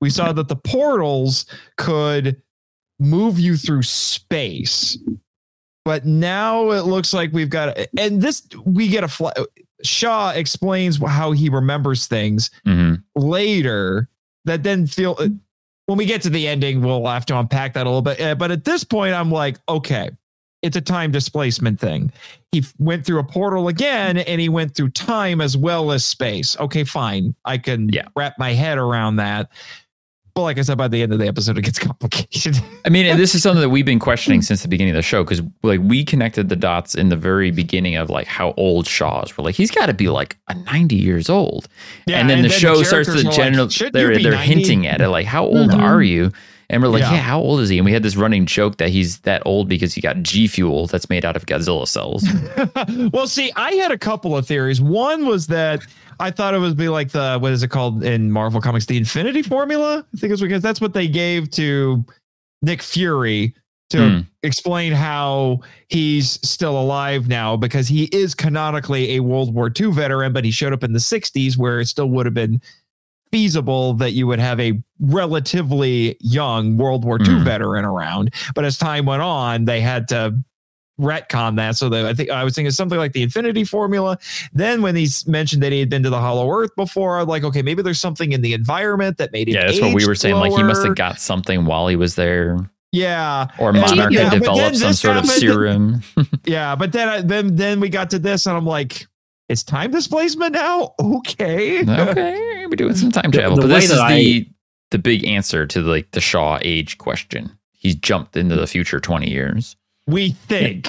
We 0.02 0.10
saw 0.10 0.32
that 0.34 0.48
the 0.48 0.56
portals 0.56 1.46
could 1.78 2.42
move 3.00 3.40
you 3.40 3.56
through 3.58 3.84
space, 3.84 4.98
but 5.86 6.06
now 6.06 6.72
it 6.72 6.82
looks 6.86 7.14
like 7.14 7.32
we've 7.34 7.50
got 7.50 7.78
and 7.98 8.22
this 8.22 8.48
we 8.66 8.88
get 8.88 9.04
a 9.04 9.08
fla- 9.08 9.34
Shaw 9.84 10.32
explains 10.32 10.98
how 11.04 11.32
he 11.32 11.48
remembers 11.50 12.08
things 12.08 12.50
Mhm. 12.68 13.02
later 13.16 14.10
that 14.46 14.64
then 14.64 14.88
feel 14.88 15.16
when 15.86 15.98
we 15.98 16.06
get 16.06 16.22
to 16.24 16.30
the 16.30 16.48
ending 16.48 16.82
we'll 16.82 17.06
have 17.08 17.26
to 17.26 17.38
unpack 17.38 17.74
that 17.74 17.86
a 17.86 17.90
little 17.90 18.02
bit. 18.02 18.20
Uh, 18.22 18.36
but 18.36 18.52
at 18.52 18.64
this 18.66 18.84
point 18.84 19.14
i'm 19.14 19.32
like 19.32 19.58
okay 19.68 20.10
it's 20.62 20.76
a 20.76 20.82
time 20.82 21.10
displacement 21.10 21.80
thing. 21.80 22.12
He 22.52 22.66
went 22.80 23.06
through 23.06 23.20
a 23.20 23.24
portal 23.24 23.70
again 23.70 24.18
and 24.18 24.42
he 24.42 24.50
went 24.50 24.76
through 24.76 24.90
time 24.90 25.40
as 25.40 25.56
well 25.56 25.94
as 25.94 26.04
space. 26.04 26.60
Okay 26.60 26.84
fine. 26.84 27.34
I 27.46 27.58
can 27.58 27.88
Yeah. 27.88 28.10
wrap 28.14 28.38
my 28.38 28.52
head 28.52 28.78
around 28.78 29.16
that 29.16 29.50
but 30.40 30.44
like 30.44 30.58
i 30.58 30.62
said 30.62 30.78
by 30.78 30.88
the 30.88 31.02
end 31.02 31.12
of 31.12 31.20
the 31.20 31.28
episode 31.28 31.58
it 31.58 31.64
gets 31.64 31.78
complicated 31.90 32.60
I 32.86 32.90
mean, 32.90 33.06
and 33.06 33.20
this 33.20 33.36
is 33.36 33.44
something 33.44 33.62
that 33.62 33.70
we've 33.70 33.86
been 33.86 34.00
questioning 34.00 34.42
since 34.42 34.62
the 34.62 34.68
beginning 34.68 34.92
of 34.94 34.96
the 34.96 35.02
show 35.04 35.24
because, 35.24 35.42
like, 35.64 35.80
we 35.84 36.04
connected 36.06 36.50
the 36.50 36.56
dots 36.56 36.96
in 36.96 37.10
the 37.10 37.16
very 37.18 37.52
beginning 37.52 37.98
of 37.98 38.10
like 38.10 38.26
how 38.26 38.54
old 38.58 38.88
Shaw 38.88 39.22
is. 39.24 39.38
We're 39.38 39.44
like, 39.44 39.56
he's 39.56 39.70
got 39.70 39.88
to 39.88 39.94
be 39.94 40.08
like 40.10 40.38
a 40.48 40.56
ninety 40.56 40.96
years 40.96 41.30
old, 41.30 41.68
Yeah, 42.08 42.20
and 42.20 42.30
then 42.30 42.38
and 42.40 42.46
the 42.46 42.50
then 42.50 42.56
the 42.56 42.60
show 42.60 42.84
starts 42.84 43.10
to 43.14 43.20
are 43.20 43.24
like, 43.24 43.36
general. 43.36 43.68
They're 43.92 44.18
they're 44.18 44.32
90?" 44.32 44.38
hinting 44.54 44.88
at 44.88 45.02
it, 45.02 45.10
like, 45.10 45.26
how 45.28 45.46
old 45.46 45.72
Mhm. 45.72 45.80
are 45.80 46.02
you? 46.02 46.32
And 46.72 46.82
we're 46.84 46.90
like, 46.90 47.02
Yeah. 47.02 47.14
yeah. 47.14 47.22
how 47.22 47.40
old 47.40 47.60
is 47.62 47.70
he? 47.70 47.78
And 47.80 47.86
we 47.86 47.92
had 47.92 48.04
this 48.04 48.16
running 48.16 48.46
joke 48.46 48.78
that 48.78 48.90
he's 48.90 49.20
that 49.22 49.42
old 49.46 49.68
because 49.68 49.94
he 49.94 50.02
got 50.02 50.22
G 50.22 50.48
fuel 50.48 50.86
that's 50.88 51.10
made 51.10 51.26
out 51.26 51.36
of 51.36 51.46
Godzilla 51.48 51.88
cells. 51.88 52.24
well, 53.14 53.28
see, 53.28 53.52
I 53.56 53.72
had 53.74 53.92
a 53.92 53.98
couple 53.98 54.38
of 54.38 54.46
theories. 54.48 54.80
One 54.82 55.26
was 55.26 55.48
that 55.48 55.82
I 56.20 56.30
thought 56.32 56.54
it 56.54 56.60
would 56.60 56.78
be 56.78 56.90
like 56.90 57.10
the 57.10 57.38
what 57.40 57.52
is 57.54 57.64
it 57.64 57.70
called 57.70 58.04
in 58.04 58.32
Marvel 58.32 58.62
Comics, 58.62 58.86
the 58.86 58.98
Infinity 58.98 59.42
Formula. 59.42 60.06
I 60.14 60.18
think 60.18 60.32
it's 60.34 60.42
because 60.42 60.62
that's 60.62 60.80
what 60.82 60.94
they 60.94 61.08
gave 61.08 61.50
to 61.52 62.06
Nick 62.62 62.82
Fury 62.84 63.56
to 63.92 63.98
Hmm. 64.10 64.20
explain 64.44 64.94
how 64.94 65.62
he's 65.88 66.40
still 66.48 66.80
alive 66.80 67.28
now 67.28 67.58
because 67.58 67.88
he 67.88 68.04
is 68.12 68.36
canonically 68.36 69.16
a 69.16 69.20
World 69.22 69.52
War 69.56 69.72
II 69.80 69.92
veteran, 69.92 70.32
but 70.32 70.46
he 70.46 70.52
showed 70.52 70.74
up 70.74 70.84
in 70.84 70.94
the 70.94 71.00
60s 71.00 71.58
where 71.58 71.80
it 71.80 71.88
still 71.88 72.06
would 72.12 72.28
have 72.28 72.36
been 72.36 72.62
feasible 73.32 73.94
that 73.96 74.12
you 74.14 74.26
would 74.28 74.40
have 74.40 74.60
a 74.60 74.82
relatively 75.00 76.18
young 76.20 76.78
World 76.78 77.06
War 77.06 77.20
II 77.22 77.28
Hmm. 77.40 77.44
veteran 77.44 77.86
around. 77.86 78.34
But 78.56 78.66
as 78.66 78.78
time 78.78 79.06
went 79.06 79.22
on, 79.22 79.66
they 79.66 79.82
had 79.82 80.08
to 80.10 80.36
retcon 81.00 81.56
that. 81.56 81.78
So 81.78 81.88
that 81.90 82.06
I 82.06 82.14
think 82.14 82.30
I 82.30 82.44
was 82.44 82.56
thinking 82.56 82.72
something 82.72 82.98
like 82.98 83.14
the 83.14 83.24
Infinity 83.24 83.64
Formula. 83.64 84.18
Then 84.52 84.82
when 84.82 84.96
he 84.96 85.08
mentioned 85.28 85.64
that 85.64 85.72
he 85.72 85.80
had 85.80 85.90
been 85.90 86.04
to 86.04 86.10
the 86.10 86.20
Hollow 86.20 86.50
Earth 86.52 86.72
before, 86.76 87.20
I'm 87.20 87.28
like, 87.28 87.44
okay, 87.44 87.62
maybe 87.62 87.82
there's 87.82 88.00
something 88.02 88.32
in 88.34 88.42
the 88.42 88.54
environment 88.54 89.18
that 89.18 89.32
made 89.32 89.48
him. 89.48 89.56
yeah, 89.56 89.66
that's 89.68 89.80
what 89.80 89.94
we 89.94 90.06
were 90.06 90.16
saying. 90.16 90.36
Like 90.36 90.52
he 90.54 90.64
must 90.64 90.84
have 90.86 90.96
got 90.96 91.20
something 91.20 91.66
while 91.66 91.88
he 91.88 91.96
was 91.96 92.16
there, 92.16 92.58
Yeah, 92.92 93.48
or 93.60 93.72
Monarch 93.72 94.12
Yeah, 94.12 94.24
had 94.30 94.40
developed 94.40 94.76
some 94.78 94.94
sort 94.94 95.18
of 95.18 95.26
serum. 95.28 96.02
yeah. 96.46 96.76
But 96.76 96.92
then 96.92 97.08
I, 97.08 97.22
then 97.22 97.56
then 97.56 97.80
we 97.80 97.88
got 97.90 98.10
to 98.10 98.20
this, 98.20 98.46
and 98.46 98.58
I'm 98.58 98.66
like, 98.66 99.08
it's 99.48 99.64
time 99.64 99.92
displacement 99.92 100.52
now. 100.54 100.94
Okay. 101.00 101.82
okay, 101.82 102.59
we're 102.70 102.76
doing 102.76 102.96
some 102.96 103.12
time 103.12 103.32
travel, 103.32 103.56
the 103.56 103.62
but 103.64 103.68
this 103.68 103.86
is 103.86 103.98
that 103.98 104.10
the 104.10 104.48
the 104.92 104.98
big 104.98 105.26
answer 105.26 105.66
to 105.68 105.82
like 105.82 106.10
the 106.12 106.22
Shaw 106.22 106.58
age 106.62 106.98
question. 106.98 107.52
He's 107.72 107.96
jumped 107.96 108.36
into 108.36 108.56
the 108.56 108.68
future 108.68 109.00
twenty 109.00 109.30
years. 109.30 109.76
we 110.08 110.32
think. 110.32 110.88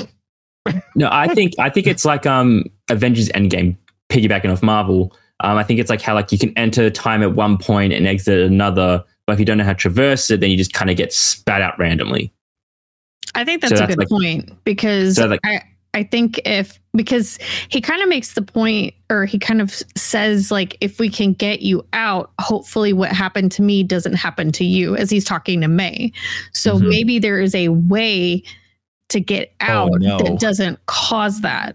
No, 0.95 1.09
I 1.11 1.27
think 1.29 1.55
I 1.59 1.71
think 1.71 1.87
it's 1.87 2.05
like 2.05 2.27
um 2.27 2.65
Avengers 2.91 3.31
Endgame 3.31 3.77
piggybacking 4.11 4.53
off 4.53 4.63
Marvel. 4.63 5.17
Um, 5.41 5.57
I 5.57 5.65
think 5.65 5.81
it's 5.81 5.89
like 5.89 6.03
how 6.03 6.15
like 6.15 6.31
you 6.33 6.39
can 6.39 6.57
enter 6.57 6.91
time 6.91 7.23
at 7.23 7.35
one 7.35 7.57
point 7.57 7.95
and 7.95 8.07
exit 8.07 8.39
another, 8.41 9.03
but 9.27 9.33
if 9.33 9.39
you 9.39 9.47
don't 9.47 9.57
know 9.57 9.65
how 9.65 9.73
to 9.73 9.79
traverse 9.79 10.31
it, 10.31 10.41
then 10.41 10.51
you 10.51 10.57
just 10.59 10.75
kind 10.75 10.91
of 10.91 10.97
get 10.99 11.15
spat 11.15 11.63
out 11.63 11.79
randomly. 11.79 12.31
I 13.35 13.45
think 13.45 13.63
So 13.63 13.71
that's 13.71 13.81
a 13.81 13.85
that's 13.87 13.95
good 13.97 13.99
like- 14.01 14.09
point 14.11 14.65
because 14.65 15.17
So 15.17 15.27
like- 15.27 15.41
I 15.45 15.63
I 15.93 16.05
think 16.05 16.41
if 16.45 16.79
because 16.95 17.39
he 17.69 17.81
kind 17.81 18.01
of 18.03 18.09
makes 18.09 18.35
the 18.35 18.43
point 18.43 18.95
or 19.11 19.25
he 19.25 19.39
kind 19.39 19.61
of 19.61 19.73
says 19.97 20.51
like 20.51 20.77
if 20.81 20.99
we 21.01 21.09
can 21.11 21.33
get 21.33 21.63
you 21.63 21.85
out, 21.93 22.31
hopefully 22.41 22.93
what 22.93 23.11
happened 23.13 23.51
to 23.53 23.63
me 23.63 23.83
doesn't 23.83 24.15
happen 24.15 24.53
to 24.53 24.65
you 24.65 24.97
as 24.97 25.11
he's 25.11 25.25
talking 25.25 25.61
to 25.63 25.69
May. 25.69 26.13
So 26.53 26.79
Mhm. 26.79 26.89
maybe 26.89 27.19
there 27.19 27.41
is 27.41 27.55
a 27.55 27.69
way 27.69 28.43
to 29.09 29.21
get 29.21 29.53
out 29.61 29.91
Oh, 29.93 29.97
no. 29.97 30.19
that 30.19 30.39
doesn't 30.39 30.79
cause 30.87 31.41
that. 31.41 31.75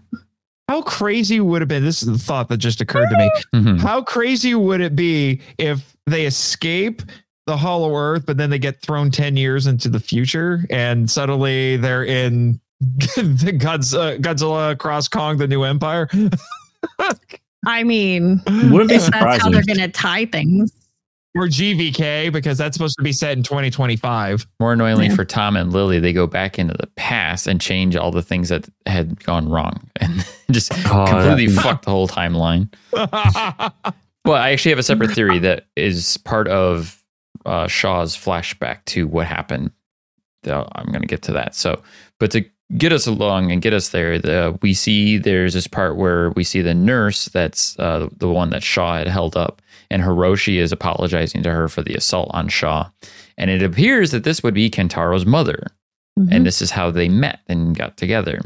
How 0.68 0.80
crazy 0.82 1.38
would 1.38 1.56
it 1.58 1.62
have 1.62 1.68
been? 1.68 1.84
This 1.84 2.02
is 2.02 2.08
the 2.08 2.18
thought 2.18 2.48
that 2.48 2.56
just 2.56 2.80
occurred 2.80 3.08
to 3.10 3.16
me. 3.18 3.30
Mhm. 3.54 3.80
How 3.80 4.02
crazy 4.02 4.54
would 4.54 4.80
it 4.80 4.96
be 4.96 5.40
if 5.58 5.94
they 6.06 6.24
escape 6.26 7.02
the 7.46 7.56
Hollow 7.56 7.94
Earth, 7.94 8.24
but 8.26 8.36
then 8.38 8.50
they 8.50 8.58
get 8.58 8.80
thrown 8.82 9.10
10 9.10 9.36
years 9.36 9.66
into 9.66 9.88
the 9.88 10.00
future 10.00 10.64
and 10.70 11.08
suddenly 11.10 11.76
they're 11.76 12.04
in 12.04 12.58
the 12.80 13.52
Godzilla, 13.58 14.18
Godzilla 14.20 14.76
Cross 14.78 15.08
Kong, 15.08 15.36
the 15.38 15.46
new 15.48 15.62
empire? 15.62 16.08
I 17.66 17.82
mean, 17.82 18.40
Wouldn't 18.46 18.88
be 18.90 18.94
if 18.96 19.06
that's 19.06 19.42
how 19.42 19.50
they're 19.50 19.62
going 19.62 19.78
to 19.78 19.88
tie 19.88 20.26
things. 20.26 20.72
or 21.34 21.46
GVK, 21.48 22.32
because 22.32 22.56
that's 22.58 22.76
supposed 22.76 22.96
to 22.98 23.02
be 23.02 23.12
set 23.12 23.36
in 23.36 23.42
2025. 23.42 24.46
More 24.60 24.72
annoyingly 24.72 25.06
Yeah. 25.08 25.14
for 25.16 25.24
Tom 25.24 25.56
and 25.56 25.72
Lily, 25.72 25.98
they 25.98 26.12
go 26.12 26.26
back 26.26 26.58
into 26.58 26.74
the 26.78 26.86
past 26.96 27.46
and 27.46 27.60
change 27.60 27.96
all 27.96 28.10
the 28.12 28.22
things 28.22 28.48
that 28.50 28.68
had 28.86 29.22
gone 29.24 29.48
wrong 29.48 29.80
and 30.00 30.24
just 30.50 30.72
Oh, 30.86 31.06
completely 31.08 31.46
that- 31.48 31.60
fuck 31.62 31.82
the 31.82 31.90
whole 31.90 32.08
timeline. 32.08 32.72
Well, 34.24 34.34
I 34.34 34.50
actually 34.50 34.70
have 34.72 34.80
a 34.80 34.82
separate 34.82 35.12
theory 35.12 35.38
that 35.38 35.66
is 35.76 36.16
part 36.16 36.48
of 36.48 37.00
uh, 37.44 37.68
Shaw's 37.68 38.16
flashback 38.16 38.84
to 38.86 39.06
what 39.06 39.24
happened. 39.28 39.70
I'm 40.44 40.86
going 40.86 41.02
to 41.02 41.06
get 41.06 41.22
to 41.22 41.32
that. 41.34 41.54
So, 41.54 41.80
but 42.18 42.32
to 42.32 42.44
get 42.76 42.92
us 42.92 43.06
along 43.06 43.52
and 43.52 43.62
get 43.62 43.72
us 43.72 43.90
there, 43.90 44.18
the, 44.18 44.58
we 44.62 44.74
see 44.74 45.18
there's 45.18 45.54
this 45.54 45.66
part 45.66 45.96
where 45.96 46.30
we 46.30 46.44
see 46.44 46.62
the 46.62 46.74
nurse 46.74 47.26
that's 47.26 47.78
uh, 47.78 48.08
the 48.16 48.28
one 48.28 48.50
that 48.50 48.62
Shaw 48.62 48.96
had 48.98 49.08
held 49.08 49.36
up, 49.36 49.62
and 49.90 50.02
Hiroshi 50.02 50.56
is 50.58 50.72
apologizing 50.72 51.42
to 51.44 51.52
her 51.52 51.68
for 51.68 51.82
the 51.82 51.94
assault 51.94 52.30
on 52.34 52.48
Shaw. 52.48 52.90
And 53.38 53.50
it 53.50 53.62
appears 53.62 54.10
that 54.10 54.24
this 54.24 54.42
would 54.42 54.54
be 54.54 54.70
Kentaro's 54.70 55.26
mother 55.26 55.62
Mhm. 56.18 56.28
and 56.32 56.46
this 56.46 56.62
is 56.62 56.70
how 56.70 56.90
they 56.90 57.10
met 57.10 57.40
and 57.46 57.76
got 57.76 57.98
together. 57.98 58.40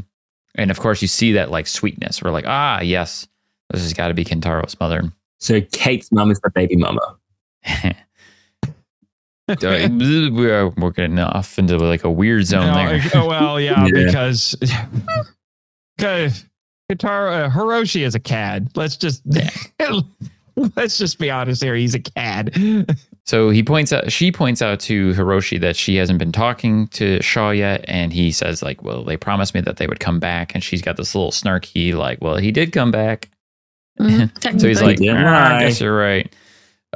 And 0.56 0.72
of 0.72 0.80
course, 0.80 1.00
you 1.00 1.06
see 1.06 1.30
that 1.34 1.52
like 1.52 1.68
sweetness. 1.68 2.20
We're 2.20 2.32
like, 2.32 2.46
ah, 2.48 2.80
yes, 2.80 3.28
this 3.70 3.82
has 3.82 3.92
got 3.94 4.08
to 4.08 4.14
be 4.14 4.24
Kentaro's 4.24 4.78
mother. 4.80 5.04
So 5.38 5.60
Kate's 5.70 6.10
mum 6.10 6.32
is 6.32 6.40
the 6.40 6.50
baby 6.50 6.74
mama. 6.76 7.00
we're, 9.62 10.68
we're 10.70 10.90
getting 10.90 11.18
off 11.18 11.58
into 11.58 11.76
like 11.78 12.04
a 12.04 12.10
weird 12.10 12.46
zone 12.46 12.66
No, 12.66 12.74
there. 12.98 13.02
Oh, 13.14 13.26
well, 13.28 13.60
yeah, 13.60 13.86
Yeah. 13.92 14.04
because 14.06 14.54
because 15.96 16.44
Guitar 16.88 17.28
uh, 17.28 17.50
Hiroshi 17.50 18.02
is 18.02 18.14
a 18.14 18.20
cad. 18.20 18.68
Let's 18.76 18.96
just 18.96 19.22
let's 20.76 20.98
just 20.98 21.18
be 21.18 21.30
honest 21.30 21.62
here. 21.62 21.74
He's 21.74 21.94
a 21.94 22.00
cad. 22.00 22.54
So 23.26 23.50
he 23.50 23.62
points 23.62 23.92
out, 23.92 24.10
she 24.10 24.32
points 24.32 24.60
out 24.60 24.80
to 24.80 25.12
Hiroshi 25.12 25.60
that 25.60 25.76
she 25.76 25.96
hasn't 25.96 26.18
been 26.18 26.32
talking 26.32 26.88
to 26.88 27.22
Shaw 27.22 27.50
yet, 27.50 27.84
and 27.86 28.12
he 28.12 28.32
says 28.32 28.62
like, 28.62 28.82
"Well, 28.82 29.04
they 29.04 29.16
promised 29.16 29.54
me 29.54 29.60
that 29.60 29.76
they 29.76 29.86
would 29.86 30.00
come 30.00 30.18
back," 30.18 30.52
and 30.54 30.64
she's 30.64 30.82
got 30.82 30.96
this 30.96 31.14
little 31.14 31.30
snarky 31.30 31.94
like, 31.94 32.18
"Well, 32.20 32.36
he 32.38 32.50
did 32.50 32.72
come 32.72 32.90
back." 32.90 33.28
Mhm, 34.00 34.60
So 34.60 34.66
he's 34.66 34.82
like, 34.82 34.98
Yeah, 34.98 35.22
"Ah, 35.24 35.56
I 35.58 35.60
guess 35.66 35.80
you're 35.80 35.96
right. 35.96 36.34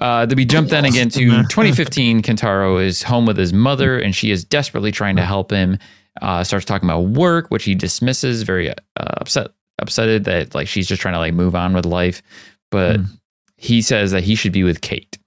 Uh, 0.01 0.27
then 0.27 0.37
we 0.37 0.45
jump 0.45 0.69
then 0.71 0.85
again 0.85 1.09
to 1.11 1.21
2015. 1.49 2.23
Kentaro 2.23 2.83
is 2.85 3.03
home 3.03 3.27
with 3.27 3.37
his 3.37 3.53
mother, 3.53 3.99
and 3.99 4.15
she 4.15 4.31
is 4.31 4.45
desperately 4.45 4.91
trying 4.93 5.17
to 5.17 5.25
help 5.25 5.51
him. 5.51 5.79
Uh, 6.23 6.45
starts 6.45 6.65
talking 6.65 6.89
about 6.89 7.01
work, 7.07 7.49
which 7.51 7.65
he 7.65 7.75
dismisses, 7.75 8.43
very 8.43 8.71
uh, 8.71 8.75
upset, 8.97 9.49
upsetted 9.81 10.25
that 10.25 10.55
like 10.55 10.69
she's 10.69 10.87
just 10.87 11.03
trying 11.03 11.15
to 11.15 11.19
like 11.19 11.35
move 11.35 11.55
on 11.57 11.73
with 11.75 11.85
life. 11.87 12.23
But 12.71 13.01
Mm. 13.01 13.07
he 13.57 13.83
says 13.83 14.11
that 14.13 14.23
he 14.25 14.35
should 14.37 14.53
be 14.53 14.63
with 14.65 14.81
Kate. 14.81 15.19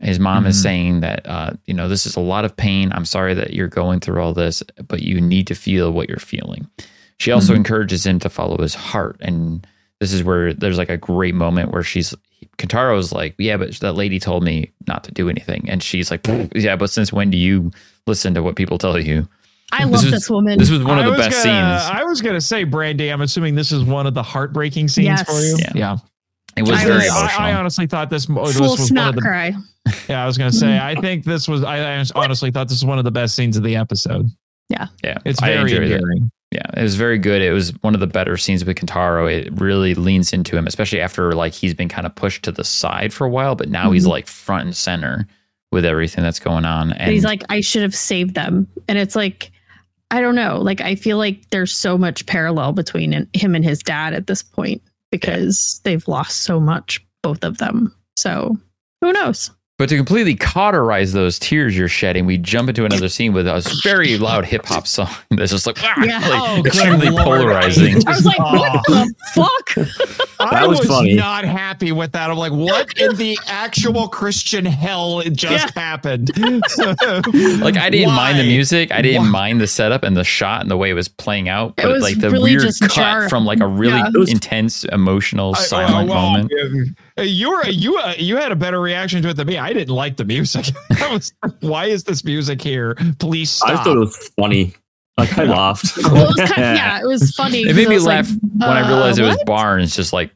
His 0.00 0.18
mom 0.18 0.44
is 0.46 0.58
Mhm. 0.58 0.62
saying 0.62 1.00
that 1.00 1.26
uh, 1.26 1.50
you 1.64 1.72
know 1.72 1.88
this 1.88 2.06
is 2.06 2.16
a 2.16 2.20
lot 2.20 2.44
of 2.44 2.54
pain. 2.56 2.92
I'm 2.92 3.06
sorry 3.06 3.32
that 3.34 3.54
you're 3.54 3.68
going 3.68 4.00
through 4.00 4.20
all 4.20 4.34
this, 4.34 4.62
but 4.88 5.02
you 5.02 5.20
need 5.22 5.46
to 5.46 5.54
feel 5.54 5.90
what 5.92 6.08
you're 6.08 6.18
feeling. 6.18 6.66
She 7.18 7.32
also 7.32 7.54
Mhm. 7.54 7.56
encourages 7.56 8.04
him 8.04 8.18
to 8.20 8.28
follow 8.28 8.58
his 8.60 8.74
heart, 8.74 9.16
and 9.22 9.66
this 10.00 10.12
is 10.12 10.22
where 10.22 10.52
there's 10.52 10.76
like 10.76 10.90
a 10.90 10.98
great 10.98 11.34
moment 11.34 11.72
where 11.72 11.82
she's 11.82 12.14
Kentaro's 12.58 13.12
like, 13.12 13.34
yeah, 13.38 13.56
but 13.56 13.72
that 13.80 13.92
lady 13.94 14.18
told 14.18 14.42
me 14.44 14.70
not 14.86 15.04
to 15.04 15.12
do 15.12 15.28
anything, 15.28 15.68
and 15.68 15.82
she's 15.82 16.10
like, 16.10 16.26
yeah, 16.54 16.76
but 16.76 16.90
since 16.90 17.12
when 17.12 17.30
do 17.30 17.36
you 17.36 17.70
listen 18.06 18.34
to 18.34 18.42
what 18.42 18.56
people 18.56 18.78
tell 18.78 18.98
you? 18.98 19.28
I 19.72 19.84
This 19.84 19.92
love 19.92 20.02
was- 20.04 20.10
this 20.12 20.30
woman. 20.30 20.58
This 20.58 20.70
was 20.70 20.84
one 20.84 20.98
of 20.98 21.06
I 21.06 21.10
the 21.10 21.16
best 21.16 21.42
gonna- 21.44 21.78
scenes. 21.80 21.90
I 21.98 22.04
was 22.04 22.20
gonna 22.22 22.40
say, 22.40 22.64
Brandy. 22.64 23.08
I'm 23.10 23.20
assuming 23.20 23.54
this 23.56 23.72
is 23.72 23.82
one 23.84 24.06
of 24.06 24.14
the 24.14 24.22
heartbreaking 24.22 24.88
scenes 24.88 25.06
Yes. 25.06 25.24
for 25.26 25.40
you. 25.40 25.56
Yeah. 25.58 25.72
yeah. 25.74 25.96
It 26.56 26.62
was 26.62 26.70
I 26.80 26.84
very 26.84 26.94
was- 26.98 27.08
I, 27.10 27.18
emotional. 27.20 27.42
I 27.46 27.52
honestly 27.54 27.86
thought 27.86 28.08
this, 28.08 28.28
mo- 28.28 28.46
this 28.46 28.56
Full 28.56 28.70
was 28.70 28.78
one 28.78 28.86
snot 28.88 29.08
of 29.10 29.14
the. 29.16 29.20
cry. 29.22 29.52
Yeah, 30.08 30.22
I 30.22 30.26
was 30.26 30.36
gonna 30.38 30.52
say. 30.52 30.66
Mm-hmm. 30.66 30.98
I 30.98 31.00
think 31.00 31.24
this 31.24 31.46
was. 31.48 31.62
I, 31.62 31.78
I 32.00 32.04
honestly 32.16 32.50
thought 32.50 32.68
this 32.68 32.78
was 32.78 32.84
one 32.84 32.98
of 32.98 33.04
the 33.04 33.10
best 33.12 33.36
scenes 33.36 33.56
of 33.56 33.62
the 33.62 33.76
episode. 33.76 34.28
yeah, 34.68 34.86
yeah, 35.04 35.18
It's 35.24 35.40
very 35.40 35.60
enjoyed 35.72 35.82
it. 35.84 35.92
endearing. 35.92 36.30
Yeah, 36.56 36.80
it 36.80 36.82
was 36.82 36.94
very 36.96 37.18
good. 37.18 37.42
It 37.42 37.52
was 37.52 37.70
one 37.82 37.92
of 37.92 38.00
the 38.00 38.06
better 38.06 38.38
scenes 38.38 38.64
with 38.64 38.78
Kentaro. 38.78 39.30
It 39.30 39.52
really 39.60 39.94
leans 39.94 40.32
into 40.32 40.56
him, 40.56 40.66
especially 40.66 41.02
after 41.02 41.32
like 41.32 41.52
he's 41.52 41.74
been 41.74 41.88
kind 41.90 42.06
of 42.06 42.14
pushed 42.14 42.44
to 42.44 42.52
the 42.52 42.64
side 42.64 43.12
for 43.12 43.26
a 43.26 43.30
while, 43.30 43.54
but 43.56 43.68
now 43.68 43.90
he's 43.90 44.06
Mhm. 44.06 44.10
like 44.10 44.26
front 44.26 44.64
and 44.64 44.74
center 44.74 45.26
with 45.70 45.84
everything 45.84 46.24
that's 46.24 46.38
going 46.40 46.64
on. 46.64 46.92
And 46.92 47.08
But 47.08 47.12
he's 47.12 47.24
like, 47.24 47.42
I 47.50 47.60
should 47.60 47.82
have 47.82 47.94
saved 47.94 48.34
them. 48.34 48.68
And 48.88 48.96
it's 48.96 49.14
like, 49.14 49.50
I 50.10 50.22
don't 50.22 50.34
know. 50.36 50.58
Like, 50.62 50.80
I 50.80 50.94
feel 50.94 51.18
like 51.18 51.50
there's 51.50 51.74
so 51.74 51.98
much 51.98 52.24
parallel 52.24 52.72
between 52.72 53.28
him 53.34 53.54
and 53.54 53.64
his 53.64 53.80
dad 53.80 54.14
at 54.14 54.26
this 54.28 54.42
point 54.42 54.80
because 55.10 55.80
they've 55.84 56.06
lost 56.08 56.44
so 56.44 56.58
much, 56.58 57.04
both 57.22 57.44
of 57.44 57.58
them. 57.58 57.94
So 58.16 58.56
who 59.02 59.12
knows? 59.12 59.50
But 59.78 59.90
to 59.90 59.96
completely 59.96 60.34
cauterize 60.36 61.12
those 61.12 61.38
tears 61.38 61.76
you're 61.76 61.86
shedding, 61.86 62.24
we 62.24 62.38
jump 62.38 62.70
into 62.70 62.86
another 62.86 63.10
scene 63.10 63.34
with 63.34 63.46
a 63.46 63.60
very 63.84 64.16
loud 64.16 64.46
hip 64.46 64.64
hop 64.64 64.86
song 64.86 65.10
that's 65.30 65.50
just 65.52 65.66
like, 65.66 65.76
ah, 65.82 66.02
Yeah. 66.02 66.18
like 66.20 66.42
Oh, 66.42 66.62
extremely 66.64 67.10
Lord. 67.10 67.24
polarizing. 67.24 67.96
I 68.06 68.10
was 68.10 68.24
like, 68.24 68.38
what 68.38 68.82
the 68.86 69.14
fuck? 69.34 69.86
I 70.40 70.50
That 70.60 70.68
was 70.68 70.78
was 70.78 70.88
funny. 70.88 71.12
not 71.14 71.44
happy 71.44 71.92
with 71.92 72.12
that. 72.12 72.30
I'm 72.30 72.38
like, 72.38 72.52
what 72.52 72.98
in 72.98 73.16
the 73.16 73.38
actual 73.48 74.08
Christian 74.08 74.64
hell 74.64 75.20
just 75.24 75.74
happened? 75.76 76.30
Like 77.66 77.76
I 77.76 77.90
didn't 77.90 78.14
mind 78.14 78.38
the 78.38 78.44
music. 78.46 78.92
I 78.92 79.02
didn't 79.02 79.24
Why? 79.24 79.28
mind 79.30 79.60
the 79.60 79.66
setup 79.66 80.02
and 80.04 80.16
the 80.16 80.24
shot 80.24 80.62
and 80.62 80.70
the 80.70 80.76
way 80.76 80.90
it 80.90 80.94
was 80.94 81.08
playing 81.08 81.48
out. 81.48 81.70
It 81.78 81.82
But 81.82 81.92
was 81.92 82.02
like 82.02 82.18
the 82.18 82.30
really 82.30 82.52
weird 82.52 82.62
just 82.62 82.80
cut 82.80 82.90
jar- 82.92 83.28
from 83.28 83.44
like 83.44 83.60
a 83.60 83.66
really 83.66 83.98
Yeah. 83.98 84.10
Intense, 84.28 84.84
emotional, 84.84 85.54
I- 85.54 85.60
silent 85.60 86.08
well, 86.08 86.30
moment. 86.30 86.96
You 87.18 87.50
were 87.50 87.66
you 87.66 87.96
uh, 87.98 88.14
you 88.18 88.36
had 88.36 88.52
a 88.52 88.56
better 88.56 88.80
reaction 88.80 89.22
to 89.22 89.30
it 89.30 89.34
than 89.36 89.46
me. 89.46 89.58
I 89.66 89.72
didn't 89.72 89.94
like 89.94 90.16
the 90.16 90.24
music. 90.24 90.66
I 91.02 91.12
was, 91.12 91.32
why 91.58 91.86
is 91.86 92.04
this 92.04 92.24
music 92.24 92.62
here? 92.62 92.94
Please 93.18 93.50
stop. 93.50 93.68
I 93.68 93.72
just 93.72 93.84
thought 93.84 93.96
it 93.96 94.00
was 94.00 94.30
funny. 94.38 94.74
Like 95.18 95.36
I 95.36 95.42
laughed. 95.42 95.96
Well, 96.04 96.30
it 96.30 96.38
was 96.38 96.50
kind 96.52 96.64
of, 96.64 96.76
yeah, 96.76 97.00
it 97.00 97.06
was 97.06 97.34
funny. 97.34 97.62
It 97.62 97.74
made 97.74 97.88
me 97.88 97.96
was 97.96 98.04
like, 98.06 98.26
laugh 98.26 98.30
when 98.58 98.62
I 98.62 98.82
uh, 98.82 98.88
realized 98.88 99.18
it 99.18 99.22
was 99.22 99.36
what? 99.38 99.46
Barnes 99.46 99.96
just 99.96 100.12
like 100.12 100.30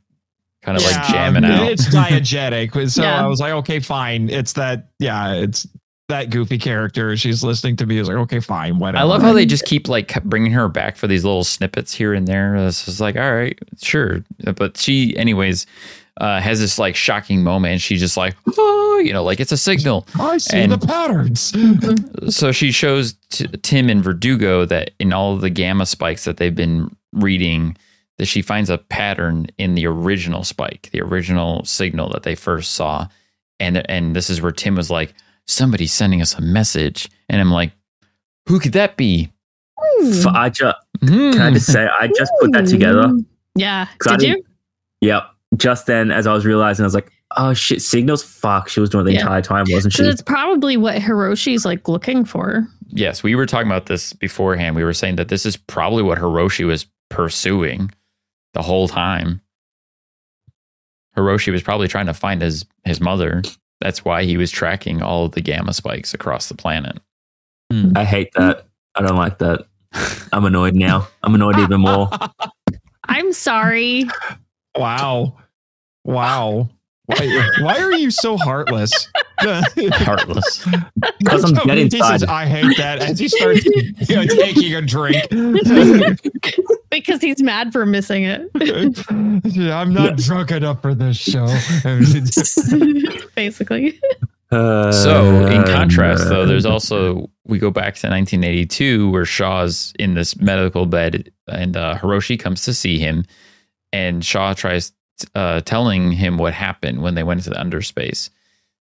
kind 0.63 0.77
of 0.77 0.83
like 0.83 1.07
jamming 1.09 1.45
out. 1.45 1.71
It's 1.71 1.87
diegetic. 1.87 2.73
So 2.91 3.03
Yeah. 3.03 3.23
I 3.25 3.29
was 3.29 3.39
like, 3.39 3.53
okay, 3.53 3.79
fine. 3.79 4.29
It's 4.31 4.55
that. 4.55 4.89
Yeah, 4.99 5.35
it's 5.35 5.65
that 6.09 6.31
goofy 6.31 6.59
character. 6.59 7.17
She's 7.17 7.45
listening 7.45 7.77
to 7.77 7.87
music. 7.87 8.17
Okay, 8.17 8.41
fine. 8.41 8.81
Whatever. 8.81 8.99
I 8.99 9.05
love 9.05 9.23
how 9.23 9.33
they 9.33 9.47
just 9.47 9.65
keep 9.65 9.87
like 9.87 10.21
bringing 10.25 10.51
her 10.51 10.69
back 10.69 10.97
for 10.97 11.07
these 11.07 11.25
little 11.25 11.45
snippets 11.45 11.95
here 11.95 12.15
and 12.15 12.27
there. 12.27 12.57
It's 12.57 12.85
just 12.85 12.99
like, 13.01 13.15
all 13.15 13.33
right, 13.33 13.57
sure. 13.81 14.25
But 14.57 14.77
she, 14.77 15.17
anyways, 15.17 15.67
uh, 16.21 16.41
has 16.41 16.61
this 16.61 16.79
like 16.79 16.95
shocking 16.95 17.43
moment, 17.43 17.73
and 17.73 17.83
she's 17.83 17.99
just 18.01 18.17
like, 18.17 18.37
oh, 18.57 19.03
you 19.05 19.13
know, 19.13 19.25
like 19.25 19.41
it's 19.41 19.53
a 19.53 19.57
signal. 19.57 20.07
I 20.19 20.39
see 20.39 20.59
and- 20.59 20.73
the 20.73 20.79
patterns. 20.87 21.53
So 22.31 22.53
she 22.53 22.71
shows 22.71 23.15
t- 23.31 23.47
Tim 23.63 23.89
and 23.89 24.05
Verdugo 24.05 24.65
that 24.67 24.91
in 25.01 25.13
all 25.13 25.33
of 25.35 25.41
the 25.41 25.51
gamma 25.51 25.87
spikes 25.87 26.25
that 26.25 26.37
they've 26.37 26.55
been 26.55 26.95
reading, 27.15 27.77
that 28.19 28.27
she 28.27 28.43
finds 28.43 28.69
a 28.71 28.77
pattern 28.79 29.47
in 29.59 29.75
the 29.75 29.87
original 29.87 30.45
spike, 30.45 30.91
the 30.93 31.01
original 31.01 31.65
signal 31.65 32.11
that 32.11 32.23
they 32.23 32.35
first 32.35 32.75
saw, 32.75 33.09
and 33.59 33.79
and 33.91 34.15
this 34.15 34.29
is 34.31 34.41
where 34.43 34.53
Tim 34.53 34.77
was 34.77 34.91
like, 34.91 35.15
somebody's 35.47 35.93
sending 35.93 36.21
us 36.21 36.35
a 36.35 36.43
message, 36.43 37.09
and 37.31 37.41
I'm 37.41 37.51
like, 37.51 37.73
who 38.47 38.61
could 38.61 38.73
that 38.75 38.97
be? 38.97 39.33
F- 40.03 40.27
I 40.27 40.51
just 40.51 40.77
Hmm. 41.01 41.33
can 41.33 41.41
I 41.41 41.51
just 41.53 41.73
say 41.73 41.87
I 41.87 42.07
just 42.09 42.31
put 42.41 42.53
that 42.53 42.67
together. 42.67 43.11
Yeah, 43.55 43.87
Did 44.05 44.23
you? 44.23 44.45
Yep. 45.01 45.25
Just 45.57 45.87
then, 45.87 46.11
as 46.11 46.27
I 46.27 46.33
was 46.33 46.47
realizing, 46.47 46.85
I 46.85 46.87
was 46.87 46.95
like, 46.95 47.11
"Oh 47.37 47.53
shit, 47.55 47.83
signals! 47.83 48.23
Fuck, 48.23 48.69
she 48.69 48.81
was 48.81 48.89
doing 48.91 49.05
the 49.05 49.13
Yeah. 49.13 49.21
entire 49.23 49.43
time, 49.43 49.67
wasn't 49.69 49.93
So 49.95 50.05
she?" 50.05 50.09
it's 50.09 50.23
probably 50.23 50.77
what 50.77 50.97
Hiroshi's 50.99 51.65
like 51.65 51.89
looking 51.89 52.25
for. 52.25 52.67
Yes, 52.89 53.23
we 53.23 53.35
were 53.35 53.47
talking 53.47 53.67
about 53.69 53.87
this 53.87 54.13
beforehand. 54.13 54.77
We 54.77 54.85
were 54.85 54.93
saying 54.93 55.17
that 55.17 55.29
this 55.29 55.45
is 55.47 55.57
probably 55.57 56.03
what 56.03 56.19
Hiroshi 56.19 56.67
was 56.67 56.87
pursuing 57.09 57.91
the 58.55 58.63
whole 58.63 58.89
time. 58.89 59.41
Hiroshi 61.17 61.53
was 61.53 61.63
probably 61.63 61.89
trying 61.89 62.07
to 62.07 62.15
find 62.15 62.41
his 62.43 62.65
his 62.85 63.01
mother. 63.01 63.43
That's 63.81 64.05
why 64.05 64.25
he 64.25 64.37
was 64.37 64.51
tracking 64.51 65.03
all 65.03 65.25
of 65.27 65.33
the 65.33 65.41
gamma 65.41 65.73
spikes 65.73 66.15
across 66.15 66.49
the 66.49 66.55
planet. 66.55 66.99
Hmm. 67.73 67.93
I 67.97 68.05
hate 68.05 68.33
that. 68.35 68.67
I 68.95 69.03
don't 69.03 69.17
like 69.17 69.39
that. 69.39 69.67
I'm 70.33 70.45
annoyed 70.45 70.75
now. 70.75 71.09
I'm 71.23 71.35
annoyed 71.35 71.59
even 71.59 71.81
more. 71.81 72.09
I'm 73.05 73.33
sorry. 73.33 74.05
Wow. 74.77 75.37
Wow. 76.05 76.71
Why, 77.07 77.49
why 77.61 77.79
are 77.79 77.93
you 77.93 78.11
so 78.11 78.37
heartless? 78.37 79.09
Heartless. 79.41 80.67
Because 81.19 81.45
I'm 81.45 81.55
dead 81.67 81.79
He 81.79 81.91
says, 81.91 82.23
inside. 82.23 82.25
I 82.29 82.47
hate 82.47 82.77
that 82.77 82.99
as 83.01 83.19
he 83.19 83.27
starts 83.27 83.65
you 84.09 84.17
know, 84.17 84.27
taking 84.27 84.75
a 84.75 84.83
drink. 84.83 85.27
because 86.91 87.21
he's 87.21 87.43
mad 87.43 87.73
for 87.73 87.87
missing 87.87 88.25
it. 88.25 88.49
I'm 89.11 89.95
not 89.95 90.19
drunk 90.19 90.51
enough 90.53 90.83
for 90.83 90.95
this 90.95 91.17
show. 91.17 91.47
Basically. 93.35 93.99
Uh, 94.53 94.93
So, 94.93 95.47
in 95.47 95.65
contrast, 95.65 96.29
though, 96.29 96.45
there's 96.45 96.67
also 96.67 97.31
we 97.47 97.59
go 97.59 97.71
back 97.71 97.95
to 97.97 98.09
1982 98.09 99.11
where 99.11 99.25
Shaw's 99.25 99.93
in 99.99 100.15
this 100.15 100.37
medical 100.37 100.87
bed 100.87 101.31
and 101.49 101.77
uh, 101.77 101.97
Hiroshi 101.97 102.39
comes 102.39 102.63
to 102.65 102.75
see 102.75 102.99
him, 102.99 103.25
and 103.93 104.25
Shaw 104.25 104.55
tries 104.55 104.93
uh, 105.35 105.61
telling 105.63 106.13
him 106.13 106.39
what 106.39 106.55
happened 106.55 107.03
when 107.03 107.15
they 107.15 107.23
went 107.23 107.41
into 107.41 107.51
the 107.51 107.57
underspace. 107.57 108.31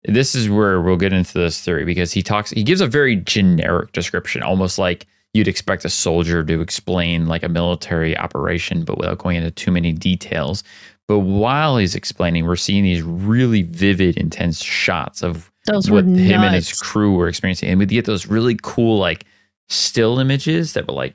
This 0.05 0.35
is 0.35 0.49
where 0.49 0.81
we'll 0.81 0.97
get 0.97 1.13
into 1.13 1.39
this 1.39 1.61
theory 1.61 1.85
because 1.85 2.13
he 2.13 2.23
talks, 2.23 2.51
he 2.51 2.63
gives 2.63 2.81
a 2.81 2.87
very 2.87 3.17
generic 3.17 3.93
description, 3.93 4.43
almost 4.43 4.79
like 4.79 5.07
you'd 5.35 5.49
expect 5.49 5.85
a 5.85 5.89
soldier 5.89 6.43
to 6.45 6.61
explain 6.61 7.27
like 7.27 7.43
a 7.43 7.49
military 7.49 8.17
operation, 8.17 8.85
but 8.85 8.99
without 8.99 9.19
going 9.19 9.37
into 9.37 9.51
too 9.51 9.71
many 9.71 9.93
details. 9.93 10.65
But 11.09 11.21
while 11.21 11.77
he's 11.77 11.95
explaining, 11.95 12.47
we're 12.47 12.57
seeing 12.57 12.85
these 12.85 13.03
really 13.03 13.63
vivid, 13.63 14.17
intense 14.17 14.63
shots 14.63 15.23
of 15.23 15.53
Those 15.67 15.91
were 15.91 15.97
what 15.97 16.05
him 16.05 16.41
and 16.41 16.55
his 16.55 16.73
crew 16.73 17.15
were 17.15 17.29
experiencing. 17.29 17.69
And 17.69 17.79
we 17.79 17.87
get 17.87 18.05
those 18.05 18.27
really 18.27 18.59
cool, 18.63 18.99
like 18.99 19.25
still 19.69 20.19
images 20.19 20.73
that 20.75 20.87
were 20.87 20.95
like 20.95 21.15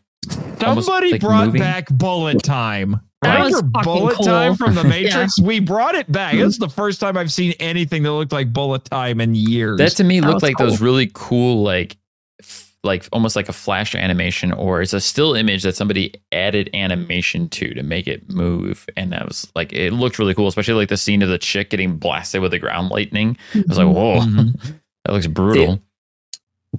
almost, 0.64 0.88
Somebody 0.88 1.14
like, 1.14 1.22
brought 1.22 1.48
moving. 1.48 1.62
back 1.62 1.90
bullet 1.90 2.44
time. 2.44 3.02
That 3.24 3.44
was 3.46 3.62
bullet 3.84 4.16
cool. 4.16 4.26
time 4.26 4.56
from 4.56 4.76
the 4.76 4.84
Matrix? 4.86 5.40
We 5.42 5.60
brought 5.60 5.96
it 5.96 6.12
back. 6.12 6.36
It's 6.36 6.60
the 6.60 6.70
first 6.70 7.00
time 7.00 7.18
I've 7.18 7.32
seen 7.32 7.54
anything 7.60 8.04
that 8.04 8.12
looked 8.12 8.32
like 8.32 8.54
bullet 8.54 8.86
time 8.86 9.20
in 9.22 9.34
years. 9.34 9.78
That 9.80 9.92
to 9.94 10.04
me 10.04 10.20
That 10.20 10.28
looked 10.28 10.36
was 10.36 10.44
like 10.44 10.58
those 10.58 10.80
really 10.82 11.10
cool, 11.14 11.64
like 11.64 11.98
f- 12.40 12.76
like 12.84 13.10
almost 13.12 13.36
like 13.36 13.50
a 13.50 13.54
flash 13.54 13.96
animation, 13.96 14.52
or 14.52 14.84
it's 14.84 14.94
a 14.94 15.02
still 15.02 15.34
image 15.34 15.64
that 15.64 15.76
somebody 15.76 16.14
added 16.32 16.70
animation 16.76 17.50
to 17.50 17.74
to 17.74 17.82
make 17.82 18.08
it 18.08 18.30
move, 18.32 18.86
and 18.96 19.12
that 19.14 19.26
was 19.26 19.52
like 19.56 19.74
it 19.74 19.94
looked 19.94 20.20
really 20.20 20.36
cool, 20.36 20.48
especially 20.48 20.76
like 20.76 20.90
the 20.90 20.96
scene 20.98 21.24
of 21.24 21.30
the 21.30 21.40
chick 21.40 21.72
getting 21.72 21.98
blasted 21.98 22.40
with 22.42 22.52
the 22.52 22.60
ground 22.60 22.90
lightning. 22.92 23.36
I 23.56 23.64
was 23.68 23.80
like, 23.80 23.88
whoa, 23.88 24.20
Mhm. 24.20 24.60
that 25.06 25.12
looks 25.14 25.26
brutal. 25.28 25.82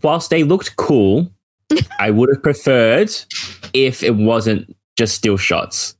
whilst 0.04 0.30
they 0.30 0.44
looked 0.44 0.76
cool, 0.76 1.30
I 1.98 2.10
would 2.12 2.28
have 2.28 2.44
preferred 2.44 3.10
if 3.74 4.04
it 4.04 4.14
wasn't 4.14 4.74
just 4.96 5.16
still 5.16 5.36
shots. 5.36 5.96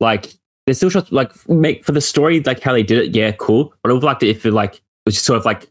Like 0.00 0.32
the 0.66 0.74
still 0.74 0.90
shots, 0.90 1.12
like 1.12 1.32
make 1.48 1.84
for 1.84 1.92
the 1.92 2.00
story, 2.00 2.40
like 2.40 2.60
how 2.60 2.72
they 2.72 2.82
did 2.82 2.98
it. 2.98 3.14
Yeah, 3.14 3.32
cool. 3.32 3.72
But 3.82 3.90
I 3.90 3.94
would 3.94 4.02
like 4.02 4.14
liked 4.14 4.22
it 4.24 4.28
if 4.28 4.44
it 4.44 4.52
like 4.52 4.74
it 4.76 4.82
was 5.06 5.14
just 5.14 5.26
sort 5.26 5.38
of 5.38 5.44
like 5.44 5.70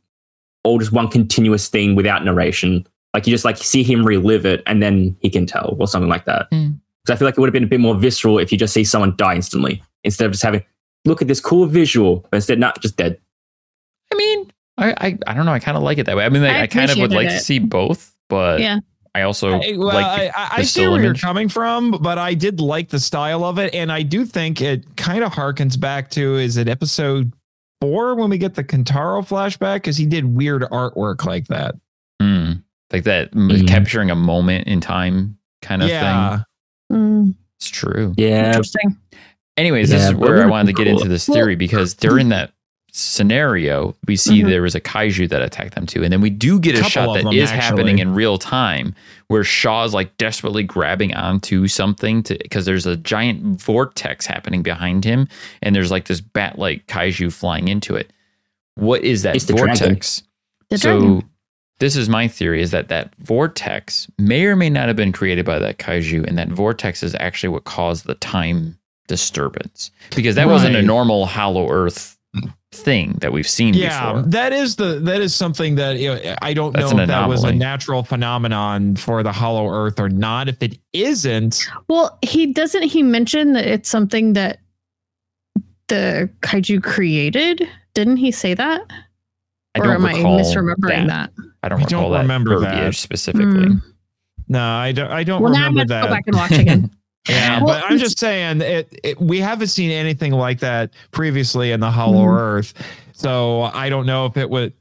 all 0.64 0.80
just 0.80 0.92
one 0.92 1.08
continuous 1.08 1.68
thing 1.70 1.96
without 1.96 2.24
narration. 2.26 2.88
Like 3.14 3.28
you 3.28 3.32
just 3.32 3.46
like 3.46 3.58
see 3.58 3.84
him 3.84 4.06
relive 4.06 4.46
it, 4.46 4.64
and 4.66 4.82
then 4.82 5.16
he 5.20 5.30
can 5.30 5.46
tell, 5.46 5.76
or 5.80 5.88
something 5.88 6.10
like 6.10 6.26
that. 6.26 6.50
Because 6.50 6.64
Mm. 7.08 7.12
I 7.12 7.16
feel 7.16 7.26
like 7.28 7.38
it 7.38 7.40
would 7.40 7.48
have 7.48 7.54
been 7.54 7.64
a 7.64 7.68
bit 7.68 7.80
more 7.80 7.96
visceral 7.96 8.40
if 8.40 8.52
you 8.52 8.58
just 8.58 8.74
see 8.74 8.84
someone 8.84 9.16
die 9.16 9.36
instantly 9.36 9.82
instead 10.04 10.26
of 10.26 10.32
just 10.32 10.44
having 10.44 10.64
look 11.06 11.22
at 11.22 11.28
this 11.28 11.40
cool 11.40 11.66
visual, 11.68 12.26
but 12.32 12.38
instead 12.38 12.60
not 12.60 12.82
just 12.82 12.98
dead. 12.98 13.20
I 14.12 14.16
mean, 14.16 14.52
I 14.78 14.92
I, 14.98 15.18
I 15.28 15.34
don't 15.34 15.46
know. 15.46 15.54
I 15.54 15.60
kind 15.60 15.78
of 15.78 15.84
like 15.84 15.98
it 15.98 16.06
that 16.08 16.16
way. 16.18 16.26
I 16.26 16.30
mean, 16.30 16.42
like, 16.42 16.52
I 16.52 16.64
I, 16.64 16.68
kind 16.68 16.90
of 16.92 16.98
would 16.98 17.12
like 17.12 17.26
appreciated 17.28 17.40
to 17.40 17.46
see 17.46 17.60
both, 17.60 18.16
but 18.28 18.60
Yeah. 18.60 18.80
I 19.16 19.22
also 19.22 19.54
I, 19.62 19.76
well, 19.78 19.88
like 19.88 20.20
the, 20.20 20.38
I, 20.38 20.44
I, 20.46 20.50
the 20.50 20.54
I 20.56 20.58
see 20.62 20.66
still 20.68 20.92
where 20.92 21.02
you're 21.02 21.14
coming 21.14 21.48
from, 21.48 21.92
but 22.02 22.18
I 22.18 22.34
did 22.34 22.60
like 22.60 22.90
the 22.90 23.00
style 23.00 23.46
of 23.46 23.58
it, 23.60 23.74
and 23.74 23.90
I 23.92 24.02
do 24.02 24.26
think 24.26 24.62
it 24.62 24.98
kind 24.98 25.24
of 25.24 25.32
harkens 25.32 25.80
back 25.80 26.10
to 26.12 26.36
is 26.36 26.58
it 26.58 26.68
episode 26.68 27.32
four 27.80 28.16
when 28.16 28.30
we 28.30 28.38
get 28.38 28.56
the 28.56 28.64
Kentaro 28.64 29.26
flashback 29.26 29.76
because 29.76 29.96
he 29.96 30.06
did 30.06 30.26
weird 30.26 30.64
artwork 30.64 31.26
like 31.26 31.48
that. 31.48 31.76
Hmm. 32.22 32.52
like 32.92 33.04
that 33.06 33.30
m- 33.36 33.50
Mhm. 33.50 33.68
capturing 33.68 34.12
a 34.12 34.16
moment 34.16 34.68
in 34.68 34.80
time 34.82 35.38
kind 35.62 35.82
of 35.82 35.90
yeah, 35.90 36.38
thing. 36.92 36.98
Mm, 36.98 37.36
It's 37.60 37.70
true. 37.70 38.14
Yeah, 38.18 38.48
interesting. 38.48 38.98
Anyways, 39.58 39.90
this 39.90 40.04
is 40.10 40.14
where 40.14 40.32
I 40.32 40.34
really 40.40 40.52
wanted 40.52 40.68
to 40.68 40.74
get 40.84 40.90
cool. 40.90 40.98
into 40.98 41.10
this 41.10 41.26
theory 41.26 41.56
because 41.56 41.94
during 41.94 42.30
that 42.30 42.52
scenario, 42.98 43.96
we 44.08 44.16
see 44.16 44.42
Mhm. 44.42 44.48
there 44.48 44.62
was 44.62 44.74
a 44.76 44.80
kaiju 44.82 45.28
that 45.30 45.42
attacked 45.42 45.76
them 45.76 45.86
too. 45.86 46.04
And 46.04 46.14
then 46.14 46.22
we 46.22 46.30
do 46.30 46.60
get 46.60 46.76
a 46.76 46.78
Couple 46.78 46.90
shot 46.90 47.08
of 47.10 47.14
that 47.16 47.24
them, 47.26 47.34
is 47.34 47.50
actually. 47.52 47.62
happening 47.62 48.00
in 48.00 48.14
real 48.14 48.38
time 48.38 48.96
where 49.28 49.44
Shaw's 49.44 49.94
like 49.94 50.16
desperately 50.18 50.64
grabbing 50.64 51.14
onto 51.14 51.68
something 51.68 52.24
to 52.24 52.38
because 52.42 52.66
there's 52.66 52.86
a 52.86 52.96
giant 52.96 53.62
vortex 53.62 54.26
happening 54.26 54.62
behind 54.64 55.04
him 55.04 55.28
and 55.62 55.76
there's 55.76 55.92
like 55.92 56.06
this 56.06 56.22
bat 56.22 56.58
like 56.58 56.88
kaiju 56.88 57.34
flying 57.34 57.68
into 57.68 57.96
it. 57.96 58.12
What 58.76 59.04
is 59.04 59.24
that 59.24 59.36
It's 59.36 59.46
the 59.46 59.54
dragon. 59.54 59.76
vortex? 59.78 60.24
The 60.70 60.78
so 60.78 61.00
dragon. 61.00 61.24
this 61.80 61.96
is 61.98 62.08
my 62.08 62.28
theory 62.30 62.62
is 62.62 62.72
that 62.72 62.88
that 62.88 63.14
vortex 63.20 64.08
may 64.18 64.46
or 64.46 64.56
may 64.56 64.70
not 64.70 64.88
have 64.88 64.96
been 64.96 65.12
created 65.12 65.46
by 65.46 65.60
that 65.60 65.80
kaiju 65.80 66.26
and 66.28 66.38
that 66.38 66.48
vortex 66.50 67.04
is 67.04 67.14
actually 67.20 67.50
what 67.50 67.66
caused 67.66 68.06
the 68.06 68.16
time 68.16 68.78
disturbance 69.08 69.92
because 70.16 70.34
that 70.36 70.48
wasn't 70.48 70.76
a 70.76 70.82
normal 70.82 71.28
hollow 71.28 71.70
earth 71.70 72.15
thing 72.76 73.14
that 73.22 73.32
we've 73.32 73.48
seen 73.48 73.74
yeah. 73.74 74.14
before 74.14 74.30
That 74.30 74.54
is 74.54 74.76
the 74.76 75.00
that 75.00 75.22
is 75.22 75.34
something 75.34 75.76
that 75.76 75.98
you 75.98 76.10
know, 76.14 76.36
I 76.42 76.54
don't 76.54 76.74
That's 76.74 76.92
know 76.92 76.98
an 76.98 77.04
if 77.04 77.08
that 77.10 77.28
was 77.30 77.44
a 77.44 77.52
natural 77.54 78.04
phenomenon 78.04 78.96
for 78.96 79.24
the 79.24 79.32
Hollow 79.32 79.70
Earth 79.70 80.00
or 80.00 80.10
not. 80.10 80.48
If 80.50 80.62
it 80.62 80.78
isn't, 80.94 81.64
Well, 81.88 82.18
he 82.22 82.48
doesn't 82.48 82.84
he 82.84 83.04
mention 83.04 83.54
that 83.54 83.66
it's 83.66 83.90
something 83.90 84.34
that 84.34 84.60
the 85.88 86.30
kaiju 86.42 86.84
created? 86.84 87.68
Didn't 87.94 88.18
he 88.18 88.32
say 88.32 88.54
that? 88.54 88.82
I 89.76 89.80
or 89.80 89.84
don't 89.84 89.94
am 89.96 90.06
I 90.06 90.14
recall 90.18 90.40
misremembering 90.40 91.08
that? 91.08 91.32
I 91.64 91.70
don't 91.70 91.80
I 91.82 91.84
recall 91.84 92.02
don't 92.04 92.12
that 92.14 92.20
remember 92.22 92.60
verbiage 92.60 92.96
that. 92.98 93.02
specifically 93.02 93.68
Mm. 93.68 93.82
no, 94.48 94.62
I 94.64 94.92
don't. 94.92 95.12
I 95.12 95.24
don't 95.24 95.42
Well, 95.42 95.52
now 95.54 95.66
I'm 95.66 95.74
gonna 95.74 95.86
that. 95.86 96.04
go 96.04 96.10
back 96.10 96.24
and 96.28 96.36
watch 96.36 96.52
again. 96.52 96.92
Yeah, 97.30 97.58
Well, 97.64 97.68
but 97.80 97.84
I'm 97.90 97.98
just 97.98 98.20
saying 98.20 98.62
it, 98.62 99.00
it. 99.04 99.20
We 99.22 99.40
haven't 99.40 99.68
seen 99.68 99.90
anything 99.92 100.32
like 100.32 100.60
that 100.60 100.92
previously 101.12 101.72
in 101.72 101.80
the 101.80 101.90
Hollow 101.92 102.26
Mhm. 102.26 102.38
Earth, 102.40 102.74
so 103.14 103.64
I 103.74 103.90
don't 103.90 104.06
know 104.06 104.26
if 104.26 104.38
it 104.38 104.50
would. 104.50 104.74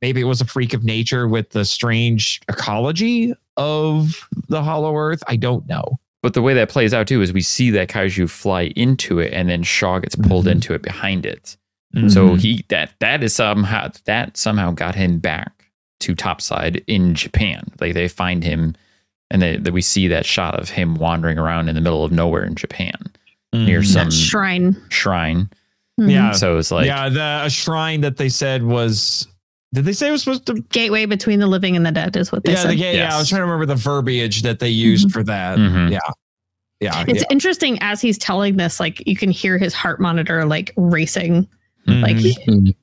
Maybe 0.00 0.20
it 0.20 0.24
was 0.24 0.40
a 0.40 0.44
freak 0.44 0.74
of 0.74 0.84
nature 0.84 1.26
with 1.26 1.50
the 1.50 1.64
strange 1.64 2.40
ecology 2.48 3.34
of 3.56 4.28
the 4.48 4.62
Hollow 4.62 4.94
Earth. 4.96 5.22
I 5.26 5.36
don't 5.36 5.66
know. 5.68 5.98
but 6.20 6.34
the 6.34 6.42
way 6.42 6.52
that 6.52 6.68
plays 6.68 6.92
out 6.92 7.06
too 7.06 7.22
is 7.22 7.32
we 7.32 7.40
see 7.40 7.70
that 7.70 7.88
kaiju 7.88 8.28
fly 8.28 8.72
into 8.74 9.20
it 9.20 9.32
and 9.32 9.48
then 9.48 9.62
Shaw 9.62 10.00
gets 10.00 10.16
pulled 10.16 10.46
Mhm. 10.46 10.50
into 10.50 10.74
it 10.74 10.82
behind 10.82 11.24
it 11.24 11.56
Mm-hmm. 11.94 12.08
so 12.08 12.34
he 12.34 12.64
that 12.70 12.90
that 12.98 13.22
is 13.22 13.32
somehow 13.34 13.90
that 14.04 14.36
somehow 14.36 14.72
got 14.72 14.96
him 14.96 15.18
back 15.20 15.70
to 16.00 16.16
topside 16.16 16.82
in 16.88 17.14
Japan 17.14 17.62
like 17.80 17.94
they 17.94 18.08
find 18.08 18.42
him 18.42 18.74
and 19.30 19.42
they, 19.42 19.56
that 19.58 19.72
we 19.72 19.82
see 19.82 20.08
that 20.08 20.24
shot 20.26 20.58
of 20.58 20.70
him 20.70 20.94
wandering 20.94 21.38
around 21.38 21.68
in 21.68 21.74
the 21.74 21.80
middle 21.80 22.04
of 22.04 22.12
nowhere 22.12 22.44
in 22.44 22.54
Japan 22.54 22.94
near 23.52 23.80
Mhm. 23.80 23.86
some 23.86 24.04
That 24.08 24.12
shrine. 24.14 24.76
shrine 24.88 25.50
Mhm. 26.00 26.10
Yeah. 26.10 26.32
so 26.32 26.58
it's 26.58 26.70
like 26.70 26.86
yeah, 26.86 27.08
the 27.08 27.42
a 27.44 27.50
shrine 27.50 28.00
that 28.02 28.16
they 28.16 28.28
said 28.28 28.62
was. 28.62 29.26
Did 29.74 29.84
they 29.84 29.92
say 29.92 30.08
it 30.08 30.12
was 30.12 30.22
supposed 30.22 30.46
to? 30.46 30.54
Gateway 30.70 31.04
between 31.04 31.40
the 31.40 31.46
living 31.46 31.76
and 31.76 31.84
the 31.84 31.92
dead 31.92 32.16
is 32.16 32.32
what 32.32 32.42
they 32.44 32.52
Yeah, 32.52 32.58
said. 32.58 32.70
the, 32.70 32.76
yeah, 32.76 32.92
yeah. 32.92 33.14
I 33.14 33.18
was 33.18 33.28
trying 33.28 33.40
to 33.40 33.44
remember 33.44 33.66
the 33.66 33.74
verbiage 33.74 34.40
that 34.42 34.60
they 34.60 34.70
used 34.70 35.12
for 35.12 35.22
that. 35.24 35.58
Mhm. 35.58 35.90
Yeah, 35.90 35.98
yeah, 36.80 37.04
It's 37.06 37.18
yeah. 37.20 37.24
interesting 37.30 37.76
as 37.82 38.00
he's 38.00 38.16
telling 38.16 38.56
this, 38.56 38.80
like 38.80 39.02
you 39.06 39.14
can 39.16 39.30
hear 39.30 39.58
his 39.58 39.74
heart 39.74 40.00
monitor 40.00 40.46
like 40.46 40.72
racing. 40.76 41.46
Like, 41.86 42.16
Mhm. 42.16 42.44
Mhm. 42.46 42.74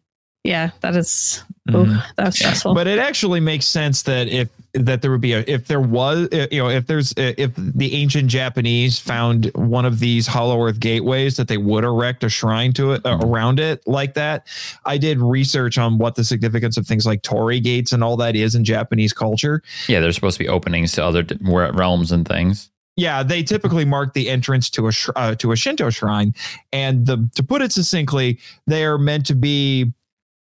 Yeah, 0.45 0.69
that 0.81 0.95
is, 0.95 1.43
Mhm. 1.67 1.73
oh, 1.97 2.03
that 2.17 2.25
was 2.27 2.35
stressful. 2.37 2.75
But 2.75 2.85
it 2.87 2.99
actually 2.99 3.39
makes 3.39 3.65
sense 3.65 4.03
that 4.03 4.27
if 4.27 4.49
that 4.75 5.01
there 5.01 5.09
would 5.09 5.21
be 5.21 5.31
a 5.33 5.39
if 5.47 5.67
there 5.67 5.79
was 5.81 6.27
uh, 6.33 6.47
you 6.51 6.61
know 6.61 6.69
if 6.69 6.85
there's 6.85 7.11
uh, 7.13 7.33
if 7.37 7.51
the 7.55 7.93
ancient 7.95 8.27
Japanese 8.29 8.99
found 8.99 9.49
one 9.55 9.85
of 9.85 9.99
these 9.99 10.27
Hollow 10.27 10.61
Earth 10.63 10.79
gateways 10.79 11.37
that 11.37 11.47
they 11.47 11.57
would 11.57 11.83
erect 11.85 12.23
a 12.23 12.29
shrine 12.29 12.71
to 12.73 12.91
it 12.91 13.01
uh, 13.05 13.17
around 13.23 13.59
it 13.59 13.81
like 13.87 14.13
that. 14.15 14.45
I 14.85 14.97
did 14.97 15.19
research 15.19 15.77
on 15.77 15.97
what 15.97 16.15
the 16.15 16.23
significance 16.23 16.77
of 16.77 16.85
things 16.85 17.05
like 17.05 17.21
Torii 17.23 17.59
gates 17.61 17.93
and 17.93 18.03
all 18.03 18.17
that 18.17 18.35
is 18.35 18.53
in 18.53 18.63
Japanese 18.63 19.13
culture. 19.13 19.63
yeah 19.87 19.99
they're 20.01 20.11
supposed 20.11 20.37
to 20.37 20.43
be 20.43 20.49
openings 20.49 20.91
to 20.93 21.03
other 21.05 21.25
realms 21.41 22.11
and 22.11 22.27
things 22.27 22.69
Yeah, 22.97 23.23
they 23.23 23.43
typically 23.43 23.85
mark 23.85 24.13
the 24.13 24.29
entrance 24.29 24.69
to 24.71 24.87
a 24.87 24.91
sh- 24.91 25.09
uh, 25.15 25.35
to 25.35 25.51
a 25.51 25.55
Shinto 25.55 25.89
shrine, 25.89 26.33
and 26.71 27.05
the 27.07 27.27
to 27.35 27.43
put 27.43 27.61
it 27.61 27.71
succinctly, 27.71 28.39
they 28.67 28.83
are 28.85 28.97
meant 28.97 29.25
to 29.27 29.35
be 29.35 29.93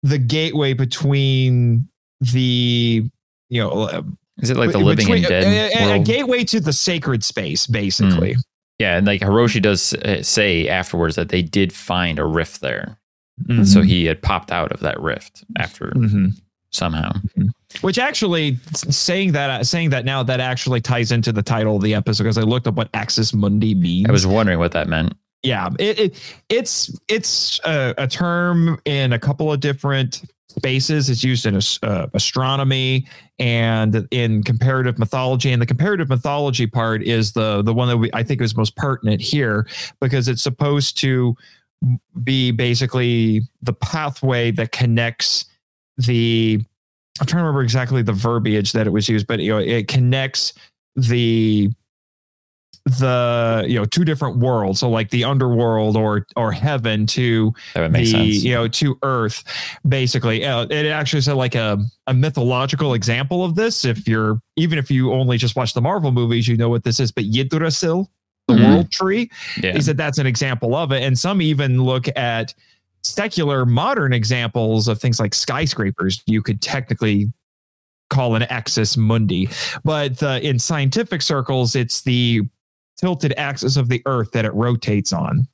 the 0.03 0.19
gateway 0.19 0.73
between 0.75 1.89
the 2.21 3.09
you 3.49 3.61
know 3.63 3.71
uh, 3.71 4.03
is 4.39 4.51
it 4.51 4.57
like 4.57 4.73
the 4.73 4.79
living 4.79 5.07
between- 5.07 5.25
and 5.25 5.29
dead 5.29 5.73
a, 5.75 5.93
a- 5.93 5.95
a 5.97 5.99
gateway 5.99 6.45
to 6.45 6.61
the 6.61 6.73
sacred 6.73 7.25
space 7.25 7.67
basically. 7.67 8.37
Yeah 8.79 8.97
and 8.97 9.07
like 9.07 9.21
Hiroshi 9.23 9.61
does 9.61 9.93
uh, 9.95 10.23
say 10.23 10.69
afterwards 10.69 11.17
that 11.17 11.31
they 11.31 11.43
did 11.43 11.73
find 11.73 12.19
a 12.19 12.25
rift 12.25 12.61
there. 12.61 12.99
Mhm. 13.49 13.65
so 13.67 13.83
he 13.83 14.05
had 14.05 14.21
popped 14.21 14.51
out 14.51 14.73
of 14.73 14.81
that 14.81 15.01
rift 15.01 15.45
after 15.59 15.93
Mhm. 15.97 16.33
somehow. 16.71 17.13
Which 17.83 17.97
actually 17.99 18.59
saying 18.75 19.33
that 19.33 19.67
saying 19.67 19.91
that 19.91 20.05
now 20.05 20.23
that 20.25 20.41
actually 20.41 20.81
ties 20.81 21.13
into 21.13 21.31
the 21.33 21.43
title 21.43 21.77
of 21.77 21.83
the 21.83 21.95
episode 21.95 22.25
because 22.25 22.39
i 22.39 22.43
looked 22.43 22.67
up 22.67 22.75
what 22.75 22.89
axis 22.95 23.33
mundi 23.33 23.75
means. 23.77 24.07
I 24.09 24.13
was 24.13 24.27
wondering 24.27 24.59
what 24.59 24.73
that 24.73 24.89
meant 24.89 25.13
yeah 25.43 25.71
it, 25.79 25.99
it 25.99 26.37
it's 26.49 26.99
it's 27.09 27.61
a, 27.65 27.95
a 27.99 28.07
term 28.07 28.81
in 28.85 29.13
a 29.13 29.19
couple 29.19 29.53
of 29.53 29.61
different 29.61 30.23
spaces. 30.59 31.09
It's 31.09 31.23
used 31.23 31.47
in 31.47 31.61
uh, 31.83 32.07
astronomy 32.15 33.07
and 33.39 34.07
in 34.11 34.43
comparative 34.43 34.99
mythology. 34.99 35.53
And 35.53 35.63
the 35.63 35.67
comparative 35.67 36.09
mythology 36.09 36.67
part 36.67 37.03
is 37.03 37.33
the 37.33 37.63
the 37.63 37.73
one 37.73 37.89
that 37.89 37.97
we, 37.97 38.11
i 38.13 38.23
think 38.23 38.41
is 38.41 38.57
most 38.57 38.77
pertinent 38.77 39.21
here 39.21 39.67
because 40.01 40.29
it's 40.29 40.43
supposed 40.43 40.99
to 40.99 41.37
be 42.25 42.51
basically 42.51 43.43
the 43.63 43.73
pathway 43.73 44.51
that 44.51 44.73
connects 44.73 45.45
the 45.97 46.61
i'm 47.21 47.27
trying 47.27 47.41
to 47.41 47.47
remember 47.47 47.63
exactly 47.63 48.03
the 48.03 48.13
verbiage 48.13 48.73
that 48.73 48.87
it 48.87 48.91
was 48.91 49.09
used 49.09 49.27
but 49.27 49.39
you 49.39 49.53
know 49.53 49.59
it 49.59 49.87
connects 49.87 50.55
the 50.97 51.71
the 52.99 53.65
you 53.69 53.79
know 53.79 53.85
two 53.85 54.05
different 54.05 54.39
worlds 54.39 54.81
so 54.81 54.89
like 54.89 55.11
the 55.11 55.25
underworld 55.25 55.97
or 55.97 56.27
or 56.37 56.51
heaven 56.53 57.07
to 57.07 57.53
the 57.75 58.05
sense. 58.05 58.43
you 58.45 58.53
know 58.55 58.69
to 58.69 58.99
earth 59.03 59.45
basically. 59.89 60.45
Uh, 60.45 60.67
it 60.71 60.87
actually 60.87 61.21
said 61.23 61.35
like 61.35 61.55
a, 61.55 61.79
a 62.07 62.15
mythological 62.15 62.95
example 62.95 63.45
of 63.45 63.55
this. 63.55 63.85
If 63.85 64.07
you're 64.09 64.41
even 64.57 64.79
if 64.79 64.91
you 64.91 65.13
only 65.13 65.39
just 65.39 65.57
watch 65.57 65.75
the 65.75 65.81
marvel 65.81 66.11
movies 66.13 66.49
you 66.49 66.57
know 66.57 66.69
what 66.69 66.85
this 66.85 66.99
is 67.01 67.13
but 67.13 67.25
yggdrasil 67.25 68.11
the 68.49 68.55
Mhm. 68.55 68.75
world 68.75 68.91
tree 68.91 69.31
yeah. 69.63 69.73
he 69.75 69.83
said 69.83 69.97
that's 69.99 70.17
an 70.19 70.27
example 70.27 70.75
of 70.75 70.91
it. 70.93 71.03
And 71.03 71.19
some 71.19 71.43
even 71.43 71.83
look 71.83 72.09
at 72.17 72.55
secular 73.03 73.65
modern 73.67 74.13
examples 74.13 74.89
of 74.89 74.99
things 75.01 75.21
like 75.21 75.35
skyscrapers. 75.35 76.23
You 76.27 76.43
could 76.43 76.61
technically 76.63 77.31
call 78.11 78.35
an 78.37 78.43
axis 78.45 78.97
mundi. 78.97 79.49
But 79.85 80.23
uh, 80.23 80.41
in 80.43 80.59
scientific 80.59 81.21
circles 81.23 81.77
it's 81.77 82.03
the 82.03 82.43
tilted 82.99 83.33
axis 83.37 83.77
of 83.77 83.89
the 83.89 84.03
earth 84.07 84.31
that 84.33 84.45
it 84.45 84.53
rotates 84.55 85.13
on 85.13 85.47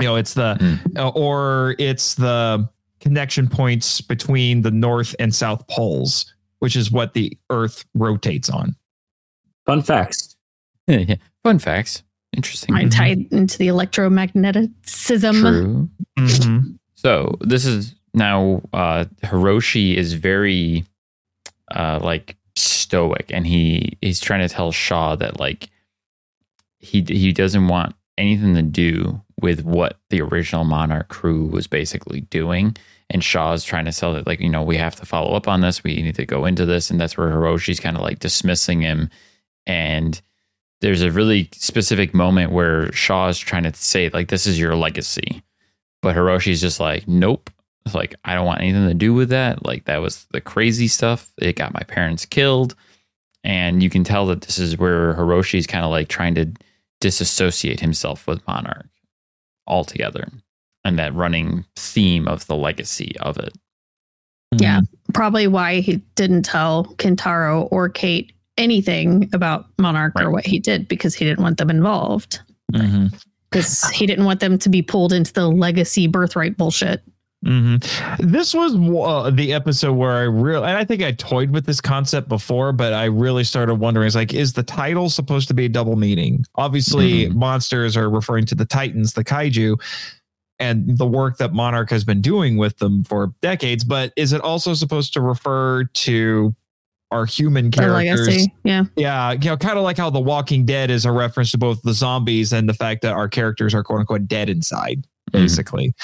you 0.00 0.06
know 0.06 0.16
it's 0.16 0.34
the 0.34 0.56
Mm. 0.60 0.98
uh, 0.98 1.08
or 1.10 1.74
it's 1.78 2.14
the 2.14 2.68
connection 3.00 3.48
points 3.48 4.00
between 4.00 4.62
the 4.62 4.70
north 4.70 5.14
and 5.18 5.34
south 5.34 5.66
poles 5.68 6.32
which 6.60 6.74
is 6.76 6.90
what 6.90 7.14
the 7.14 7.36
earth 7.50 7.84
rotates 7.94 8.48
on 8.50 8.74
Fun 9.66 9.82
facts. 9.82 10.34
yeah. 10.86 11.16
fun 11.42 11.58
facts 11.58 12.02
interesting 12.36 12.74
I 12.74 12.86
tied 12.88 13.26
into 13.32 13.58
the 13.58 13.68
electromagneticism. 13.68 15.40
true 15.40 15.88
Mm-hmm. 16.18 16.72
So 16.94 17.36
this 17.40 17.64
is 17.64 17.94
now 18.14 18.62
uh 18.72 19.04
Hiroshi 19.22 19.94
is 19.94 20.14
very 20.14 20.84
uh 21.74 22.00
like 22.02 22.36
stoic 22.56 23.26
and 23.32 23.46
he 23.46 23.96
he's 24.02 24.18
trying 24.20 24.40
to 24.40 24.52
tell 24.52 24.72
Shaw 24.72 25.14
that 25.16 25.38
like 25.38 25.68
he 26.78 27.04
he 27.06 27.32
doesn't 27.32 27.68
want 27.68 27.94
anything 28.16 28.54
to 28.54 28.62
do 28.62 29.20
with 29.40 29.64
what 29.64 29.98
the 30.10 30.20
original 30.20 30.64
Monarch 30.64 31.08
crew 31.08 31.46
was 31.46 31.66
basically 31.66 32.22
doing. 32.22 32.76
And 33.10 33.24
Shaw's 33.24 33.64
trying 33.64 33.84
to 33.86 33.92
sell 33.92 34.16
it 34.16 34.26
like, 34.26 34.40
you 34.40 34.48
know, 34.50 34.62
we 34.62 34.76
have 34.76 34.96
to 34.96 35.06
follow 35.06 35.34
up 35.34 35.48
on 35.48 35.60
this. 35.60 35.84
We 35.84 36.02
need 36.02 36.16
to 36.16 36.26
go 36.26 36.44
into 36.44 36.66
this. 36.66 36.90
And 36.90 37.00
that's 37.00 37.16
where 37.16 37.30
Hiroshi's 37.30 37.80
kind 37.80 37.96
of 37.96 38.02
like 38.02 38.18
dismissing 38.18 38.82
him. 38.82 39.08
And 39.66 40.20
there's 40.80 41.02
a 41.02 41.10
really 41.12 41.48
specific 41.52 42.12
moment 42.12 42.52
where 42.52 42.92
Shaw 42.92 43.28
is 43.28 43.38
trying 43.38 43.62
to 43.62 43.72
say, 43.74 44.10
like, 44.10 44.28
this 44.28 44.46
is 44.46 44.58
your 44.58 44.74
legacy. 44.76 45.42
But 46.02 46.16
Hiroshi's 46.16 46.60
just 46.60 46.80
like, 46.80 47.08
nope. 47.08 47.50
It's 47.86 47.94
like, 47.94 48.14
I 48.24 48.34
don't 48.34 48.46
want 48.46 48.60
anything 48.60 48.86
to 48.88 48.94
do 48.94 49.14
with 49.14 49.30
that. 49.30 49.64
Like, 49.64 49.86
that 49.86 49.98
was 50.02 50.26
the 50.32 50.40
crazy 50.40 50.88
stuff. 50.88 51.32
It 51.38 51.56
got 51.56 51.72
my 51.72 51.84
parents 51.86 52.26
killed. 52.26 52.74
and 53.44 53.82
you 53.82 53.90
can 53.90 54.04
tell 54.04 54.26
that 54.26 54.42
this 54.42 54.58
is 54.58 54.76
where 54.78 55.14
Hiroshi's 55.14 55.66
kind 55.66 55.84
of 55.84 55.90
like 55.90 56.08
trying 56.08 56.34
to 56.34 56.52
disassociate 57.00 57.80
himself 57.80 58.26
with 58.26 58.46
Monarch 58.46 58.88
altogether, 59.66 60.28
and 60.84 60.98
that 60.98 61.14
running 61.14 61.64
theme 61.76 62.26
of 62.26 62.46
the 62.46 62.56
legacy 62.56 63.14
of 63.20 63.38
it. 63.38 63.52
Yeah. 64.56 64.80
Probably 65.12 65.46
why 65.46 65.80
he 65.80 65.96
didn't 66.14 66.42
tell 66.42 66.86
Kentaro 66.96 67.68
or 67.70 67.88
Kate 67.88 68.32
anything 68.56 69.28
about 69.32 69.66
Monarch 69.78 70.14
or 70.20 70.30
what 70.30 70.46
he 70.46 70.58
did 70.58 70.88
because 70.88 71.14
he 71.14 71.24
didn't 71.24 71.42
want 71.42 71.58
them 71.58 71.70
involved. 71.70 72.40
Mhm. 72.72 73.14
Because 73.50 73.88
he 73.90 74.06
didn't 74.06 74.24
want 74.24 74.40
them 74.40 74.58
to 74.58 74.68
be 74.68 74.82
pulled 74.82 75.12
into 75.12 75.32
the 75.32 75.48
legacy 75.48 76.06
birthright 76.06 76.56
bullshit. 76.56 77.02
Hmm 77.44 77.76
This 78.18 78.52
was 78.54 78.74
uh, 78.74 79.30
the 79.30 79.52
episode 79.52 79.92
where 79.92 80.12
I 80.12 80.22
really, 80.22 80.66
and 80.66 80.76
I 80.76 80.84
think 80.84 81.02
I 81.02 81.12
toyed 81.12 81.50
with 81.50 81.66
this 81.66 81.80
concept 81.80 82.28
before, 82.28 82.72
but 82.72 82.92
I 82.92 83.04
really 83.04 83.44
started 83.44 83.76
wondering: 83.76 84.06
is 84.08 84.16
like, 84.16 84.34
is 84.34 84.52
the 84.54 84.62
title 84.64 85.08
supposed 85.08 85.46
to 85.48 85.54
be 85.54 85.66
a 85.66 85.68
double 85.68 85.96
meaning? 85.96 86.44
Obviously, 86.56 87.26
Mhm. 87.26 87.34
monsters 87.36 87.96
are 87.96 88.10
referring 88.10 88.44
to 88.46 88.54
the 88.54 88.64
Titans, 88.64 89.12
the 89.12 89.22
kaiju, 89.24 89.76
and 90.58 90.98
the 90.98 91.06
work 91.06 91.38
that 91.38 91.52
Monarch 91.52 91.90
has 91.90 92.04
been 92.04 92.20
doing 92.20 92.56
with 92.56 92.76
them 92.78 93.04
for 93.04 93.32
decades. 93.40 93.84
But 93.84 94.12
is 94.16 94.32
it 94.32 94.40
also 94.40 94.74
supposed 94.74 95.12
to 95.14 95.20
refer 95.20 95.84
to 95.84 96.54
our 97.12 97.24
human 97.24 97.70
characters? 97.70 98.46
Yeah. 98.64 98.84
Yeah, 98.96 99.30
you 99.32 99.38
know, 99.50 99.56
kind 99.56 99.78
of 99.78 99.84
like 99.84 99.96
how 99.96 100.10
The 100.10 100.18
Walking 100.20 100.66
Dead 100.66 100.90
is 100.90 101.04
a 101.04 101.12
reference 101.12 101.52
to 101.52 101.58
both 101.58 101.80
the 101.82 101.94
zombies 101.94 102.52
and 102.52 102.68
the 102.68 102.74
fact 102.74 103.02
that 103.02 103.12
our 103.12 103.28
characters 103.28 103.72
are 103.74 103.84
quote 103.84 104.00
unquote 104.00 104.26
dead 104.26 104.50
inside, 104.50 105.06
Mhm. 105.30 105.32
basically. 105.32 105.94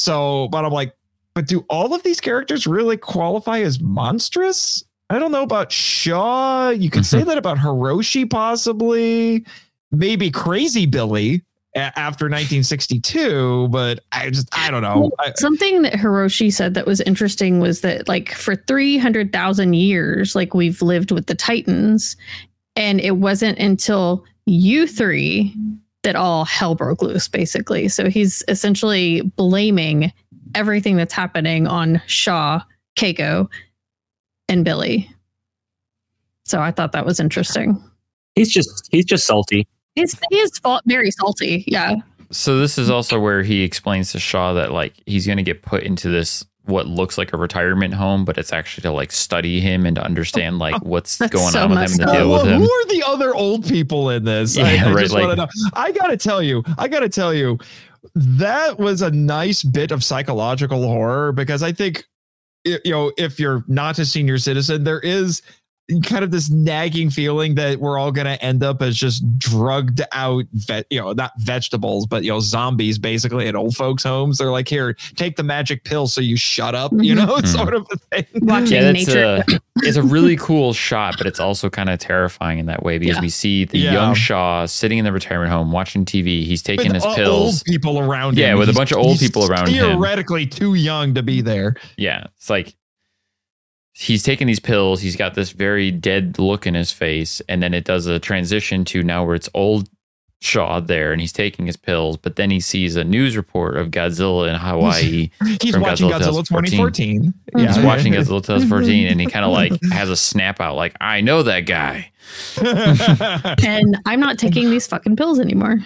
So, 0.00 0.48
but 0.48 0.64
I'm 0.64 0.72
like, 0.72 0.94
but 1.34 1.46
do 1.46 1.64
all 1.68 1.94
of 1.94 2.02
these 2.02 2.20
characters 2.20 2.66
really 2.66 2.96
qualify 2.96 3.60
as 3.60 3.80
monstrous? 3.80 4.84
I 5.10 5.18
don't 5.18 5.32
know 5.32 5.42
about 5.42 5.70
Shaw. 5.70 6.70
You 6.70 6.88
could 6.90 7.04
say 7.04 7.18
mm-hmm. 7.18 7.28
that 7.28 7.38
about 7.38 7.58
Hiroshi, 7.58 8.28
possibly, 8.28 9.44
maybe 9.90 10.30
Crazy 10.30 10.86
Billy 10.86 11.44
after 11.74 12.24
1962, 12.24 13.68
but 13.68 14.00
I 14.12 14.30
just, 14.30 14.48
I 14.56 14.70
don't 14.70 14.82
know. 14.82 15.10
I, 15.18 15.32
Something 15.36 15.82
that 15.82 15.92
Hiroshi 15.92 16.52
said 16.52 16.74
that 16.74 16.86
was 16.86 17.00
interesting 17.02 17.60
was 17.60 17.82
that, 17.82 18.08
like, 18.08 18.32
for 18.32 18.56
300,000 18.56 19.74
years, 19.74 20.34
like, 20.34 20.54
we've 20.54 20.82
lived 20.82 21.10
with 21.10 21.26
the 21.26 21.34
Titans, 21.34 22.16
and 22.74 23.00
it 23.00 23.16
wasn't 23.18 23.58
until 23.58 24.24
you 24.46 24.86
three 24.86 25.54
that 26.02 26.16
all 26.16 26.44
hell 26.44 26.74
broke 26.74 27.02
loose, 27.02 27.28
basically. 27.28 27.88
So 27.88 28.08
he's 28.08 28.42
essentially 28.48 29.20
blaming 29.22 30.12
everything 30.54 30.96
that's 30.96 31.12
happening 31.12 31.66
on 31.66 32.00
Shaw, 32.06 32.62
Keiko, 32.96 33.48
and 34.48 34.64
Billy. 34.64 35.10
So 36.44 36.60
I 36.60 36.70
thought 36.70 36.92
that 36.92 37.06
was 37.06 37.20
interesting. 37.20 37.82
He's 38.34 38.50
just 38.50 38.88
he's 38.90 39.04
just 39.04 39.26
salty. 39.26 39.66
He's, 39.94 40.18
he 40.30 40.38
is 40.38 40.60
very 40.86 41.10
salty. 41.10 41.64
Yeah. 41.66 41.96
So 42.30 42.58
this 42.58 42.78
is 42.78 42.90
also 42.90 43.18
where 43.18 43.42
he 43.42 43.62
explains 43.62 44.12
to 44.12 44.20
Shaw 44.20 44.52
that 44.54 44.72
like 44.72 44.94
he's 45.06 45.26
going 45.26 45.36
to 45.36 45.42
get 45.42 45.62
put 45.62 45.82
into 45.82 46.08
this 46.08 46.44
what 46.70 46.86
looks 46.86 47.18
like 47.18 47.32
a 47.32 47.36
retirement 47.36 47.92
home, 47.94 48.24
but 48.24 48.38
it's 48.38 48.52
actually 48.52 48.82
to 48.82 48.90
like 48.92 49.12
study 49.12 49.60
him 49.60 49.84
and 49.84 49.96
to 49.96 50.02
understand 50.02 50.58
like 50.58 50.80
what's 50.84 51.18
That's 51.18 51.32
going 51.32 51.50
so 51.52 51.64
on 51.64 51.70
with 51.70 51.78
him 51.78 51.84
and 51.84 52.00
to 52.00 52.06
deal 52.06 52.32
with 52.32 52.46
him. 52.46 52.60
Who 52.60 52.70
are 52.70 52.86
the 52.86 53.02
other 53.06 53.34
old 53.34 53.66
people 53.66 54.10
in 54.10 54.24
this? 54.24 54.56
I, 54.56 54.72
Yeah, 54.74 54.88
I 54.88 54.92
right, 54.92 55.02
just 55.02 55.14
like- 55.14 55.26
want 55.26 55.32
to 55.38 55.44
know. 55.44 55.70
I 55.74 55.92
gotta 55.92 56.16
tell 56.16 56.42
you, 56.42 56.62
I 56.78 56.88
gotta 56.88 57.08
tell 57.08 57.34
you, 57.34 57.58
that 58.14 58.78
was 58.78 59.02
a 59.02 59.10
nice 59.10 59.62
bit 59.62 59.90
of 59.90 60.02
psychological 60.02 60.82
horror 60.82 61.32
because 61.32 61.62
I 61.62 61.72
think, 61.72 62.04
you 62.64 62.78
know, 62.86 63.12
if 63.18 63.38
you're 63.38 63.64
not 63.68 63.98
a 63.98 64.06
senior 64.06 64.38
citizen, 64.38 64.84
there 64.84 65.00
is 65.00 65.42
kind 66.04 66.22
of 66.24 66.30
this 66.30 66.50
nagging 66.50 67.10
feeling 67.10 67.54
that 67.56 67.78
we're 67.80 67.98
all 67.98 68.12
going 68.12 68.26
to 68.26 68.42
end 68.44 68.62
up 68.62 68.80
as 68.82 68.96
just 68.96 69.22
drugged 69.38 70.00
out, 70.12 70.44
ve- 70.52 70.84
you 70.90 71.00
know, 71.00 71.12
not 71.12 71.32
vegetables, 71.38 72.06
but 72.06 72.22
you 72.24 72.30
know, 72.30 72.40
zombies 72.40 72.98
basically 72.98 73.48
at 73.48 73.54
old 73.56 73.74
folks' 73.76 74.02
homes. 74.04 74.38
They're 74.38 74.50
like, 74.50 74.68
here, 74.68 74.94
take 75.16 75.36
the 75.36 75.42
magic 75.42 75.84
pill 75.84 76.06
so 76.06 76.20
you 76.20 76.36
shut 76.36 76.74
up, 76.74 76.92
you 76.94 77.14
know, 77.14 77.26
Mhm. 77.40 77.46
sort 77.46 77.74
of 77.74 77.86
a 77.92 77.96
thing. 78.22 78.26
Watching 78.46 78.72
Yeah, 78.76 78.92
that's 78.92 79.06
nature. 79.06 79.44
a 79.48 79.60
it's 79.82 79.96
a 79.96 80.02
really 80.02 80.36
cool 80.36 80.72
shot, 80.72 81.14
but 81.18 81.26
it's 81.26 81.40
also 81.40 81.70
kind 81.70 81.88
of 81.88 81.98
terrifying 81.98 82.58
in 82.58 82.66
that 82.66 82.82
way 82.82 82.98
because 82.98 83.16
Yeah. 83.16 83.22
we 83.22 83.28
see 83.28 83.64
the 83.64 83.78
Yeah. 83.78 83.92
young 83.92 84.14
Shaw 84.14 84.66
sitting 84.66 84.98
in 84.98 85.04
the 85.04 85.12
retirement 85.12 85.50
home 85.50 85.72
watching 85.72 86.04
TV. 86.04 86.44
He's 86.44 86.62
taking 86.62 86.92
his 86.94 87.04
With 87.04 87.12
o- 87.12 87.16
pills. 87.16 87.54
Old 87.54 87.64
people 87.64 87.98
around 87.98 88.36
Yeah, 88.36 88.52
him. 88.52 88.58
with 88.58 88.68
a 88.68 88.72
bunch 88.72 88.92
of 88.92 88.98
old 88.98 89.18
people 89.18 89.46
around 89.50 89.68
him. 89.68 89.74
Theoretically, 89.74 90.46
too 90.46 90.74
young 90.74 91.14
to 91.14 91.22
be 91.22 91.40
there. 91.40 91.76
Yeah, 91.96 92.24
it's 92.36 92.50
like 92.50 92.74
he's 93.92 94.22
taking 94.22 94.46
these 94.46 94.60
pills. 94.60 95.00
He's 95.00 95.16
got 95.16 95.34
this 95.34 95.50
very 95.50 95.90
dead 95.90 96.38
look 96.38 96.66
in 96.66 96.74
his 96.74 96.92
face, 96.92 97.40
and 97.48 97.62
then 97.62 97.74
it 97.74 97.84
does 97.84 98.06
a 98.06 98.18
transition 98.18 98.84
to 98.86 99.02
now 99.02 99.24
where 99.24 99.34
it's 99.34 99.48
old 99.54 99.88
Shaw 100.42 100.80
there, 100.80 101.12
and 101.12 101.20
he's 101.20 101.34
taking 101.34 101.66
his 101.66 101.76
pills. 101.76 102.16
But 102.16 102.36
then 102.36 102.50
he 102.50 102.60
sees 102.60 102.96
a 102.96 103.04
news 103.04 103.36
report 103.36 103.76
of 103.76 103.90
Godzilla 103.90 104.48
in 104.48 104.54
Hawaii. 104.54 105.30
He's 105.60 105.74
From 105.74 105.82
watching 105.82 106.08
Godzilla 106.08 106.40
Godzilla 106.42 106.48
2014. 106.48 107.34
He's 107.58 107.78
watching 107.80 108.12
Godzilla 108.14 108.42
2014, 108.42 109.06
and 109.06 109.20
he 109.20 109.26
kind 109.26 109.44
of 109.44 109.52
like 109.52 109.72
has 109.92 110.08
a 110.08 110.16
snap 110.16 110.58
out, 110.58 110.76
like 110.76 110.96
I 110.98 111.20
know 111.20 111.42
that 111.42 111.66
guy. 111.66 112.10
and 113.66 113.98
I'm 114.06 114.20
not 114.20 114.38
taking 114.38 114.70
these 114.70 114.86
fucking 114.86 115.16
pills 115.16 115.38
anymore. 115.40 115.78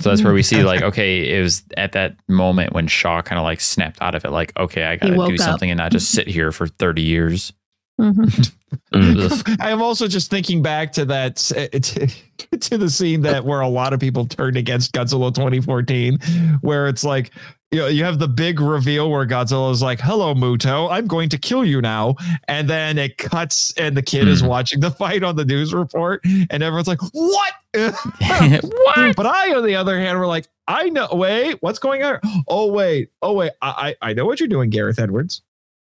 So 0.00 0.08
that's 0.08 0.22
where 0.22 0.32
we 0.32 0.42
see 0.42 0.62
like, 0.62 0.82
okay, 0.90 1.36
it 1.36 1.42
was 1.42 1.62
at 1.76 1.92
that 1.92 2.16
moment 2.28 2.72
when 2.72 2.86
Shaw 2.88 3.22
kind 3.22 3.38
of 3.38 3.44
like 3.44 3.60
snapped 3.60 4.00
out 4.00 4.14
of 4.14 4.24
it, 4.24 4.30
like, 4.30 4.52
okay, 4.58 4.84
I 4.84 4.96
gotta 4.96 5.14
woke 5.14 5.28
do 5.28 5.34
up. 5.34 5.40
something 5.40 5.70
and 5.70 5.78
not 5.78 5.92
just 5.92 6.10
sit 6.10 6.26
here 6.26 6.52
for 6.52 6.66
30 6.66 7.02
years. 7.02 7.52
Mhm. 8.00 9.56
I 9.60 9.70
am 9.70 9.82
also 9.82 10.08
just 10.08 10.30
thinking 10.30 10.62
back 10.62 10.92
to 10.92 11.04
that 11.06 11.36
to, 11.36 12.06
to 12.60 12.78
the 12.78 12.88
scene 12.88 13.20
that 13.22 13.44
where 13.44 13.60
a 13.60 13.68
lot 13.68 13.92
of 13.92 14.00
people 14.00 14.26
turned 14.26 14.56
against 14.56 14.92
Godzilla 14.92 15.34
2014, 15.34 16.18
where 16.62 16.88
it's 16.88 17.04
like 17.04 17.30
you 17.72 17.78
know, 17.78 17.86
you 17.86 18.02
have 18.04 18.18
the 18.18 18.26
big 18.28 18.60
reveal 18.60 19.10
where 19.10 19.24
Godzilla 19.26 19.70
is 19.70 19.80
like, 19.80 20.00
"Hello, 20.00 20.34
Muto, 20.34 20.90
I'm 20.90 21.06
going 21.06 21.28
to 21.28 21.38
kill 21.38 21.64
you 21.64 21.80
now," 21.80 22.16
and 22.48 22.68
then 22.68 22.98
it 22.98 23.16
cuts, 23.18 23.72
and 23.76 23.96
the 23.96 24.02
kid 24.02 24.26
is 24.28 24.40
Hmm. 24.40 24.48
watching 24.48 24.80
the 24.80 24.90
fight 24.90 25.22
on 25.22 25.36
the 25.36 25.44
news 25.44 25.72
report, 25.72 26.20
and 26.24 26.62
everyone's 26.62 26.88
like, 26.88 27.00
"What?" 27.12 27.52
what? 27.72 27.94
But 29.16 29.26
I, 29.26 29.54
on 29.54 29.64
the 29.64 29.76
other 29.76 29.98
hand, 29.98 30.18
were 30.18 30.26
like, 30.26 30.48
"I 30.66 30.88
know. 30.88 31.08
Wait, 31.12 31.58
what's 31.60 31.78
going 31.78 32.02
on? 32.02 32.18
Oh 32.48 32.66
wait, 32.72 33.10
oh 33.22 33.34
wait, 33.34 33.52
I 33.62 33.94
I, 34.02 34.10
I 34.10 34.12
know 34.14 34.24
what 34.26 34.40
you're 34.40 34.48
doing, 34.48 34.70
Gareth 34.70 34.98
Edwards." 34.98 35.42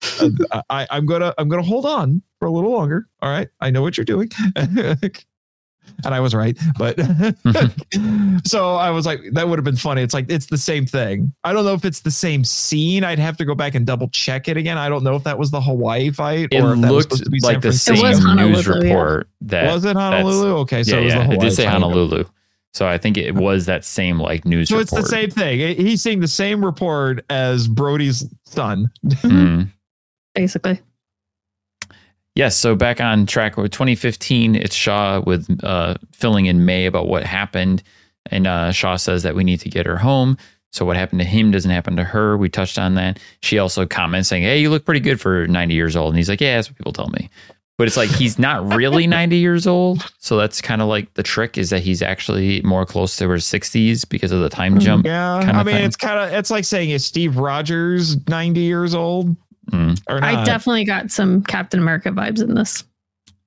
Uh, 0.50 0.62
I, 0.70 0.86
I'm 0.90 1.06
gonna 1.06 1.32
I'm 1.38 1.48
gonna 1.48 1.62
hold 1.62 1.86
on 1.86 2.22
for 2.38 2.46
a 2.46 2.50
little 2.50 2.72
longer. 2.72 3.06
All 3.22 3.30
right, 3.30 3.48
I 3.60 3.70
know 3.70 3.82
what 3.82 3.96
you're 3.96 4.04
doing, 4.04 4.30
and 6.04 6.14
I 6.14 6.20
was 6.20 6.34
right. 6.34 6.58
But 6.78 6.98
so 8.44 8.74
I 8.74 8.90
was 8.90 9.06
like, 9.06 9.20
that 9.32 9.48
would 9.48 9.58
have 9.58 9.64
been 9.64 9.76
funny. 9.76 10.02
It's 10.02 10.14
like 10.14 10.30
it's 10.30 10.46
the 10.46 10.58
same 10.58 10.86
thing. 10.86 11.32
I 11.44 11.52
don't 11.52 11.64
know 11.64 11.74
if 11.74 11.84
it's 11.84 12.00
the 12.00 12.10
same 12.10 12.44
scene. 12.44 13.04
I'd 13.04 13.18
have 13.18 13.36
to 13.38 13.44
go 13.44 13.54
back 13.54 13.74
and 13.74 13.86
double 13.86 14.08
check 14.08 14.48
it 14.48 14.56
again. 14.56 14.78
I 14.78 14.88
don't 14.88 15.04
know 15.04 15.16
if 15.16 15.24
that 15.24 15.38
was 15.38 15.50
the 15.50 15.60
Hawaii 15.60 16.10
fight 16.10 16.48
It 16.50 16.60
or 16.60 16.74
if 16.74 16.80
that 16.80 16.90
was 16.90 16.90
looked 16.90 17.02
supposed 17.02 17.24
to 17.24 17.30
be 17.30 17.40
like 17.40 17.54
San 17.54 17.60
the 17.60 17.68
It 17.68 17.72
same 17.72 18.02
was 18.02 18.18
news 18.18 18.26
Honolulu, 18.26 18.86
yeah. 18.86 18.92
report 18.92 19.28
that 19.42 19.72
Was 19.72 19.84
it 19.84 19.96
Honolulu? 19.96 20.56
Okay, 20.58 20.82
so 20.82 20.96
yeah, 20.96 21.00
it 21.00 21.04
was 21.04 21.12
yeah, 21.12 21.18
the 21.18 21.22
it 21.22 21.26
Hawaii 21.34 21.48
did 21.48 21.56
say 21.56 21.64
fight. 21.64 21.72
Honolulu. 21.72 22.24
So 22.72 22.86
I 22.86 22.98
think 22.98 23.16
it 23.16 23.34
was 23.34 23.66
that 23.66 23.84
same 23.84 24.20
like 24.20 24.44
news 24.44 24.68
So 24.68 24.78
it's 24.78 24.92
the 24.92 25.02
same 25.02 25.30
thing. 25.30 25.76
He's 25.76 26.02
seeing 26.02 26.20
the 26.20 26.28
same 26.28 26.64
report 26.64 27.24
as 27.28 27.66
Brody's 27.66 28.24
son. 28.44 28.90
Mm. 29.06 29.68
Basically. 30.34 30.80
Yes, 32.40 32.56
so 32.56 32.74
back 32.74 33.02
on 33.02 33.26
track 33.26 33.58
with 33.58 33.70
2015, 33.70 34.54
it's 34.54 34.74
Shaw 34.74 35.20
with 35.20 35.46
uh, 35.62 35.96
filling 36.10 36.46
in 36.46 36.64
May 36.64 36.86
about 36.86 37.06
what 37.06 37.22
happened. 37.22 37.82
And 38.30 38.46
uh, 38.46 38.72
Shaw 38.72 38.96
says 38.96 39.24
that 39.24 39.34
we 39.34 39.44
need 39.44 39.60
to 39.60 39.68
get 39.68 39.84
her 39.84 39.98
home. 39.98 40.38
So 40.72 40.86
what 40.86 40.96
happened 40.96 41.18
to 41.20 41.26
him 41.26 41.50
doesn't 41.50 41.70
happen 41.70 41.96
to 41.96 42.04
her. 42.04 42.38
We 42.38 42.48
touched 42.48 42.78
on 42.78 42.94
that. 42.94 43.18
She 43.42 43.58
also 43.58 43.84
comments 43.84 44.30
saying, 44.30 44.44
Hey, 44.44 44.58
you 44.58 44.70
look 44.70 44.86
pretty 44.86 45.00
good 45.00 45.20
for 45.20 45.46
90 45.48 45.74
years 45.74 45.96
old. 45.96 46.14
And 46.14 46.16
he's 46.16 46.30
like, 46.30 46.40
Yeah, 46.40 46.56
that's 46.56 46.70
what 46.70 46.78
people 46.78 46.94
tell 46.94 47.08
me. 47.10 47.28
But 47.76 47.88
it's 47.88 47.98
like 47.98 48.08
he's 48.08 48.38
not 48.38 48.72
really 48.74 49.06
90 49.06 49.36
years 49.36 49.66
old. 49.66 50.10
So 50.18 50.38
that's 50.38 50.62
kind 50.62 50.80
of 50.80 50.88
like 50.88 51.12
the 51.14 51.22
trick 51.22 51.58
is 51.58 51.68
that 51.68 51.82
he's 51.82 52.00
actually 52.00 52.62
more 52.62 52.86
close 52.86 53.16
to 53.18 53.28
his 53.28 53.44
60s 53.44 54.08
because 54.08 54.32
of 54.32 54.40
the 54.40 54.48
time 54.48 54.76
Mhm. 54.76 54.80
jump. 54.80 55.04
Yeah, 55.04 55.34
I 55.36 55.62
mean, 55.62 55.74
thing. 55.74 55.84
it's 55.84 55.96
kind 55.96 56.18
of 56.18 56.32
it's 56.32 56.50
like 56.50 56.64
saying 56.64 56.88
is 56.88 57.04
Steve 57.04 57.36
Rogers 57.36 58.16
ninety 58.28 58.60
years 58.60 58.94
old 58.94 59.36
Mm. 59.70 60.00
or 60.08 60.20
not? 60.20 60.34
I 60.34 60.44
definitely 60.44 60.84
got 60.84 61.10
some 61.10 61.42
Captain 61.42 61.80
America 61.80 62.10
vibes 62.10 62.42
in 62.42 62.54
this. 62.54 62.84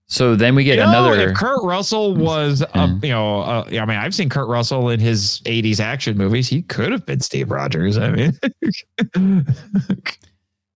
So 0.07 0.36
then 0.36 0.53
we 0.53 0.63
get 0.63 0.76
You 0.78 0.84
know, 0.84 0.89
another. 0.89 1.30
If 1.30 1.38
Kurt 1.38 1.63
Russell 1.63 2.15
was, 2.15 2.61
uh, 2.61 2.67
Mm. 2.88 3.03
you 3.03 3.09
know, 3.09 3.39
uh, 3.41 3.63
I 3.71 3.86
mean, 3.86 3.97
I've 3.97 4.13
seen 4.13 4.30
Kurt 4.30 4.47
Russell 4.47 4.89
in 4.89 4.99
his 4.99 5.41
'80s 5.45 5.80
action 5.80 6.17
movies. 6.17 6.47
He 6.49 6.61
could 6.63 6.91
have 6.91 7.05
been 7.05 7.19
Steve 7.21 7.49
Rogers. 7.49 7.97
I 7.97 8.11
mean, 8.11 8.38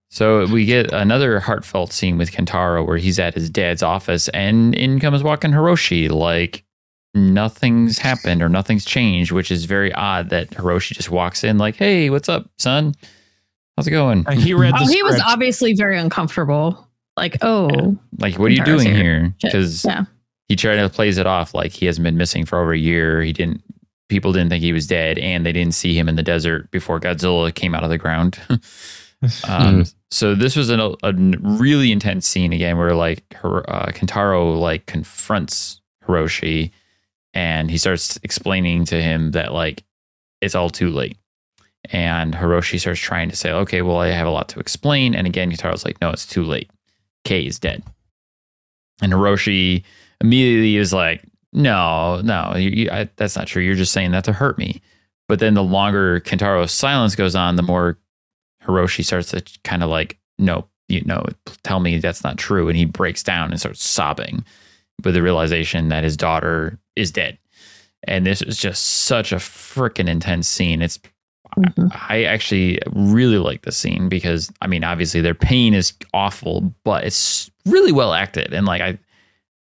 So 0.10 0.48
we 0.48 0.66
get 0.66 0.92
another 0.94 1.40
heartfelt 1.40 1.92
scene 1.92 2.18
with 2.18 2.32
Kentaro 2.32 2.86
where 2.88 2.98
he's 2.98 3.20
at 3.20 3.36
his 3.36 3.50
dad's 3.50 3.84
office 3.84 4.30
and 4.30 4.74
in 4.74 5.00
comes 5.00 5.22
walking 5.22 5.52
Hiroshi 5.52 6.10
like 6.10 6.64
nothing's 7.14 8.00
happened 8.00 8.42
or 8.42 8.50
nothing's 8.50 8.86
changed, 8.86 9.32
which 9.32 9.52
is 9.52 9.66
very 9.66 9.94
odd 9.94 10.30
that 10.30 10.50
Hiroshi 10.52 10.94
just 10.94 11.12
walks 11.12 11.44
in 11.44 11.58
like, 11.60 11.76
"Hey, 11.76 12.10
what's 12.10 12.30
up, 12.30 12.50
son? 12.58 12.96
How's 13.78 13.88
it 13.88 13.92
going?" 13.92 14.26
he 14.34 14.54
read. 14.54 14.74
The 14.74 14.80
Oh, 14.84 14.88
he 14.88 15.04
was 15.04 15.22
obviously 15.26 15.74
very 15.74 15.98
uncomfortable. 15.98 16.88
Like, 17.16 17.38
oh, 17.42 17.98
Like, 18.20 18.38
what 18.38 18.52
are 18.52 18.54
you 18.54 18.62
Kentaro's 18.62 18.84
doing 18.84 18.96
here. 18.96 19.04
here? 19.22 19.36
Because 19.42 19.86
Yeah. 19.86 20.06
he 20.50 20.56
tried 20.56 20.76
to 20.76 20.90
plays 20.90 21.18
it 21.18 21.26
off 21.26 21.54
like 21.54 21.72
he 21.72 21.86
hasn't 21.88 22.04
been 22.04 22.18
missing 22.18 22.46
for 22.46 22.60
over 22.60 22.74
a 22.74 22.78
year. 22.78 23.22
He 23.24 23.34
didn't. 23.34 23.64
People 24.10 24.32
didn't 24.32 24.50
think 24.50 24.64
he 24.64 24.72
was 24.72 24.88
dead, 24.88 25.18
and 25.20 25.46
they 25.46 25.52
didn't 25.52 25.74
see 25.74 25.98
him 25.98 26.08
in 26.08 26.16
the 26.16 26.24
desert 26.24 26.70
before 26.72 27.00
Godzilla 27.00 27.54
came 27.54 27.76
out 27.76 27.84
of 27.84 27.90
the 27.90 27.98
ground. 27.98 28.40
um, 29.48 29.84
so 30.12 30.36
this 30.36 30.56
was 30.56 30.70
an, 30.70 30.80
a 30.80 31.14
really 31.42 31.92
intense 31.92 32.28
scene 32.28 32.54
again, 32.54 32.78
where 32.78 32.94
like 32.96 33.24
her, 33.34 33.70
uh, 33.70 33.88
Kentaro 33.92 34.58
like 34.60 34.86
confronts 34.86 35.82
Hiroshi, 36.08 36.72
and 37.34 37.70
he 37.70 37.78
starts 37.78 38.18
explaining 38.24 38.86
to 38.86 39.02
him 39.02 39.32
that 39.32 39.54
like 39.54 39.84
it's 40.42 40.56
all 40.56 40.70
too 40.70 40.90
late. 40.90 41.18
And 41.92 42.34
Hiroshi 42.34 42.80
starts 42.80 43.00
trying 43.00 43.30
to 43.30 43.36
say, 43.36 43.52
okay, 43.52 43.82
well, 43.82 44.00
I 44.00 44.08
have 44.10 44.28
a 44.28 44.32
lot 44.32 44.50
to 44.50 44.60
explain. 44.60 45.16
And 45.16 45.28
again, 45.28 45.52
Kentaro's 45.52 45.86
like, 45.86 46.00
no, 46.02 46.10
it's 46.10 46.26
too 46.26 46.44
late. 46.44 46.70
Kei 47.24 47.46
is 47.46 47.60
dead. 47.60 47.84
And 49.02 49.14
Hiroshi 49.14 49.84
immediately 50.22 50.78
is 50.78 50.94
like, 50.94 51.24
no, 51.54 52.22
no, 52.24 52.56
you, 52.56 52.70
you, 52.70 52.90
I, 52.92 53.10
that's 53.16 53.36
not 53.36 53.48
true. 53.48 53.64
You're 53.64 53.76
just 53.76 53.94
saying 53.94 54.12
that 54.12 54.24
to 54.26 54.34
hurt 54.34 54.58
me. 54.58 54.82
But 55.28 55.40
then 55.40 55.54
the 55.54 55.64
longer 55.64 56.20
Kentaro's 56.22 56.72
silence 56.72 57.16
goes 57.16 57.36
on, 57.36 57.56
the 57.56 57.64
more 57.64 57.98
Hiroshi 58.64 59.04
starts 59.04 59.32
to 59.32 59.44
kind 59.64 59.84
of 59.84 59.90
like, 59.90 60.18
no, 60.38 60.68
you 60.88 61.02
know, 61.04 61.26
tell 61.64 61.80
me 61.80 61.98
that's 61.98 62.24
not 62.24 62.38
true. 62.38 62.70
And 62.70 62.78
he 62.78 62.86
breaks 62.86 63.24
down 63.24 63.52
and 63.52 63.60
starts 63.60 63.84
sobbing 63.84 64.46
with 65.04 65.14
the 65.14 65.22
realization 65.22 65.90
that 65.90 66.04
his 66.04 66.18
daughter 66.18 66.80
is 66.96 67.12
dead. 67.12 67.38
And 68.04 68.26
this 68.26 68.42
is 68.42 68.58
just 68.58 68.84
such 68.84 69.32
a 69.32 69.38
freaking 69.38 70.08
intense 70.08 70.48
scene. 70.48 70.82
It's 70.82 71.00
Mhm. 71.58 71.90
I 72.10 72.24
actually 72.24 72.80
really 72.94 73.38
like 73.40 73.64
the 73.64 73.72
scene 73.72 74.10
because 74.10 74.52
I 74.62 74.68
mean, 74.68 74.84
obviously 74.84 75.22
their 75.22 75.34
pain 75.34 75.74
is 75.74 75.94
awful, 76.14 76.74
but 76.84 77.04
it's 77.04 77.50
really 77.66 77.92
well 77.92 78.14
acted, 78.14 78.54
and 78.54 78.66
like 78.66 78.82
I 78.82 78.98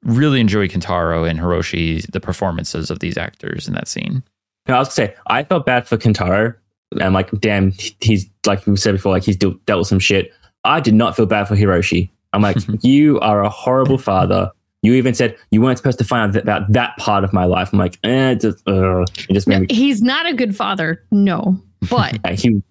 really 0.04 0.40
enjoy 0.40 0.68
Kentaro 0.68 1.28
and 1.28 1.38
Hiroshi 1.38 2.04
the 2.10 2.20
performances 2.20 2.90
of 2.90 2.98
these 3.00 3.16
actors 3.16 3.68
in 3.68 3.74
that 3.74 3.88
scene. 3.88 4.22
No, 4.68 4.74
I 4.76 4.78
was 4.78 4.88
gonna 4.88 5.08
say 5.08 5.14
I 5.26 5.44
felt 5.44 5.66
bad 5.66 5.86
for 5.86 5.96
Kentaro. 5.96 6.54
and 7.00 7.14
like, 7.14 7.30
damn, 7.40 7.72
he's 8.00 8.28
like 8.46 8.66
we 8.66 8.76
said 8.76 8.92
before, 8.92 9.12
like 9.12 9.24
he's 9.24 9.36
dealt 9.36 9.64
dealt 9.66 9.78
with 9.80 9.88
some 9.88 9.98
shit. 9.98 10.32
I 10.64 10.80
did 10.80 10.94
not 10.94 11.16
feel 11.16 11.26
bad 11.26 11.48
for 11.48 11.56
Hiroshi. 11.56 12.10
I'm 12.32 12.42
like, 12.42 12.56
you 12.82 13.18
are 13.20 13.42
a 13.42 13.48
horrible 13.50 13.98
father. 13.98 14.50
You 14.82 14.94
even 14.94 15.14
said 15.14 15.36
you 15.50 15.60
weren't 15.62 15.78
supposed 15.78 15.98
to 15.98 16.04
find 16.04 16.34
out 16.36 16.42
about 16.42 16.72
that 16.72 16.96
part 16.98 17.22
of 17.24 17.32
my 17.32 17.44
life. 17.44 17.72
I'm 17.72 17.78
like, 17.78 17.98
eh, 18.02 18.34
just, 18.34 18.66
uh, 18.68 19.02
it 19.02 19.32
just 19.32 19.46
made 19.46 19.54
No, 19.54 19.60
me. 19.60 19.66
he's 19.70 20.02
not 20.02 20.26
a 20.26 20.34
good 20.34 20.56
father. 20.56 21.00
No, 21.12 21.56
but 21.90 22.18
he, 22.38 22.62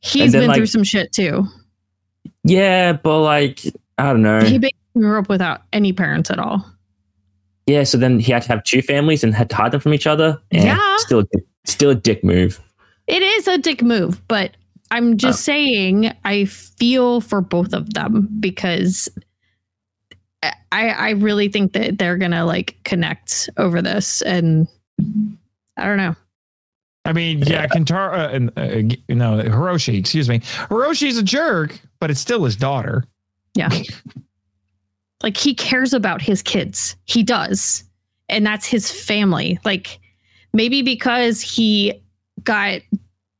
he's 0.00 0.32
then, 0.32 0.42
been 0.42 0.48
like- 0.48 0.56
through 0.56 0.66
some 0.66 0.84
shit 0.84 1.12
too. 1.12 1.44
yeah, 2.44 2.92
but 2.92 3.20
like, 3.20 3.60
I 3.98 4.04
don't 4.12 4.22
know. 4.22 4.40
He 4.40 4.58
basically 4.58 4.78
grew 4.96 5.18
up 5.18 5.28
without 5.28 5.62
any 5.72 5.92
parents 5.92 6.30
at 6.30 6.38
all. 6.38 6.64
Yeah, 7.66 7.84
so 7.84 7.98
then 7.98 8.18
he 8.18 8.32
had 8.32 8.42
to 8.42 8.48
have 8.48 8.64
two 8.64 8.80
families 8.80 9.22
and 9.22 9.34
had 9.34 9.50
to 9.50 9.56
hide 9.56 9.72
them 9.72 9.80
from 9.80 9.92
each 9.92 10.06
other. 10.06 10.40
Eh, 10.52 10.64
Yeah. 10.64 10.96
still, 10.98 11.18
a 11.20 11.24
dick- 11.24 11.46
still 11.64 11.90
a 11.90 11.94
dick 11.94 12.24
move. 12.24 12.60
It 13.06 13.22
is 13.22 13.46
a 13.48 13.58
dick 13.58 13.82
move, 13.82 14.26
but 14.28 14.56
I'm 14.90 15.16
just 15.18 15.44
saying 15.44 16.12
I 16.24 16.46
feel 16.46 17.20
for 17.20 17.40
both 17.42 17.72
of 17.74 17.92
them 17.94 18.28
because 18.40 19.08
I 20.72 20.88
I 20.90 21.10
really 21.10 21.48
think 21.48 21.72
that 21.74 21.98
they're 21.98 22.16
gonna 22.16 22.44
like 22.46 22.76
connect 22.84 23.50
over 23.56 23.82
this, 23.82 24.22
and 24.22 24.66
I 25.76 25.84
don't 25.86 25.96
know. 25.96 26.14
I 27.08 27.12
mean, 27.14 27.38
yeah, 27.38 27.66
Kentaro 27.66 28.12
uh, 28.12 28.28
and 28.34 28.52
uh, 28.58 28.96
you 29.08 29.14
know 29.14 29.42
Hiroshi, 29.42 29.98
excuse 29.98 30.28
me. 30.28 30.40
Hiroshi's 30.40 31.16
a 31.16 31.22
jerk, 31.22 31.80
but 32.00 32.10
it's 32.10 32.20
still 32.20 32.44
his 32.44 32.54
daughter. 32.54 33.02
Yeah, 33.54 33.70
like 35.22 35.38
he 35.38 35.54
cares 35.54 35.94
about 35.94 36.20
his 36.20 36.42
kids. 36.42 36.96
He 37.06 37.22
does, 37.22 37.82
and 38.28 38.44
that's 38.44 38.66
his 38.66 38.90
family. 38.90 39.58
Like 39.64 40.00
maybe 40.52 40.82
because 40.82 41.40
he 41.40 41.94
got 42.44 42.82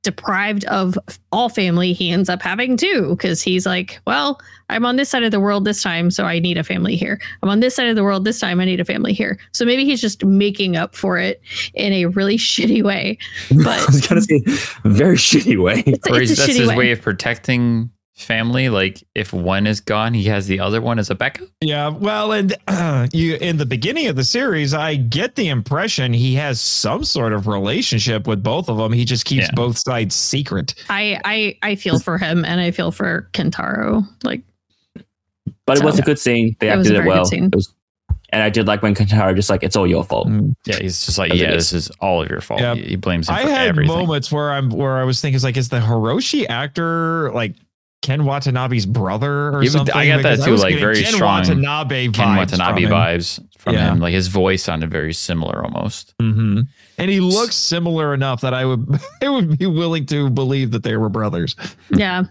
deprived 0.02 0.64
of 0.66 0.96
all 1.32 1.48
family, 1.48 1.92
he 1.92 2.10
ends 2.10 2.28
up 2.28 2.40
having 2.40 2.76
two 2.76 3.10
because 3.10 3.42
he's 3.42 3.66
like, 3.66 4.00
well, 4.06 4.40
I'm 4.70 4.84
on 4.86 4.96
this 4.96 5.08
side 5.08 5.22
of 5.22 5.30
the 5.32 5.40
world 5.40 5.64
this 5.64 5.82
time, 5.82 6.10
so 6.10 6.24
I 6.24 6.38
need 6.38 6.56
a 6.56 6.64
family 6.64 6.94
here. 6.96 7.20
I'm 7.42 7.48
on 7.48 7.60
this 7.60 7.74
side 7.74 7.88
of 7.88 7.96
the 7.96 8.04
world 8.04 8.24
this 8.24 8.38
time, 8.38 8.60
I 8.60 8.64
need 8.64 8.80
a 8.80 8.84
family 8.84 9.12
here. 9.12 9.38
So 9.52 9.64
maybe 9.64 9.84
he's 9.84 10.00
just 10.00 10.24
making 10.24 10.76
up 10.76 10.94
for 10.94 11.18
it 11.18 11.40
in 11.74 11.92
a 11.92 12.06
really 12.06 12.36
shitty 12.38 12.82
way. 12.82 13.18
I 13.50 13.54
But 13.64 13.86
was 13.86 14.06
gonna 14.06 14.20
say, 14.20 14.40
very 14.84 15.16
shitty 15.16 15.60
way. 15.62 15.82
it's, 15.86 16.08
Or 16.08 16.20
it's 16.20 16.30
he's, 16.30 16.38
a 16.38 16.42
that's 16.42 16.52
shitty 16.52 16.60
his 16.60 16.68
way. 16.68 16.76
way 16.76 16.90
of 16.92 17.02
protecting 17.02 17.90
family. 18.18 18.68
Like 18.68 19.02
if 19.14 19.32
one 19.32 19.66
is 19.66 19.80
gone, 19.80 20.12
he 20.14 20.24
has 20.24 20.46
the 20.46 20.60
other 20.60 20.80
one 20.80 20.98
as 20.98 21.08
a 21.10 21.14
backup. 21.14 21.48
Yeah, 21.60 21.88
well, 21.88 22.32
and 22.32 22.54
uh, 22.66 23.06
you 23.12 23.36
in 23.36 23.56
the 23.56 23.66
beginning 23.66 24.06
of 24.08 24.16
the 24.16 24.24
series, 24.24 24.74
I 24.74 24.96
get 24.96 25.36
the 25.36 25.48
impression 25.48 26.12
he 26.12 26.34
has 26.34 26.60
some 26.60 27.04
sort 27.04 27.32
of 27.32 27.46
relationship 27.46 28.26
with 28.26 28.42
both 28.42 28.68
of 28.68 28.76
them. 28.76 28.92
He 28.92 29.04
just 29.04 29.24
keeps 29.24 29.46
Yeah. 29.46 29.54
both 29.54 29.78
sides 29.78 30.14
secret. 30.14 30.74
I, 30.90 31.20
I 31.24 31.56
I 31.70 31.74
feel 31.76 31.98
for 32.00 32.18
him 32.18 32.44
and 32.44 32.60
I 32.60 32.70
feel 32.70 32.90
for 32.90 33.28
Kentaro. 33.32 34.06
Like 34.24 34.42
But 35.66 35.78
it 35.78 35.84
was 35.84 35.98
a 35.98 36.02
good 36.02 36.18
scene. 36.18 36.56
They 36.60 36.68
It 36.68 36.78
acted 36.78 36.96
it 36.96 37.04
well. 37.04 37.28
It 37.30 37.54
was, 37.54 37.72
and 38.30 38.42
I 38.42 38.50
did 38.50 38.66
like 38.66 38.82
when 38.82 38.94
Kentaro 38.94 39.34
just 39.34 39.48
like, 39.48 39.62
it's 39.62 39.74
all 39.74 39.86
your 39.86 40.04
fault. 40.04 40.28
Mm. 40.28 40.54
Yeah, 40.66 40.76
he's 40.80 41.06
just 41.06 41.16
like, 41.16 41.32
yeah, 41.32 41.50
this 41.52 41.72
is 41.72 41.88
all 42.00 42.20
of 42.22 42.28
your 42.28 42.42
fault. 42.42 42.60
Yeah. 42.60 42.74
He, 42.74 42.82
he 42.82 42.96
blames 42.96 43.26
him 43.28 43.36
I 43.36 43.42
for 43.44 43.48
had 43.48 43.68
everything. 43.68 43.96
moments 43.96 44.30
where 44.30 44.50
I'm 44.52 44.68
where 44.68 44.98
I 44.98 45.04
was 45.04 45.20
thinking, 45.22 45.36
is 45.36 45.44
like, 45.44 45.56
is 45.56 45.70
the 45.70 45.78
Hiroshi 45.80 46.44
actor 46.48 47.30
like 47.32 47.54
Ken 48.00 48.24
Watanabe's 48.24 48.86
brother 48.86 49.50
or 49.50 49.62
Yeah, 49.62 49.70
something? 49.70 49.94
I 49.94 50.06
got 50.06 50.22
that 50.22 50.44
too, 50.44 50.52
was 50.52 50.62
like, 50.62 50.78
very 50.78 51.02
Ken 51.02 51.12
strong 51.12 51.38
Watanabe 51.40 52.08
Ken 52.08 52.28
vibes 52.28 52.36
Watanabe 52.38 52.82
from 52.84 52.92
vibes 52.92 53.58
from 53.58 53.74
Yeah. 53.74 53.92
him. 53.92 53.98
Like 53.98 54.14
his 54.14 54.28
voice 54.28 54.62
sounded 54.62 54.90
very 54.90 55.12
similar 55.12 55.64
almost. 55.64 56.14
hmm 56.20 56.60
And 56.96 57.10
he 57.10 57.20
looks 57.20 57.56
similar 57.56 58.14
enough 58.14 58.40
that 58.42 58.54
I 58.54 58.64
would 58.64 58.86
I 59.22 59.28
would 59.28 59.58
be 59.58 59.66
willing 59.66 60.06
to 60.06 60.30
believe 60.30 60.70
that 60.70 60.84
they 60.84 60.96
were 60.96 61.08
brothers. 61.08 61.56
Yeah. 61.90 62.22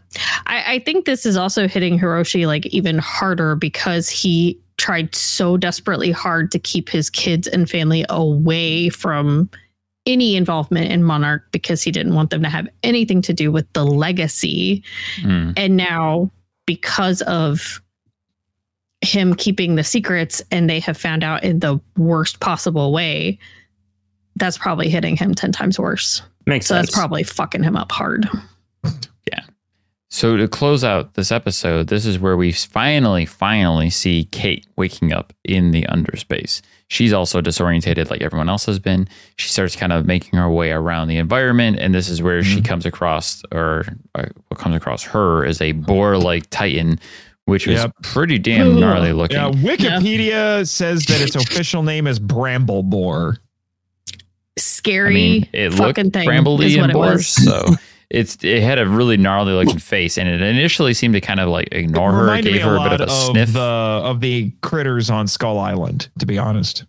I, 0.45 0.75
I 0.75 0.79
think 0.79 1.05
this 1.05 1.25
is 1.25 1.35
also 1.35 1.67
hitting 1.67 1.99
Hiroshi 1.99 2.47
like 2.47 2.65
even 2.67 2.97
harder 2.97 3.55
because 3.55 4.09
he 4.09 4.57
tried 4.77 5.13
so 5.15 5.57
desperately 5.57 6.11
hard 6.11 6.51
to 6.51 6.59
keep 6.59 6.87
his 6.87 7.09
kids 7.09 7.47
and 7.47 7.69
family 7.69 8.05
away 8.09 8.89
from 8.89 9.49
any 10.07 10.35
involvement 10.35 10.91
in 10.91 11.03
Monarch 11.03 11.43
because 11.51 11.83
he 11.83 11.91
didn't 11.91 12.15
want 12.15 12.31
them 12.31 12.41
to 12.41 12.49
have 12.49 12.67
anything 12.81 13.21
to 13.23 13.33
do 13.33 13.51
with 13.51 13.71
the 13.73 13.85
legacy. 13.85 14.83
Mm. 15.21 15.53
And 15.55 15.77
now, 15.77 16.31
because 16.65 17.21
of 17.23 17.81
him 19.01 19.35
keeping 19.35 19.75
the 19.75 19.83
secrets 19.83 20.41
and 20.49 20.67
they 20.67 20.79
have 20.79 20.97
found 20.97 21.23
out 21.23 21.43
in 21.43 21.59
the 21.59 21.79
worst 21.97 22.39
possible 22.39 22.91
way, 22.91 23.37
that's 24.37 24.57
probably 24.57 24.89
hitting 24.89 25.15
him 25.15 25.35
10 25.35 25.51
times 25.51 25.77
worse. 25.79 26.21
Makes 26.45 26.67
So 26.67 26.75
sense. 26.75 26.87
that's 26.87 26.97
probably 26.97 27.23
fucking 27.23 27.63
him 27.63 27.75
up 27.75 27.91
hard. 27.91 28.27
So 30.17 30.35
to 30.35 30.47
close 30.47 30.83
out 30.83 31.13
this 31.13 31.31
episode, 31.31 31.89
this 31.89 32.03
is 32.03 32.17
where 32.17 32.35
we 32.35 32.51
finally, 32.51 33.27
finally 33.27 33.91
see 33.91 34.23
Kate 34.31 34.65
waking 34.75 35.13
up 35.13 35.31
in 35.43 35.69
the 35.69 35.83
underspace. 35.83 36.61
She's 36.87 37.13
also 37.13 37.39
disorientated 37.39 38.09
like 38.09 38.23
everyone 38.23 38.49
else 38.49 38.65
has 38.65 38.79
been. 38.79 39.07
She 39.35 39.47
starts 39.47 39.75
kind 39.75 39.93
of 39.93 40.07
making 40.07 40.39
her 40.39 40.49
way 40.49 40.71
around 40.71 41.09
the 41.09 41.17
environment, 41.17 41.77
and 41.79 41.93
this 41.93 42.09
is 42.09 42.23
where 42.23 42.43
she 42.43 42.55
mm-hmm. 42.55 42.65
comes 42.65 42.87
across, 42.87 43.43
or, 43.51 43.85
or 44.15 44.31
what 44.47 44.59
comes 44.59 44.75
across 44.75 45.03
her 45.03 45.45
is 45.45 45.61
a 45.61 45.73
boar-like 45.73 46.49
titan, 46.49 46.99
which 47.45 47.67
was 47.67 47.81
Yep. 47.81 47.91
pretty 48.01 48.39
damn 48.39 48.79
gnarly 48.79 49.13
looking. 49.13 49.37
Yeah, 49.37 49.51
Wikipedia 49.51 50.67
says 50.67 51.05
that 51.05 51.21
its 51.21 51.35
official 51.51 51.83
name 51.83 52.07
is 52.07 52.17
Bramble 52.17 52.81
Boar. 52.81 53.37
Scary 54.57 55.09
I 55.09 55.13
mean, 55.13 55.49
it 55.53 55.69
looked 55.73 55.97
fucking 55.97 56.09
thing 56.09 56.27
brambly 56.27 56.65
is 56.65 56.77
what 56.77 56.83
and 56.85 56.91
it 56.91 56.93
boar, 56.95 57.11
was. 57.11 57.27
so 57.27 57.67
it's 58.09 58.37
it 58.43 58.63
had 58.63 58.79
a 58.79 58.87
really 58.87 59.17
gnarly 59.17 59.53
looking 59.53 59.79
face, 59.79 60.17
and 60.17 60.29
it 60.29 60.41
initially 60.41 60.93
seemed 60.93 61.13
to 61.15 61.21
kind 61.21 61.39
of 61.39 61.49
like 61.49 61.67
ignore 61.71 62.11
her, 62.11 62.21
Reminded 62.21 62.53
gave 62.53 62.61
me 62.61 62.67
her 62.67 62.75
a 62.75 62.77
lot 62.77 62.91
bit 62.91 63.01
of 63.01 63.09
a 63.09 63.11
of 63.11 63.19
sniff. 63.31 63.53
the 63.53 63.59
of 63.59 64.21
the 64.21 64.51
critters 64.61 65.09
on 65.09 65.27
Skull 65.27 65.59
Island. 65.59 66.09
To 66.19 66.25
be 66.25 66.37
honest, 66.37 66.85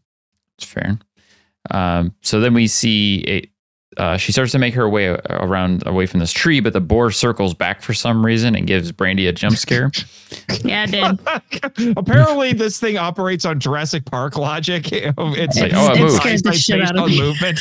It's 0.57 0.64
fair. 0.66 0.99
Um, 1.71 2.14
so 2.23 2.41
then 2.41 2.55
we 2.55 2.66
see 2.66 3.25
a. 3.27 3.51
Uh, 4.01 4.16
she 4.16 4.31
starts 4.31 4.53
to 4.53 4.61
make 4.61 4.75
her 4.75 4.89
way 4.89 5.09
around 5.29 5.83
away 5.85 6.07
from 6.07 6.21
this 6.21 6.31
tree, 6.31 6.61
but 6.61 6.73
the 6.73 6.81
boar 6.81 7.11
circles 7.11 7.53
back 7.53 7.83
for 7.83 7.93
some 7.93 8.25
reason 8.25 8.55
and 8.55 8.64
gives 8.69 8.93
Brandy 8.93 9.27
a 9.27 9.33
jump 9.33 9.57
scare. 9.57 9.91
Yeah, 10.62 10.85
it 10.89 10.91
did. 11.75 11.97
apparently 11.97 12.53
this 12.53 12.79
thing 12.79 12.97
operates 12.97 13.45
on 13.45 13.59
Jurassic 13.59 14.05
Park 14.05 14.37
logic. 14.37 14.89
It's 14.93 15.59
like, 15.61 15.73
oh, 15.75 15.93
it 15.93 15.99
it 15.99 16.01
moves. 16.03 16.16
scared 16.16 16.45
the 16.45 16.53
shit 16.53 16.81
out 16.83 16.97
of 16.99 17.09
me. 17.09 17.21
movement. 17.21 17.59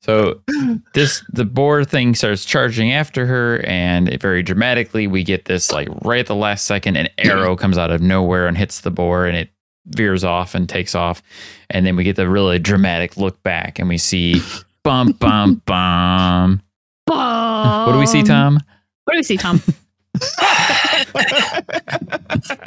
So 0.00 0.40
this 0.94 1.24
the 1.32 1.44
boar 1.44 1.84
thing 1.84 2.14
starts 2.14 2.44
charging 2.44 2.92
after 2.92 3.26
her, 3.26 3.64
and 3.66 4.08
it, 4.08 4.20
very 4.20 4.42
dramatically 4.42 5.06
we 5.06 5.24
get 5.24 5.46
this 5.46 5.72
like 5.72 5.88
right 6.04 6.20
at 6.20 6.26
the 6.26 6.34
last 6.34 6.66
second, 6.66 6.96
an 6.96 7.08
arrow 7.18 7.56
comes 7.56 7.78
out 7.78 7.90
of 7.90 8.00
nowhere 8.00 8.46
and 8.46 8.56
hits 8.56 8.80
the 8.80 8.90
boar, 8.90 9.26
and 9.26 9.36
it 9.36 9.50
veers 9.86 10.24
off 10.24 10.54
and 10.54 10.68
takes 10.68 10.94
off, 10.94 11.22
and 11.70 11.86
then 11.86 11.96
we 11.96 12.04
get 12.04 12.16
the 12.16 12.28
really 12.28 12.58
dramatic 12.58 13.16
look 13.16 13.42
back, 13.42 13.78
and 13.78 13.88
we 13.88 13.98
see 13.98 14.40
bum 14.84 15.12
bum 15.12 15.62
bum. 15.66 16.62
What 17.06 17.92
do 17.92 17.98
we 17.98 18.06
see, 18.06 18.22
Tom? 18.22 18.60
What 19.04 19.14
do 19.14 19.18
we 19.18 19.22
see, 19.22 19.38
Tom? 19.38 19.58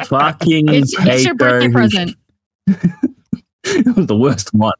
Fucking 0.05 0.69
It's, 0.69 0.95
it's 0.99 1.25
your 1.25 1.35
birthday 1.35 1.69
present. 1.69 2.15
it 2.67 3.95
was 3.95 4.07
the 4.07 4.17
worst 4.17 4.53
one. 4.53 4.73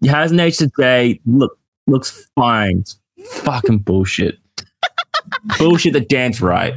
He 0.00 0.08
has 0.08 0.32
an 0.32 0.40
H 0.40 0.58
today. 0.58 1.20
Look, 1.26 1.58
looks 1.86 2.28
fine. 2.34 2.78
It's 2.80 2.98
fucking 3.40 3.78
bullshit. 3.78 4.38
bullshit 5.58 5.92
that 5.92 6.08
Dan's 6.08 6.40
right. 6.40 6.74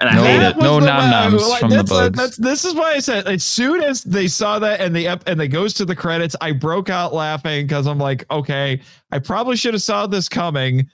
And 0.00 0.10
I 0.10 0.14
No. 0.16 0.24
hate 0.24 0.42
it. 0.42 0.56
No 0.58 0.80
nom-noms 0.80 1.58
from 1.58 1.70
the 1.70 1.76
that's, 1.76 1.90
bugs. 1.90 2.18
That's, 2.18 2.36
this 2.36 2.64
is 2.64 2.74
why 2.74 2.92
I 2.94 2.98
said 2.98 3.26
as 3.28 3.44
soon 3.44 3.80
as 3.80 4.02
they 4.02 4.26
saw 4.26 4.58
that 4.58 4.80
and 4.80 4.94
they 4.94 5.06
up 5.06 5.22
and 5.26 5.38
they 5.38 5.48
goes 5.48 5.72
to 5.74 5.84
the 5.84 5.94
credits, 5.94 6.34
I 6.40 6.52
broke 6.52 6.90
out 6.90 7.14
laughing 7.14 7.66
because 7.66 7.86
I'm 7.86 7.98
like, 7.98 8.28
okay, 8.30 8.80
I 9.12 9.18
probably 9.20 9.56
should 9.56 9.74
have 9.74 9.82
saw 9.82 10.06
this 10.06 10.28
coming. 10.28 10.88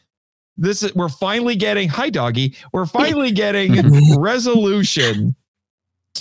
This 0.56 0.82
is 0.82 0.94
we're 0.94 1.08
finally 1.08 1.56
getting 1.56 1.88
hi 1.88 2.10
doggy. 2.10 2.54
We're 2.72 2.84
finally 2.86 3.32
getting 3.32 3.74
resolution 4.18 5.34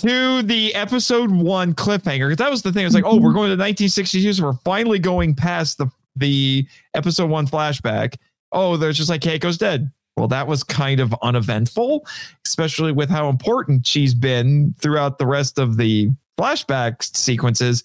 to 0.00 0.42
the 0.42 0.74
episode 0.74 1.30
one 1.30 1.74
cliffhanger. 1.74 2.28
Because 2.28 2.38
that 2.38 2.50
was 2.50 2.62
the 2.62 2.72
thing. 2.72 2.84
It's 2.86 2.94
like, 2.94 3.04
oh, 3.04 3.16
we're 3.16 3.32
going 3.32 3.48
to 3.48 3.56
1962, 3.56 4.32
so 4.34 4.44
we're 4.44 4.52
finally 4.64 4.98
going 4.98 5.34
past 5.34 5.78
the 5.78 5.86
the 6.16 6.66
episode 6.94 7.30
one 7.30 7.46
flashback. 7.46 8.16
Oh, 8.52 8.76
there's 8.76 8.96
just 8.96 9.08
like 9.08 9.20
Keiko's 9.20 9.58
dead. 9.58 9.90
Well, 10.16 10.28
that 10.28 10.46
was 10.46 10.62
kind 10.64 11.00
of 11.00 11.14
uneventful 11.22 12.04
especially 12.50 12.90
with 12.92 13.08
how 13.08 13.28
important 13.28 13.86
she's 13.86 14.12
been 14.12 14.74
throughout 14.80 15.18
the 15.18 15.26
rest 15.26 15.58
of 15.58 15.76
the 15.76 16.08
flashback 16.38 17.02
sequences. 17.16 17.84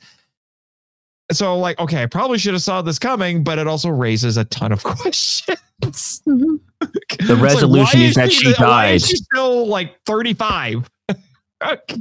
So, 1.31 1.57
like, 1.57 1.79
okay, 1.79 2.01
I 2.03 2.05
probably 2.07 2.37
should 2.39 2.53
have 2.53 2.61
saw 2.63 2.81
this 2.81 2.97
coming, 2.99 3.43
but 3.43 3.59
it 3.59 3.67
also 3.67 3.89
raises 3.89 4.37
a 4.37 4.45
ton 4.45 4.71
of 4.71 4.83
questions. 4.83 5.59
Mhm. 5.83 6.59
The 7.27 7.35
resolution 7.35 7.99
why 8.01 8.05
is 8.05 8.15
that 8.15 8.31
she 8.31 8.47
Why 8.59 8.87
is 8.89 9.01
died. 9.03 9.09
she 9.09 9.15
still 9.17 9.65
like 9.67 9.95
35? 10.05 10.87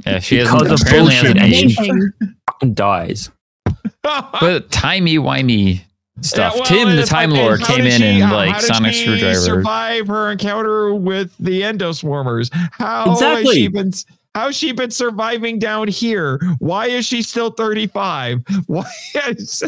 Yeah, 0.05 0.19
she 0.19 0.37
has 0.37 0.51
Because 0.51 0.81
of 0.81 0.87
apparently 0.87 1.13
has 1.15 1.23
an 1.31 1.37
bullshit. 1.37 1.53
age. 1.53 1.77
Amazing. 1.79 2.13
Fucking 2.49 2.73
dies. 2.73 3.31
But 4.03 4.69
timey 4.69 5.17
wimey 5.17 5.81
stuff. 6.21 6.53
Yeah, 6.53 6.59
well, 6.59 6.65
Tim, 6.87 6.95
the 6.95 7.03
Time 7.03 7.31
Lord, 7.31 7.61
came 7.61 7.85
in 7.85 7.91
she- 7.99 8.05
and 8.21 8.31
like 8.31 8.51
how 8.51 8.59
did 8.59 8.67
sonic 8.67 8.93
she 8.93 9.01
screwdriver. 9.05 9.39
Survive 9.39 10.07
her 10.07 10.31
encounter 10.31 10.93
with 10.93 11.33
the 11.39 11.61
endoswarmers. 11.63 12.49
How 12.71 13.05
has 13.09 13.21
Exactly. 13.21 13.55
she 13.55 13.67
been? 13.67 13.91
How's 14.35 14.55
she 14.55 14.73
been 14.73 14.91
surviving 14.91 15.57
down 15.59 15.87
here? 15.87 16.39
Why 16.59 16.87
is 16.87 17.05
she 17.05 17.21
still 17.23 17.49
35? 17.51 18.43
Why 18.67 18.85
is 19.27 19.63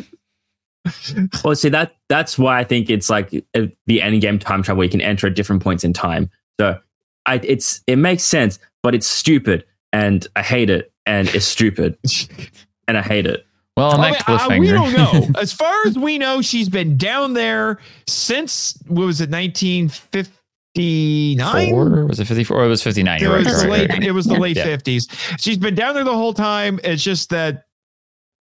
Well, 1.44 1.56
see 1.56 1.70
that 1.70 1.96
that's 2.10 2.38
why 2.38 2.60
I 2.60 2.64
think 2.64 2.90
it's 2.90 3.10
like 3.10 3.34
uh, 3.56 3.68
the 3.88 4.02
end 4.02 4.22
game 4.22 4.38
time 4.40 4.62
travel. 4.64 4.84
You 4.84 4.90
can 4.90 5.02
enter 5.02 5.28
at 5.28 5.36
different 5.36 5.64
points 5.64 5.84
in 5.84 5.94
time. 5.94 6.30
So 6.60 6.80
I, 7.26 7.40
it's 7.44 7.82
it 7.88 7.96
makes 7.98 8.24
sense, 8.24 8.60
but 8.84 8.94
it's 8.96 9.08
stupid, 9.08 9.66
and 9.94 10.28
I 10.36 10.44
hate 10.44 10.70
it, 10.70 10.92
and 11.06 11.28
it's 11.30 11.46
stupid, 11.46 11.98
and 12.88 12.98
I 12.98 13.02
hate 13.02 13.26
it. 13.28 13.46
well, 13.76 13.92
on 13.94 14.00
I 14.00 14.12
that 14.14 14.28
mean, 14.28 14.40
uh, 14.40 14.58
we 14.60 14.68
don't 14.72 14.94
know. 14.94 15.28
as 15.42 15.52
far 15.54 15.74
as 15.88 15.98
we 15.98 16.18
know, 16.18 16.42
she's 16.42 16.70
been 16.70 16.98
down 16.98 17.34
there 17.34 17.80
since 18.08 18.78
what 18.88 19.06
was 19.06 19.22
it, 19.22 19.30
1959? 19.30 21.70
Four? 21.72 22.06
Was 22.06 22.20
it 22.20 22.26
54? 22.26 22.66
It 22.66 22.68
was 22.68 22.84
59. 22.84 23.16
It 23.18 23.22
You're 23.22 23.32
right. 23.32 23.38
was, 23.40 23.48
you're 23.48 23.58
right, 23.62 23.70
late, 23.70 23.80
you're 23.82 23.88
right. 23.90 24.04
it 24.04 24.12
was 24.12 24.26
the 24.26 24.36
late 24.36 24.58
Yeah. 24.58 24.66
50s. 24.78 25.40
She's 25.40 25.58
been 25.58 25.76
down 25.76 25.94
there 25.96 26.04
the 26.04 26.14
whole 26.16 26.34
time. 26.34 26.80
It's 26.84 27.02
just 27.04 27.30
that 27.32 27.64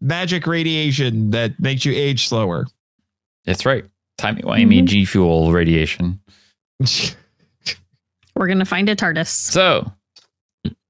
magic 0.01 0.47
radiation 0.47 1.31
that 1.31 1.59
makes 1.61 1.85
you 1.85 1.93
age 1.95 2.29
slower. 2.29 2.67
That's 3.45 3.67
right. 3.67 3.85
Timey 4.19 4.43
wimey 4.43 4.83
Mhm. 4.83 4.87
G 4.87 5.05
Fuel 5.05 5.53
radiation. 5.53 6.21
We're 8.37 8.47
gonna 8.49 8.65
find 8.65 8.89
a 8.89 8.97
TARDIS. 8.97 9.27
So, 9.29 9.93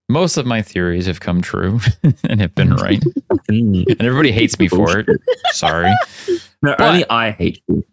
most 0.08 0.36
of 0.36 0.46
my 0.46 0.62
theories 0.62 1.06
have 1.06 1.20
come 1.20 1.40
true 1.42 1.80
and 2.28 2.40
have 2.40 2.54
been 2.54 2.74
right. 2.74 3.00
Mm. 3.50 3.86
And 3.88 4.00
everybody 4.02 4.32
hates 4.32 4.58
me 4.58 4.68
for 4.68 4.98
it. 4.98 5.08
Sorry. 5.52 5.92
No, 6.62 6.74
But- 6.76 6.80
only 6.80 7.04
I 7.08 7.30
hate 7.30 7.62
you. 7.68 7.84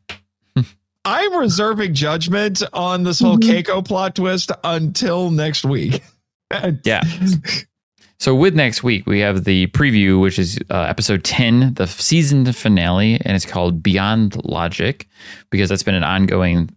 I'm 1.05 1.37
reserving 1.37 1.93
judgment 1.93 2.61
on 2.73 3.03
this 3.03 3.19
whole 3.19 3.37
Mhm. 3.37 3.63
Keiko 3.63 3.85
plot 3.85 4.15
twist 4.15 4.51
until 4.63 5.31
next 5.31 5.63
week. 5.63 6.03
Yeah. 6.83 7.01
So, 8.19 8.35
with 8.35 8.53
next 8.53 8.83
week, 8.83 9.07
we 9.07 9.19
have 9.21 9.45
the 9.45 9.67
preview, 9.67 10.19
which 10.21 10.37
is 10.37 10.59
uh, 10.69 10.81
episode 10.81 11.23
10, 11.23 11.75
the 11.75 11.87
season 11.87 12.51
finale, 12.51 13.13
and 13.23 13.33
it's 13.35 13.45
called 13.45 13.81
Beyond 13.81 14.43
Logic 14.43 15.07
because 15.51 15.69
that's 15.69 15.83
been 15.83 15.95
an 15.95 16.03
ongoing 16.03 16.69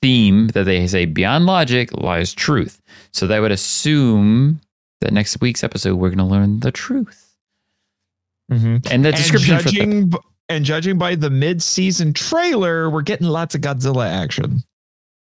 theme 0.00 0.48
that 0.48 0.64
they 0.64 0.86
say 0.86 1.04
beyond 1.04 1.44
logic 1.44 1.92
lies 1.92 2.32
truth. 2.32 2.80
So, 3.12 3.26
that 3.26 3.40
would 3.40 3.52
assume 3.52 4.58
that 5.00 5.12
next 5.12 5.40
week's 5.40 5.62
episode, 5.64 5.96
we're 5.96 6.08
going 6.10 6.18
to 6.18 6.24
learn 6.24 6.60
the 6.60 6.72
truth. 6.72 7.22
Mhm. 8.50 8.86
And 8.90 9.04
the 9.04 9.12
description 9.12 9.54
and 9.54 9.62
for 9.62 9.70
the, 9.70 9.76
judging, 9.76 10.08
b- 10.10 10.18
and 10.48 10.64
judging 10.64 10.98
by 10.98 11.14
the 11.16 11.30
mid-season 11.30 12.12
trailer, 12.12 12.88
we're 12.88 13.02
getting 13.02 13.26
lots 13.26 13.54
of 13.54 13.60
Godzilla 13.60 14.08
action. 14.08 14.62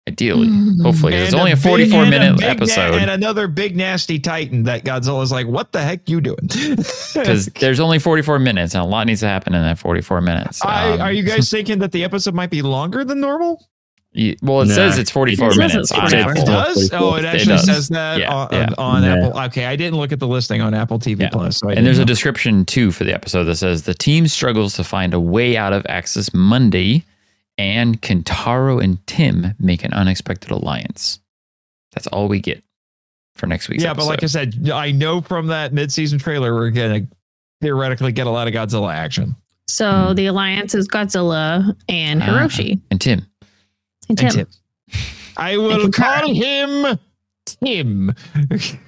ideally, 0.05 0.47
Mhm. 0.49 0.82
hopefully, 0.84 1.13
it's 1.13 1.34
only 1.34 1.53
a 1.53 1.55
big- 1.55 1.63
44 1.63 2.03
and 2.03 2.13
a 2.13 2.19
minute 2.19 2.41
na- 2.41 2.47
episode. 2.47 2.95
and 2.95 3.09
another 3.09 3.47
big 3.47 3.78
nasty 3.78 4.19
Titan 4.19 4.63
that 4.63 4.84
Godzilla's 4.84 5.32
like, 5.32 5.47
"What 5.47 5.71
the 5.71 5.82
heck 5.82 6.09
you 6.09 6.19
doing?" 6.19 6.39
because 7.13 7.45
there's 7.61 7.80
only 7.80 7.99
44 7.99 8.38
minutes 8.38 8.76
and 8.76 8.84
a 8.84 8.86
lot 8.86 9.07
needs 9.07 9.21
to 9.21 9.30
happen 9.30 9.55
in 9.55 9.61
that 9.61 9.80
44 9.80 10.19
minutes. 10.19 10.59
I, 10.65 10.91
Um, 10.91 10.99
are 11.01 11.13
you 11.13 11.24
guys 11.24 11.49
thinking 11.49 11.80
that 11.80 11.93
the 11.93 12.03
episode 12.03 12.34
might 12.34 12.49
be 12.49 12.61
longer 12.61 13.05
than 13.05 13.21
normal? 13.21 13.65
You- 14.16 14.36
well, 14.43 14.61
it 14.61 14.68
No. 14.68 14.76
says 14.76 14.97
it's 14.99 15.09
44 15.09 15.47
It 15.47 15.51
says 15.51 15.57
minutes 15.57 15.76
it's 15.78 15.91
on 15.91 16.09
44. 16.09 16.32
Apple. 16.32 16.41
It 16.43 16.45
does. 16.45 16.89
Oh, 16.93 17.16
it 17.16 17.26
It 17.26 17.28
actually 17.28 17.45
does. 17.55 17.66
says 17.66 17.88
that 17.89 18.20
Yeah, 18.20 18.34
on, 18.34 18.47
yeah. 18.51 18.68
on 18.78 19.03
Yeah. 19.03 19.14
Apple. 19.28 19.39
Okay, 19.41 19.66
I 19.66 19.76
didn't 19.76 19.97
look 19.99 20.11
at 20.11 20.20
the 20.20 20.28
listing 20.28 20.61
on 20.61 20.74
Apple 20.74 20.99
TV 20.99 21.22
Yeah. 21.24 21.30
Plus. 21.30 21.57
So 21.57 21.70
And 21.70 21.86
there's 21.86 21.97
a 21.99 22.05
description 22.05 22.64
too 22.66 22.91
for 22.91 23.03
the 23.05 23.14
episode 23.14 23.45
that 23.45 23.55
says 23.55 23.84
the 23.84 23.93
team 23.95 24.28
struggles 24.28 24.76
to 24.76 24.84
find 24.84 25.14
a 25.16 25.20
way 25.20 25.57
out 25.57 25.74
of 25.74 25.84
Axis 25.89 26.32
Mundi, 26.34 27.03
and 27.57 28.01
Kentaro 28.01 28.84
and 28.84 29.05
Tim 29.07 29.53
make 29.59 29.84
an 29.84 29.93
unexpected 29.93 30.49
alliance. 30.51 31.20
That's 31.93 32.07
all 32.07 32.28
we 32.28 32.39
get 32.39 32.64
for 33.36 33.47
next 33.47 33.68
week's 33.70 33.84
yeah, 33.84 33.91
episode. 33.91 34.05
but 34.05 34.09
like 34.09 34.24
I 34.24 34.28
said, 34.28 34.70
I 34.72 34.91
know 34.91 35.22
from 35.22 35.47
that 35.47 35.74
mid-season 35.74 36.20
trailer 36.20 36.53
we're 36.53 36.70
gonna 36.72 37.07
theoretically 37.61 38.11
get 38.11 38.28
a 38.28 38.30
lot 38.30 38.47
of 38.47 38.53
Godzilla 38.53 38.93
action. 38.93 39.36
So 39.68 39.86
Mhm. 39.86 40.16
the 40.18 40.26
alliance 40.28 40.76
is 40.76 40.88
Godzilla 40.88 41.76
and 41.88 42.22
Ah. 42.22 42.26
Hiroshi 42.28 42.80
and 42.91 42.99
Tim. 42.99 43.26
And 44.10 44.18
Tim. 44.18 44.28
And 44.28 44.34
Tim. 44.34 44.47
I 45.38 45.58
will 45.58 45.89
can 45.89 45.91
call 45.91 46.34
him 46.34 46.99
Tim. 47.45 48.14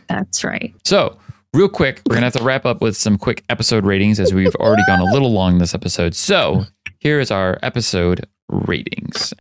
That's 0.08 0.44
right. 0.44 0.74
So, 0.84 1.18
real 1.54 1.70
quick, 1.70 2.02
we're 2.08 2.16
going 2.16 2.22
to 2.22 2.26
have 2.26 2.34
to 2.34 2.44
wrap 2.44 2.66
up 2.66 2.82
with 2.82 2.96
some 2.96 3.18
quick 3.18 3.44
episode 3.50 3.86
ratings 3.86 4.20
as 4.20 4.34
we've 4.34 4.56
already 4.56 4.84
gone 4.88 5.00
a 5.00 5.12
little 5.12 5.32
long 5.32 5.58
this 5.58 5.74
episode. 5.74 6.16
So, 6.16 6.66
here 7.00 7.20
is 7.20 7.32
our 7.32 7.58
episode 7.64 8.26
ratings. 8.50 9.34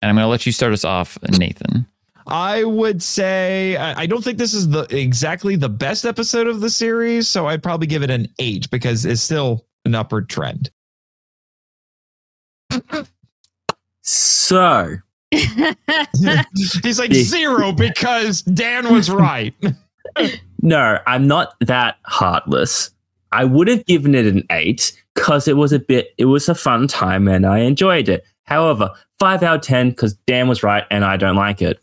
And 0.00 0.08
I'm 0.10 0.14
going 0.14 0.24
to 0.24 0.28
let 0.28 0.46
you 0.46 0.52
start 0.52 0.72
us 0.72 0.84
off, 0.84 1.18
Nathan. 1.38 1.86
I 2.28 2.64
would 2.64 3.02
say 3.02 3.76
I 3.76 4.02
I 4.02 4.06
don't 4.06 4.22
think 4.22 4.38
this 4.38 4.54
is 4.54 4.68
the 4.68 4.86
exactly 4.94 5.56
the 5.56 5.68
best 5.68 6.04
episode 6.04 6.46
of 6.46 6.60
the 6.60 6.70
series, 6.70 7.28
so 7.28 7.46
I'd 7.46 7.62
probably 7.62 7.86
give 7.86 8.02
it 8.02 8.10
an 8.10 8.28
eight 8.38 8.70
because 8.70 9.04
it's 9.04 9.22
still 9.22 9.66
an 9.84 9.94
upward 9.94 10.28
trend. 10.28 10.70
So 14.02 14.96
He's 15.30 16.98
like 16.98 17.12
zero 17.12 17.72
because 17.72 18.42
Dan 18.42 18.92
was 18.92 19.10
right. 19.10 19.54
no, 20.62 20.98
I'm 21.06 21.26
not 21.26 21.54
that 21.60 21.96
heartless. 22.04 22.90
I 23.32 23.44
would 23.44 23.68
have 23.68 23.84
given 23.84 24.14
it 24.14 24.26
an 24.26 24.44
eight 24.50 24.98
because 25.14 25.46
it 25.46 25.58
was 25.58 25.72
a 25.72 25.78
bit. 25.78 26.14
It 26.16 26.26
was 26.26 26.48
a 26.48 26.54
fun 26.54 26.88
time 26.88 27.28
and 27.28 27.44
I 27.44 27.58
enjoyed 27.58 28.08
it. 28.08 28.24
However, 28.44 28.90
five 29.18 29.42
out 29.42 29.56
of 29.56 29.62
ten 29.62 29.90
because 29.90 30.14
Dan 30.26 30.48
was 30.48 30.62
right 30.62 30.84
and 30.90 31.04
I 31.04 31.18
don't 31.18 31.36
like 31.36 31.60
it. 31.60 31.78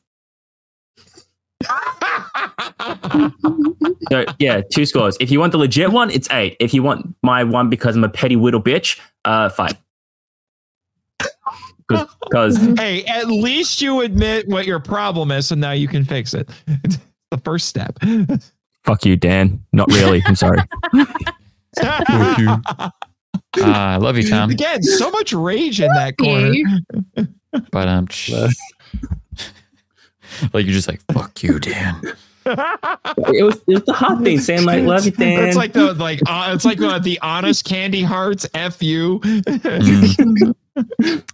So 4.10 4.26
yeah, 4.40 4.62
two 4.72 4.86
scores. 4.86 5.18
If 5.20 5.32
you 5.32 5.40
want 5.40 5.52
the 5.52 5.58
legit 5.58 5.92
one, 5.92 6.12
it's 6.12 6.30
eight. 6.32 6.56
If 6.60 6.74
you 6.74 6.84
want 6.84 7.16
my 7.24 7.44
one 7.44 7.70
because 7.70 7.96
I'm 7.96 8.04
a 8.04 8.10
petty 8.10 8.36
little 8.36 8.62
bitch, 8.62 9.00
uh, 9.26 9.50
five. 9.50 9.74
Because 11.88 12.58
hey, 12.78 13.04
at 13.06 13.28
least 13.28 13.82
you 13.82 14.02
admit 14.02 14.48
what 14.48 14.66
your 14.66 14.80
problem 14.80 15.32
is, 15.32 15.48
so 15.48 15.56
now 15.56 15.72
you 15.72 15.88
can 15.88 16.06
fix 16.06 16.34
it. 16.34 16.50
the 17.32 17.38
first 17.44 17.68
step. 17.68 17.98
fuck 18.84 19.06
you, 19.06 19.16
Dan. 19.16 19.64
Not 19.74 19.92
really. 19.92 20.24
I'm 20.26 20.36
sorry. 20.36 20.60
Uh, 23.58 23.58
I 23.58 23.98
love 23.98 24.18
you, 24.18 24.30
Tom. 24.30 24.50
Again, 24.50 24.84
so 24.84 25.10
much 25.12 25.34
rage 25.34 25.82
in 25.82 25.90
that 25.94 26.18
corner. 26.18 26.54
But 27.72 27.88
um, 27.88 28.08
like 30.54 30.66
you're 30.66 30.74
just 30.74 30.88
like 30.88 31.02
fuck 31.12 31.42
you, 31.44 31.60
Dan. 31.60 32.02
it 32.46 33.44
was 33.44 33.56
it 33.68 33.74
was 33.74 33.84
the 33.86 33.94
hot 33.94 34.24
thing 34.24 34.40
Sam. 34.40 34.66
like 34.66 34.84
love 34.84 35.06
you, 35.06 35.12
Dan. 35.12 35.46
It's 35.46 35.58
like 35.58 35.74
the 35.74 35.94
like 35.94 36.22
uh, 36.28 36.52
it's 36.54 36.66
like 36.66 36.78
the, 36.78 37.00
the 37.00 37.20
honest 37.22 37.66
candy 37.66 38.04
hearts. 38.04 38.46
F 38.54 38.84
you. 38.84 39.20
Mm. 39.20 40.56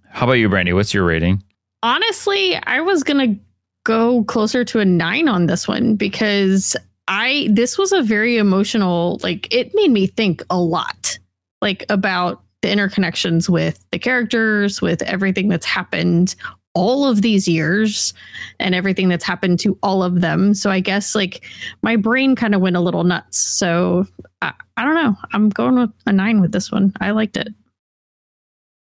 How 0.09 0.25
about 0.25 0.33
you, 0.33 0.47
Brandy? 0.49 0.71
What's 0.73 0.93
your 0.93 1.03
rating? 1.03 1.43
Honestly, 1.83 2.55
I 2.55 2.79
was 2.79 3.03
gonna 3.03 3.35
go 3.83 4.23
closer 4.25 4.63
to 4.65 4.79
a 4.79 4.85
nine 4.85 5.27
on 5.27 5.47
this 5.47 5.67
one 5.67 5.95
because 5.95 6.75
I 7.07 7.49
this 7.51 7.77
was 7.77 7.91
a 7.91 8.01
very 8.01 8.37
emotional, 8.37 9.19
like 9.23 9.53
it 9.53 9.71
made 9.73 9.91
me 9.91 10.07
think 10.07 10.43
a 10.49 10.59
lot, 10.59 11.17
like 11.61 11.85
about 11.89 12.41
the 12.61 12.69
interconnections 12.69 13.49
with 13.49 13.83
the 13.91 13.99
characters, 13.99 14.81
with 14.81 15.01
everything 15.03 15.47
that's 15.49 15.65
happened 15.65 16.35
all 16.73 17.05
of 17.05 17.21
these 17.21 17.47
years 17.47 18.13
and 18.59 18.73
everything 18.73 19.09
that's 19.09 19.25
happened 19.25 19.59
to 19.59 19.77
all 19.83 20.01
of 20.03 20.21
them. 20.21 20.53
So 20.53 20.69
I 20.69 20.79
guess 20.79 21.13
like 21.15 21.45
my 21.81 21.95
brain 21.97 22.35
kind 22.35 22.55
of 22.55 22.61
went 22.61 22.77
a 22.77 22.79
little 22.79 23.03
nuts. 23.03 23.37
So 23.37 24.05
I, 24.41 24.53
I 24.77 24.85
don't 24.85 24.95
know. 24.95 25.15
I'm 25.33 25.49
going 25.49 25.75
with 25.75 25.89
a 26.05 26.13
nine 26.13 26.39
with 26.39 26.51
this 26.53 26.71
one. 26.71 26.93
I 27.01 27.11
liked 27.11 27.35
it. 27.37 27.49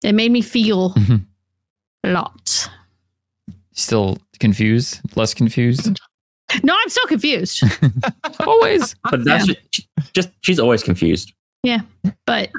It 0.03 0.13
made 0.13 0.31
me 0.31 0.41
feel 0.41 0.91
Mhm. 0.93 1.25
a 2.03 2.09
lot. 2.11 2.69
Still 3.73 4.17
confused? 4.39 4.99
Less 5.15 5.33
confused? 5.33 5.99
No, 6.63 6.75
I'm 6.75 6.89
still 6.89 7.05
confused. 7.05 7.61
Always. 8.39 8.95
but 9.11 9.23
that's 9.23 9.45
just, 9.45 9.87
just 10.15 10.29
she's 10.41 10.59
always 10.59 10.81
confused. 10.81 11.31
Yeah, 11.61 11.81
but 12.25 12.49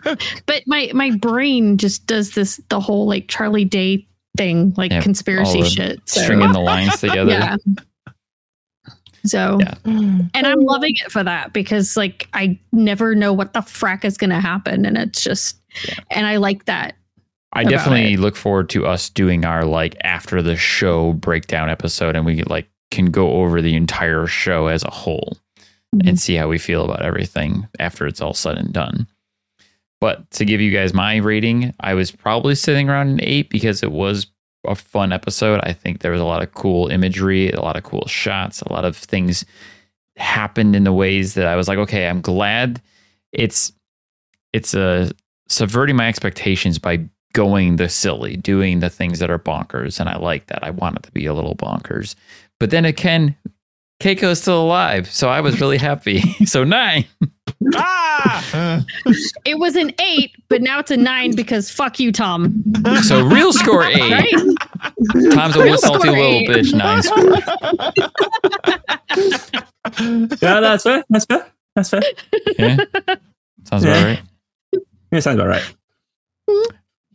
but 0.46 0.62
my 0.68 0.92
my 0.94 1.10
brain 1.16 1.76
just 1.76 2.06
does 2.06 2.30
this 2.34 2.60
the 2.68 2.78
whole 2.78 3.08
like 3.08 3.26
Charlie 3.26 3.64
Day 3.64 4.06
thing, 4.36 4.72
like 4.76 4.90
Yeah, 4.92 5.00
conspiracy 5.02 5.62
shit. 5.64 6.00
So, 6.08 6.20
Stringing 6.22 6.52
the 6.52 6.60
lines 6.60 6.96
together. 7.00 7.30
yeah. 7.30 7.56
So 9.24 9.58
Yeah. 9.60 9.74
and 9.84 10.46
I'm 10.46 10.60
loving 10.60 10.94
it 11.04 11.12
for 11.12 11.22
that 11.22 11.52
because 11.52 11.96
like 11.96 12.26
I 12.32 12.58
never 12.72 13.14
know 13.14 13.32
what 13.32 13.52
the 13.52 13.60
frack 13.60 14.04
is 14.04 14.16
gonna 14.16 14.40
happen. 14.40 14.86
And 14.86 14.96
it's 14.96 15.22
just 15.22 15.56
and 16.10 16.26
I 16.26 16.36
like 16.36 16.64
that. 16.64 16.96
I 17.52 17.64
definitely 17.64 18.14
it. 18.14 18.20
look 18.20 18.36
forward 18.36 18.70
to 18.70 18.86
us 18.86 19.10
doing 19.10 19.44
our 19.44 19.64
like 19.64 19.96
after 20.04 20.40
the 20.40 20.56
show 20.56 21.12
breakdown 21.14 21.68
episode 21.68 22.16
and 22.16 22.24
we 22.24 22.42
like 22.44 22.68
can 22.90 23.06
go 23.06 23.32
over 23.32 23.60
the 23.60 23.74
entire 23.76 24.26
show 24.26 24.66
as 24.68 24.84
a 24.84 24.90
whole 24.90 25.36
Mm-hmm. 25.92 26.06
and 26.06 26.20
see 26.20 26.36
how 26.36 26.46
we 26.46 26.56
feel 26.56 26.84
about 26.84 27.02
everything 27.02 27.66
after 27.80 28.06
it's 28.06 28.20
all 28.20 28.32
said 28.32 28.56
and 28.56 28.72
done. 28.72 29.08
But 30.00 30.30
to 30.32 30.44
give 30.44 30.60
you 30.60 30.70
guys 30.70 30.94
my 30.94 31.16
rating, 31.16 31.74
I 31.80 31.94
was 31.94 32.10
probably 32.10 32.54
sitting 32.54 32.88
around 32.88 33.08
an 33.08 33.20
eight 33.22 33.50
because 33.50 33.82
it 33.82 33.92
was 33.92 34.26
a 34.66 34.74
fun 34.74 35.12
episode. 35.12 35.60
I 35.62 35.72
think 35.72 36.00
there 36.00 36.12
was 36.12 36.20
a 36.20 36.26
lot 36.26 36.42
of 36.42 36.52
cool 36.54 36.88
imagery, 36.88 37.50
a 37.50 37.60
lot 37.60 37.76
of 37.76 37.82
cool 37.82 38.06
shots, 38.06 38.62
a 38.62 38.72
lot 38.72 38.84
of 38.84 38.96
things 38.96 39.44
happened 40.16 40.76
in 40.76 40.84
the 40.84 40.92
ways 40.92 41.34
that 41.34 41.46
I 41.46 41.56
was 41.56 41.68
like, 41.68 41.78
okay, 41.78 42.08
I'm 42.08 42.20
glad 42.20 42.80
it's 43.32 43.72
it's 44.52 44.74
uh, 44.74 45.10
subverting 45.48 45.96
my 45.96 46.08
expectations 46.08 46.78
by 46.78 47.04
going 47.32 47.76
the 47.76 47.88
silly, 47.88 48.36
doing 48.36 48.80
the 48.80 48.90
things 48.90 49.20
that 49.20 49.30
are 49.30 49.38
bonkers, 49.38 50.00
and 50.00 50.08
I 50.08 50.16
like 50.16 50.46
that. 50.46 50.64
I 50.64 50.70
want 50.70 50.96
it 50.96 51.02
to 51.04 51.12
be 51.12 51.26
a 51.26 51.34
little 51.34 51.54
bonkers, 51.54 52.14
but 52.58 52.70
then 52.70 52.84
again, 52.84 53.36
Keiko 54.00 54.30
is 54.30 54.40
still 54.40 54.62
alive, 54.62 55.10
so 55.10 55.28
I 55.28 55.40
was 55.40 55.60
really 55.60 55.78
happy. 55.78 56.20
so 56.44 56.64
nine. 56.64 57.04
ah! 57.74 58.84
It 59.44 59.58
was 59.58 59.76
an 59.76 59.92
eight, 60.00 60.32
but 60.48 60.62
now 60.62 60.78
it's 60.78 60.90
a 60.90 60.96
nine 60.96 61.34
because 61.34 61.70
fuck 61.70 62.00
you, 62.00 62.12
Tom. 62.12 62.62
So 63.04 63.24
real 63.24 63.52
score 63.52 63.84
eight. 63.84 64.10
Right? 64.10 64.30
Tom's 65.32 65.54
a 65.56 65.58
little 65.58 65.64
Real 65.64 65.78
salty 65.78 66.08
score 66.08 66.18
little 66.18 66.40
bitch. 66.48 66.72
Nine 66.74 67.02
score. 67.02 67.36
Yeah, 70.42 70.60
that's 70.60 70.84
fair. 70.84 71.04
That's 71.08 71.24
fair. 71.24 71.46
That's 71.74 71.90
fair. 71.90 72.02
Yeah. 72.58 72.76
Sounds 73.64 73.84
about 73.84 74.04
right. 74.04 74.22
Yeah, 75.10 75.20
sounds 75.20 75.40
about 75.40 75.48
right. 75.48 76.72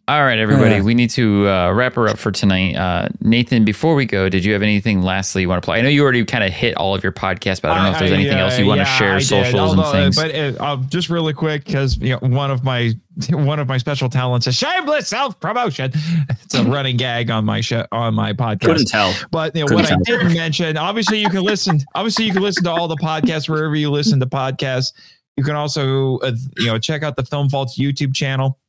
All 0.08 0.24
right, 0.24 0.38
everybody. 0.38 0.76
Yeah. 0.76 0.82
We 0.84 0.94
need 0.94 1.10
to 1.12 1.48
uh, 1.48 1.72
wrap 1.72 1.96
her 1.96 2.08
up 2.08 2.20
for 2.20 2.32
tonight. 2.32 2.76
Uh, 2.76 3.10
Nathan, 3.22 3.66
before 3.66 3.96
we 3.96 4.06
go, 4.06 4.30
did 4.30 4.46
you 4.46 4.54
have 4.54 4.62
anything 4.62 5.02
lastly 5.02 5.42
you 5.42 5.50
want 5.50 5.64
to 5.64 5.66
play? 5.66 5.80
I 5.80 5.82
know 5.82 5.90
you 5.90 6.04
already 6.04 6.24
kind 6.26 6.44
of 6.44 6.54
hit 6.54 6.78
all 6.78 6.94
of 6.94 7.02
your 7.02 7.12
podcasts, 7.12 7.60
but 7.60 7.72
I 7.72 7.76
don't 7.76 7.86
know 7.86 7.92
if 7.94 8.00
there's 8.00 8.12
anything 8.12 8.38
else 8.38 8.60
you 8.60 8.68
want 8.68 8.82
to 8.82 8.86
share, 8.86 9.14
I 9.14 9.20
did. 9.20 9.26
socials 9.26 9.72
and 9.72 9.82
Although, 9.82 9.82
uh, 9.82 9.92
things. 9.92 10.16
But 10.16 10.36
uh, 10.36 10.64
uh, 10.64 10.78
just 10.90 11.10
really 11.10 11.34
quick, 11.34 11.66
because 11.66 11.98
you 11.98 12.10
know, 12.10 12.20
one 12.20 12.52
of 12.52 12.64
my 12.64 12.94
one 13.32 13.60
of 13.60 13.68
my 13.68 13.80
special 13.80 14.08
talents 14.08 14.46
is 14.46 14.56
shameless 14.56 15.08
self 15.08 15.40
promotion. 15.40 15.92
It's 16.30 16.54
a 16.54 16.64
running 16.64 16.98
gag 16.98 17.32
on 17.32 17.44
my 17.44 17.62
show 17.62 17.88
on 17.92 18.14
my 18.14 18.32
podcast. 18.32 18.62
Couldn't 18.62 18.88
tell. 18.88 19.12
But 19.32 19.56
you 19.56 19.62
know, 19.62 19.68
Couldn't 19.68 19.86
what 19.86 19.92
I 19.92 19.98
didn't 20.04 20.34
mention, 20.36 20.78
obviously 20.78 21.20
you 21.20 21.30
can 21.30 21.42
listen. 21.42 21.80
Obviously 21.96 22.26
you 22.26 22.34
can 22.34 22.44
listen 22.44 22.64
to 22.66 22.70
all 22.70 22.88
the 22.88 22.98
podcasts 22.98 23.50
wherever 23.50 23.76
you 23.76 23.90
listen 23.90 24.20
to 24.20 24.28
podcasts. 24.28 24.94
You 25.36 25.44
can 25.44 25.56
also, 25.56 26.20
uh, 26.20 26.34
you 26.58 26.68
know, 26.68 26.78
check 26.78 27.02
out 27.02 27.16
the 27.16 27.26
Film 27.26 27.50
Vaults 27.50 27.80
YouTube 27.80 28.14
channel. 28.14 28.60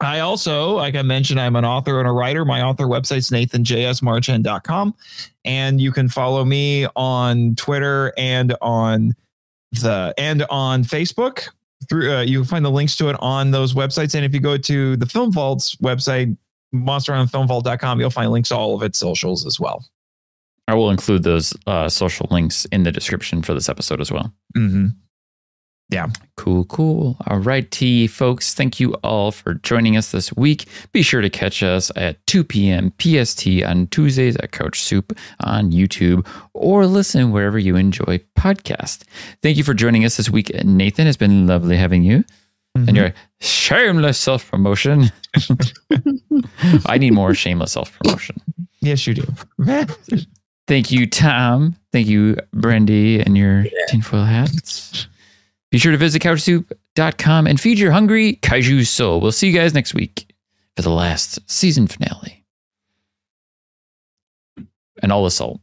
I 0.00 0.20
also, 0.20 0.72
like 0.76 0.94
I 0.94 1.02
mentioned, 1.02 1.38
I'm 1.38 1.56
an 1.56 1.64
author 1.64 1.98
and 1.98 2.08
a 2.08 2.12
writer. 2.12 2.44
My 2.44 2.62
author 2.62 2.84
website's 2.84 3.30
nathanjsmarchand.com. 3.30 4.94
And 5.44 5.80
you 5.80 5.92
can 5.92 6.08
follow 6.08 6.44
me 6.44 6.86
on 6.96 7.54
Twitter 7.56 8.12
and 8.16 8.56
on 8.62 9.14
the 9.72 10.14
and 10.16 10.44
on 10.48 10.84
Facebook. 10.84 11.48
Through 11.88 12.12
uh, 12.12 12.20
you 12.22 12.40
can 12.40 12.48
find 12.48 12.64
the 12.64 12.70
links 12.70 12.96
to 12.96 13.08
it 13.08 13.16
on 13.20 13.50
those 13.50 13.74
websites. 13.74 14.14
And 14.14 14.24
if 14.24 14.32
you 14.32 14.40
go 14.40 14.56
to 14.56 14.96
the 14.96 15.06
Film 15.06 15.32
Vaults 15.32 15.76
website, 15.76 16.36
monsterislandfilmvault.com, 16.74 18.00
you'll 18.00 18.10
find 18.10 18.30
links 18.30 18.48
to 18.50 18.56
all 18.56 18.74
of 18.74 18.82
its 18.82 18.98
socials 18.98 19.44
as 19.44 19.60
well. 19.60 19.84
I 20.66 20.74
will 20.74 20.90
include 20.90 21.24
those 21.24 21.52
uh, 21.66 21.88
social 21.88 22.28
links 22.30 22.64
in 22.66 22.84
the 22.84 22.92
description 22.92 23.42
for 23.42 23.54
this 23.54 23.68
episode 23.68 24.00
as 24.00 24.12
well. 24.12 24.32
Mm-hmm. 24.56 24.86
Cool, 26.36 26.64
cool. 26.66 27.16
All 27.26 27.38
right, 27.38 27.70
T 27.70 28.06
folks, 28.06 28.54
thank 28.54 28.80
you 28.80 28.94
all 29.04 29.32
for 29.32 29.54
joining 29.54 29.96
us 29.96 30.12
this 30.12 30.32
week. 30.34 30.66
Be 30.92 31.02
sure 31.02 31.20
to 31.20 31.28
catch 31.28 31.62
us 31.62 31.90
at 31.96 32.24
2 32.26 32.44
p.m. 32.44 32.92
PST 32.98 33.46
on 33.64 33.88
Tuesdays 33.88 34.36
at 34.36 34.52
Couch 34.52 34.80
Soup 34.80 35.16
on 35.40 35.70
YouTube 35.70 36.26
or 36.54 36.86
listen 36.86 37.30
wherever 37.30 37.58
you 37.58 37.76
enjoy 37.76 38.20
podcasts. 38.38 39.02
Thank 39.42 39.56
you 39.56 39.64
for 39.64 39.74
joining 39.74 40.04
us 40.04 40.16
this 40.16 40.30
week, 40.30 40.50
Nathan. 40.64 41.06
It's 41.06 41.16
been 41.16 41.46
lovely 41.46 41.76
having 41.76 42.02
you 42.02 42.24
and 42.74 42.86
mm-hmm. 42.86 42.96
your 42.96 43.14
shameless 43.40 44.18
self 44.18 44.50
promotion. 44.50 45.10
I 46.86 46.98
need 46.98 47.12
more 47.12 47.34
shameless 47.34 47.72
self 47.72 47.96
promotion. 47.98 48.36
Yes, 48.80 49.06
you 49.06 49.14
do. 49.14 49.26
Thank 50.66 50.92
you, 50.92 51.08
Tom. 51.08 51.76
Thank 51.92 52.06
you, 52.06 52.36
Brandy, 52.52 53.20
and 53.20 53.36
your 53.36 53.64
tinfoil 53.88 54.24
hats. 54.24 55.08
Be 55.70 55.78
sure 55.78 55.92
to 55.92 55.98
visit 55.98 56.20
couchsoup.com 56.22 57.46
and 57.46 57.60
feed 57.60 57.78
your 57.78 57.92
hungry 57.92 58.38
kaiju 58.42 58.86
soul. 58.86 59.20
We'll 59.20 59.32
see 59.32 59.48
you 59.48 59.56
guys 59.56 59.72
next 59.72 59.94
week 59.94 60.34
for 60.76 60.82
the 60.82 60.90
last 60.90 61.38
season 61.48 61.86
finale. 61.86 62.44
And 65.02 65.12
all 65.12 65.24
the 65.24 65.30
salt. 65.30 65.60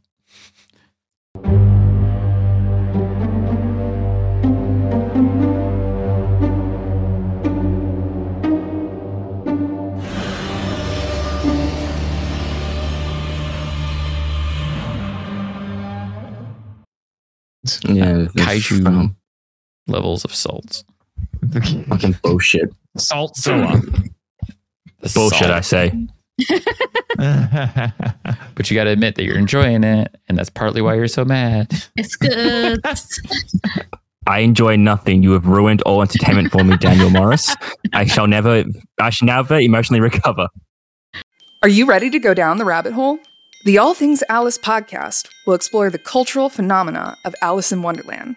Yeah, 17.84 18.26
Kaiju. 18.36 18.82
fucking- 18.84 19.16
Levels 19.88 20.24
of 20.24 20.34
salt. 20.34 20.84
Fucking 21.88 22.16
bullshit. 22.22 22.72
Salt 22.96 23.36
Zilla. 23.36 23.80
The 25.00 25.12
Bullshit, 25.14 25.38
salt. 25.38 25.52
I 25.52 25.60
say. 25.60 25.92
But 28.54 28.70
you 28.70 28.74
got 28.74 28.84
to 28.84 28.90
admit 28.90 29.14
that 29.14 29.24
you're 29.24 29.38
enjoying 29.38 29.84
it. 29.84 30.14
And 30.28 30.36
that's 30.36 30.50
partly 30.50 30.82
why 30.82 30.94
you're 30.94 31.08
so 31.08 31.24
mad. 31.24 31.72
It's 31.96 32.16
good. 32.16 32.80
I 34.26 34.40
enjoy 34.40 34.76
nothing. 34.76 35.22
You 35.22 35.32
have 35.32 35.46
ruined 35.46 35.80
all 35.82 36.02
entertainment 36.02 36.50
for 36.50 36.62
me, 36.64 36.76
Daniel 36.76 37.08
Morris. 37.08 37.56
I 37.92 38.04
shall 38.04 38.26
never, 38.26 38.64
I 39.00 39.10
shall 39.10 39.26
never 39.26 39.58
emotionally 39.58 40.00
recover. 40.00 40.48
Are 41.62 41.68
you 41.68 41.86
ready 41.86 42.10
to 42.10 42.18
go 42.18 42.34
down 42.34 42.58
the 42.58 42.64
rabbit 42.64 42.92
hole? 42.92 43.18
The 43.64 43.78
All 43.78 43.94
Things 43.94 44.22
Alice 44.28 44.58
podcast 44.58 45.28
will 45.46 45.54
explore 45.54 45.88
the 45.88 45.98
cultural 45.98 46.48
phenomena 46.48 47.16
of 47.24 47.34
Alice 47.42 47.72
in 47.72 47.82
Wonderland. 47.82 48.36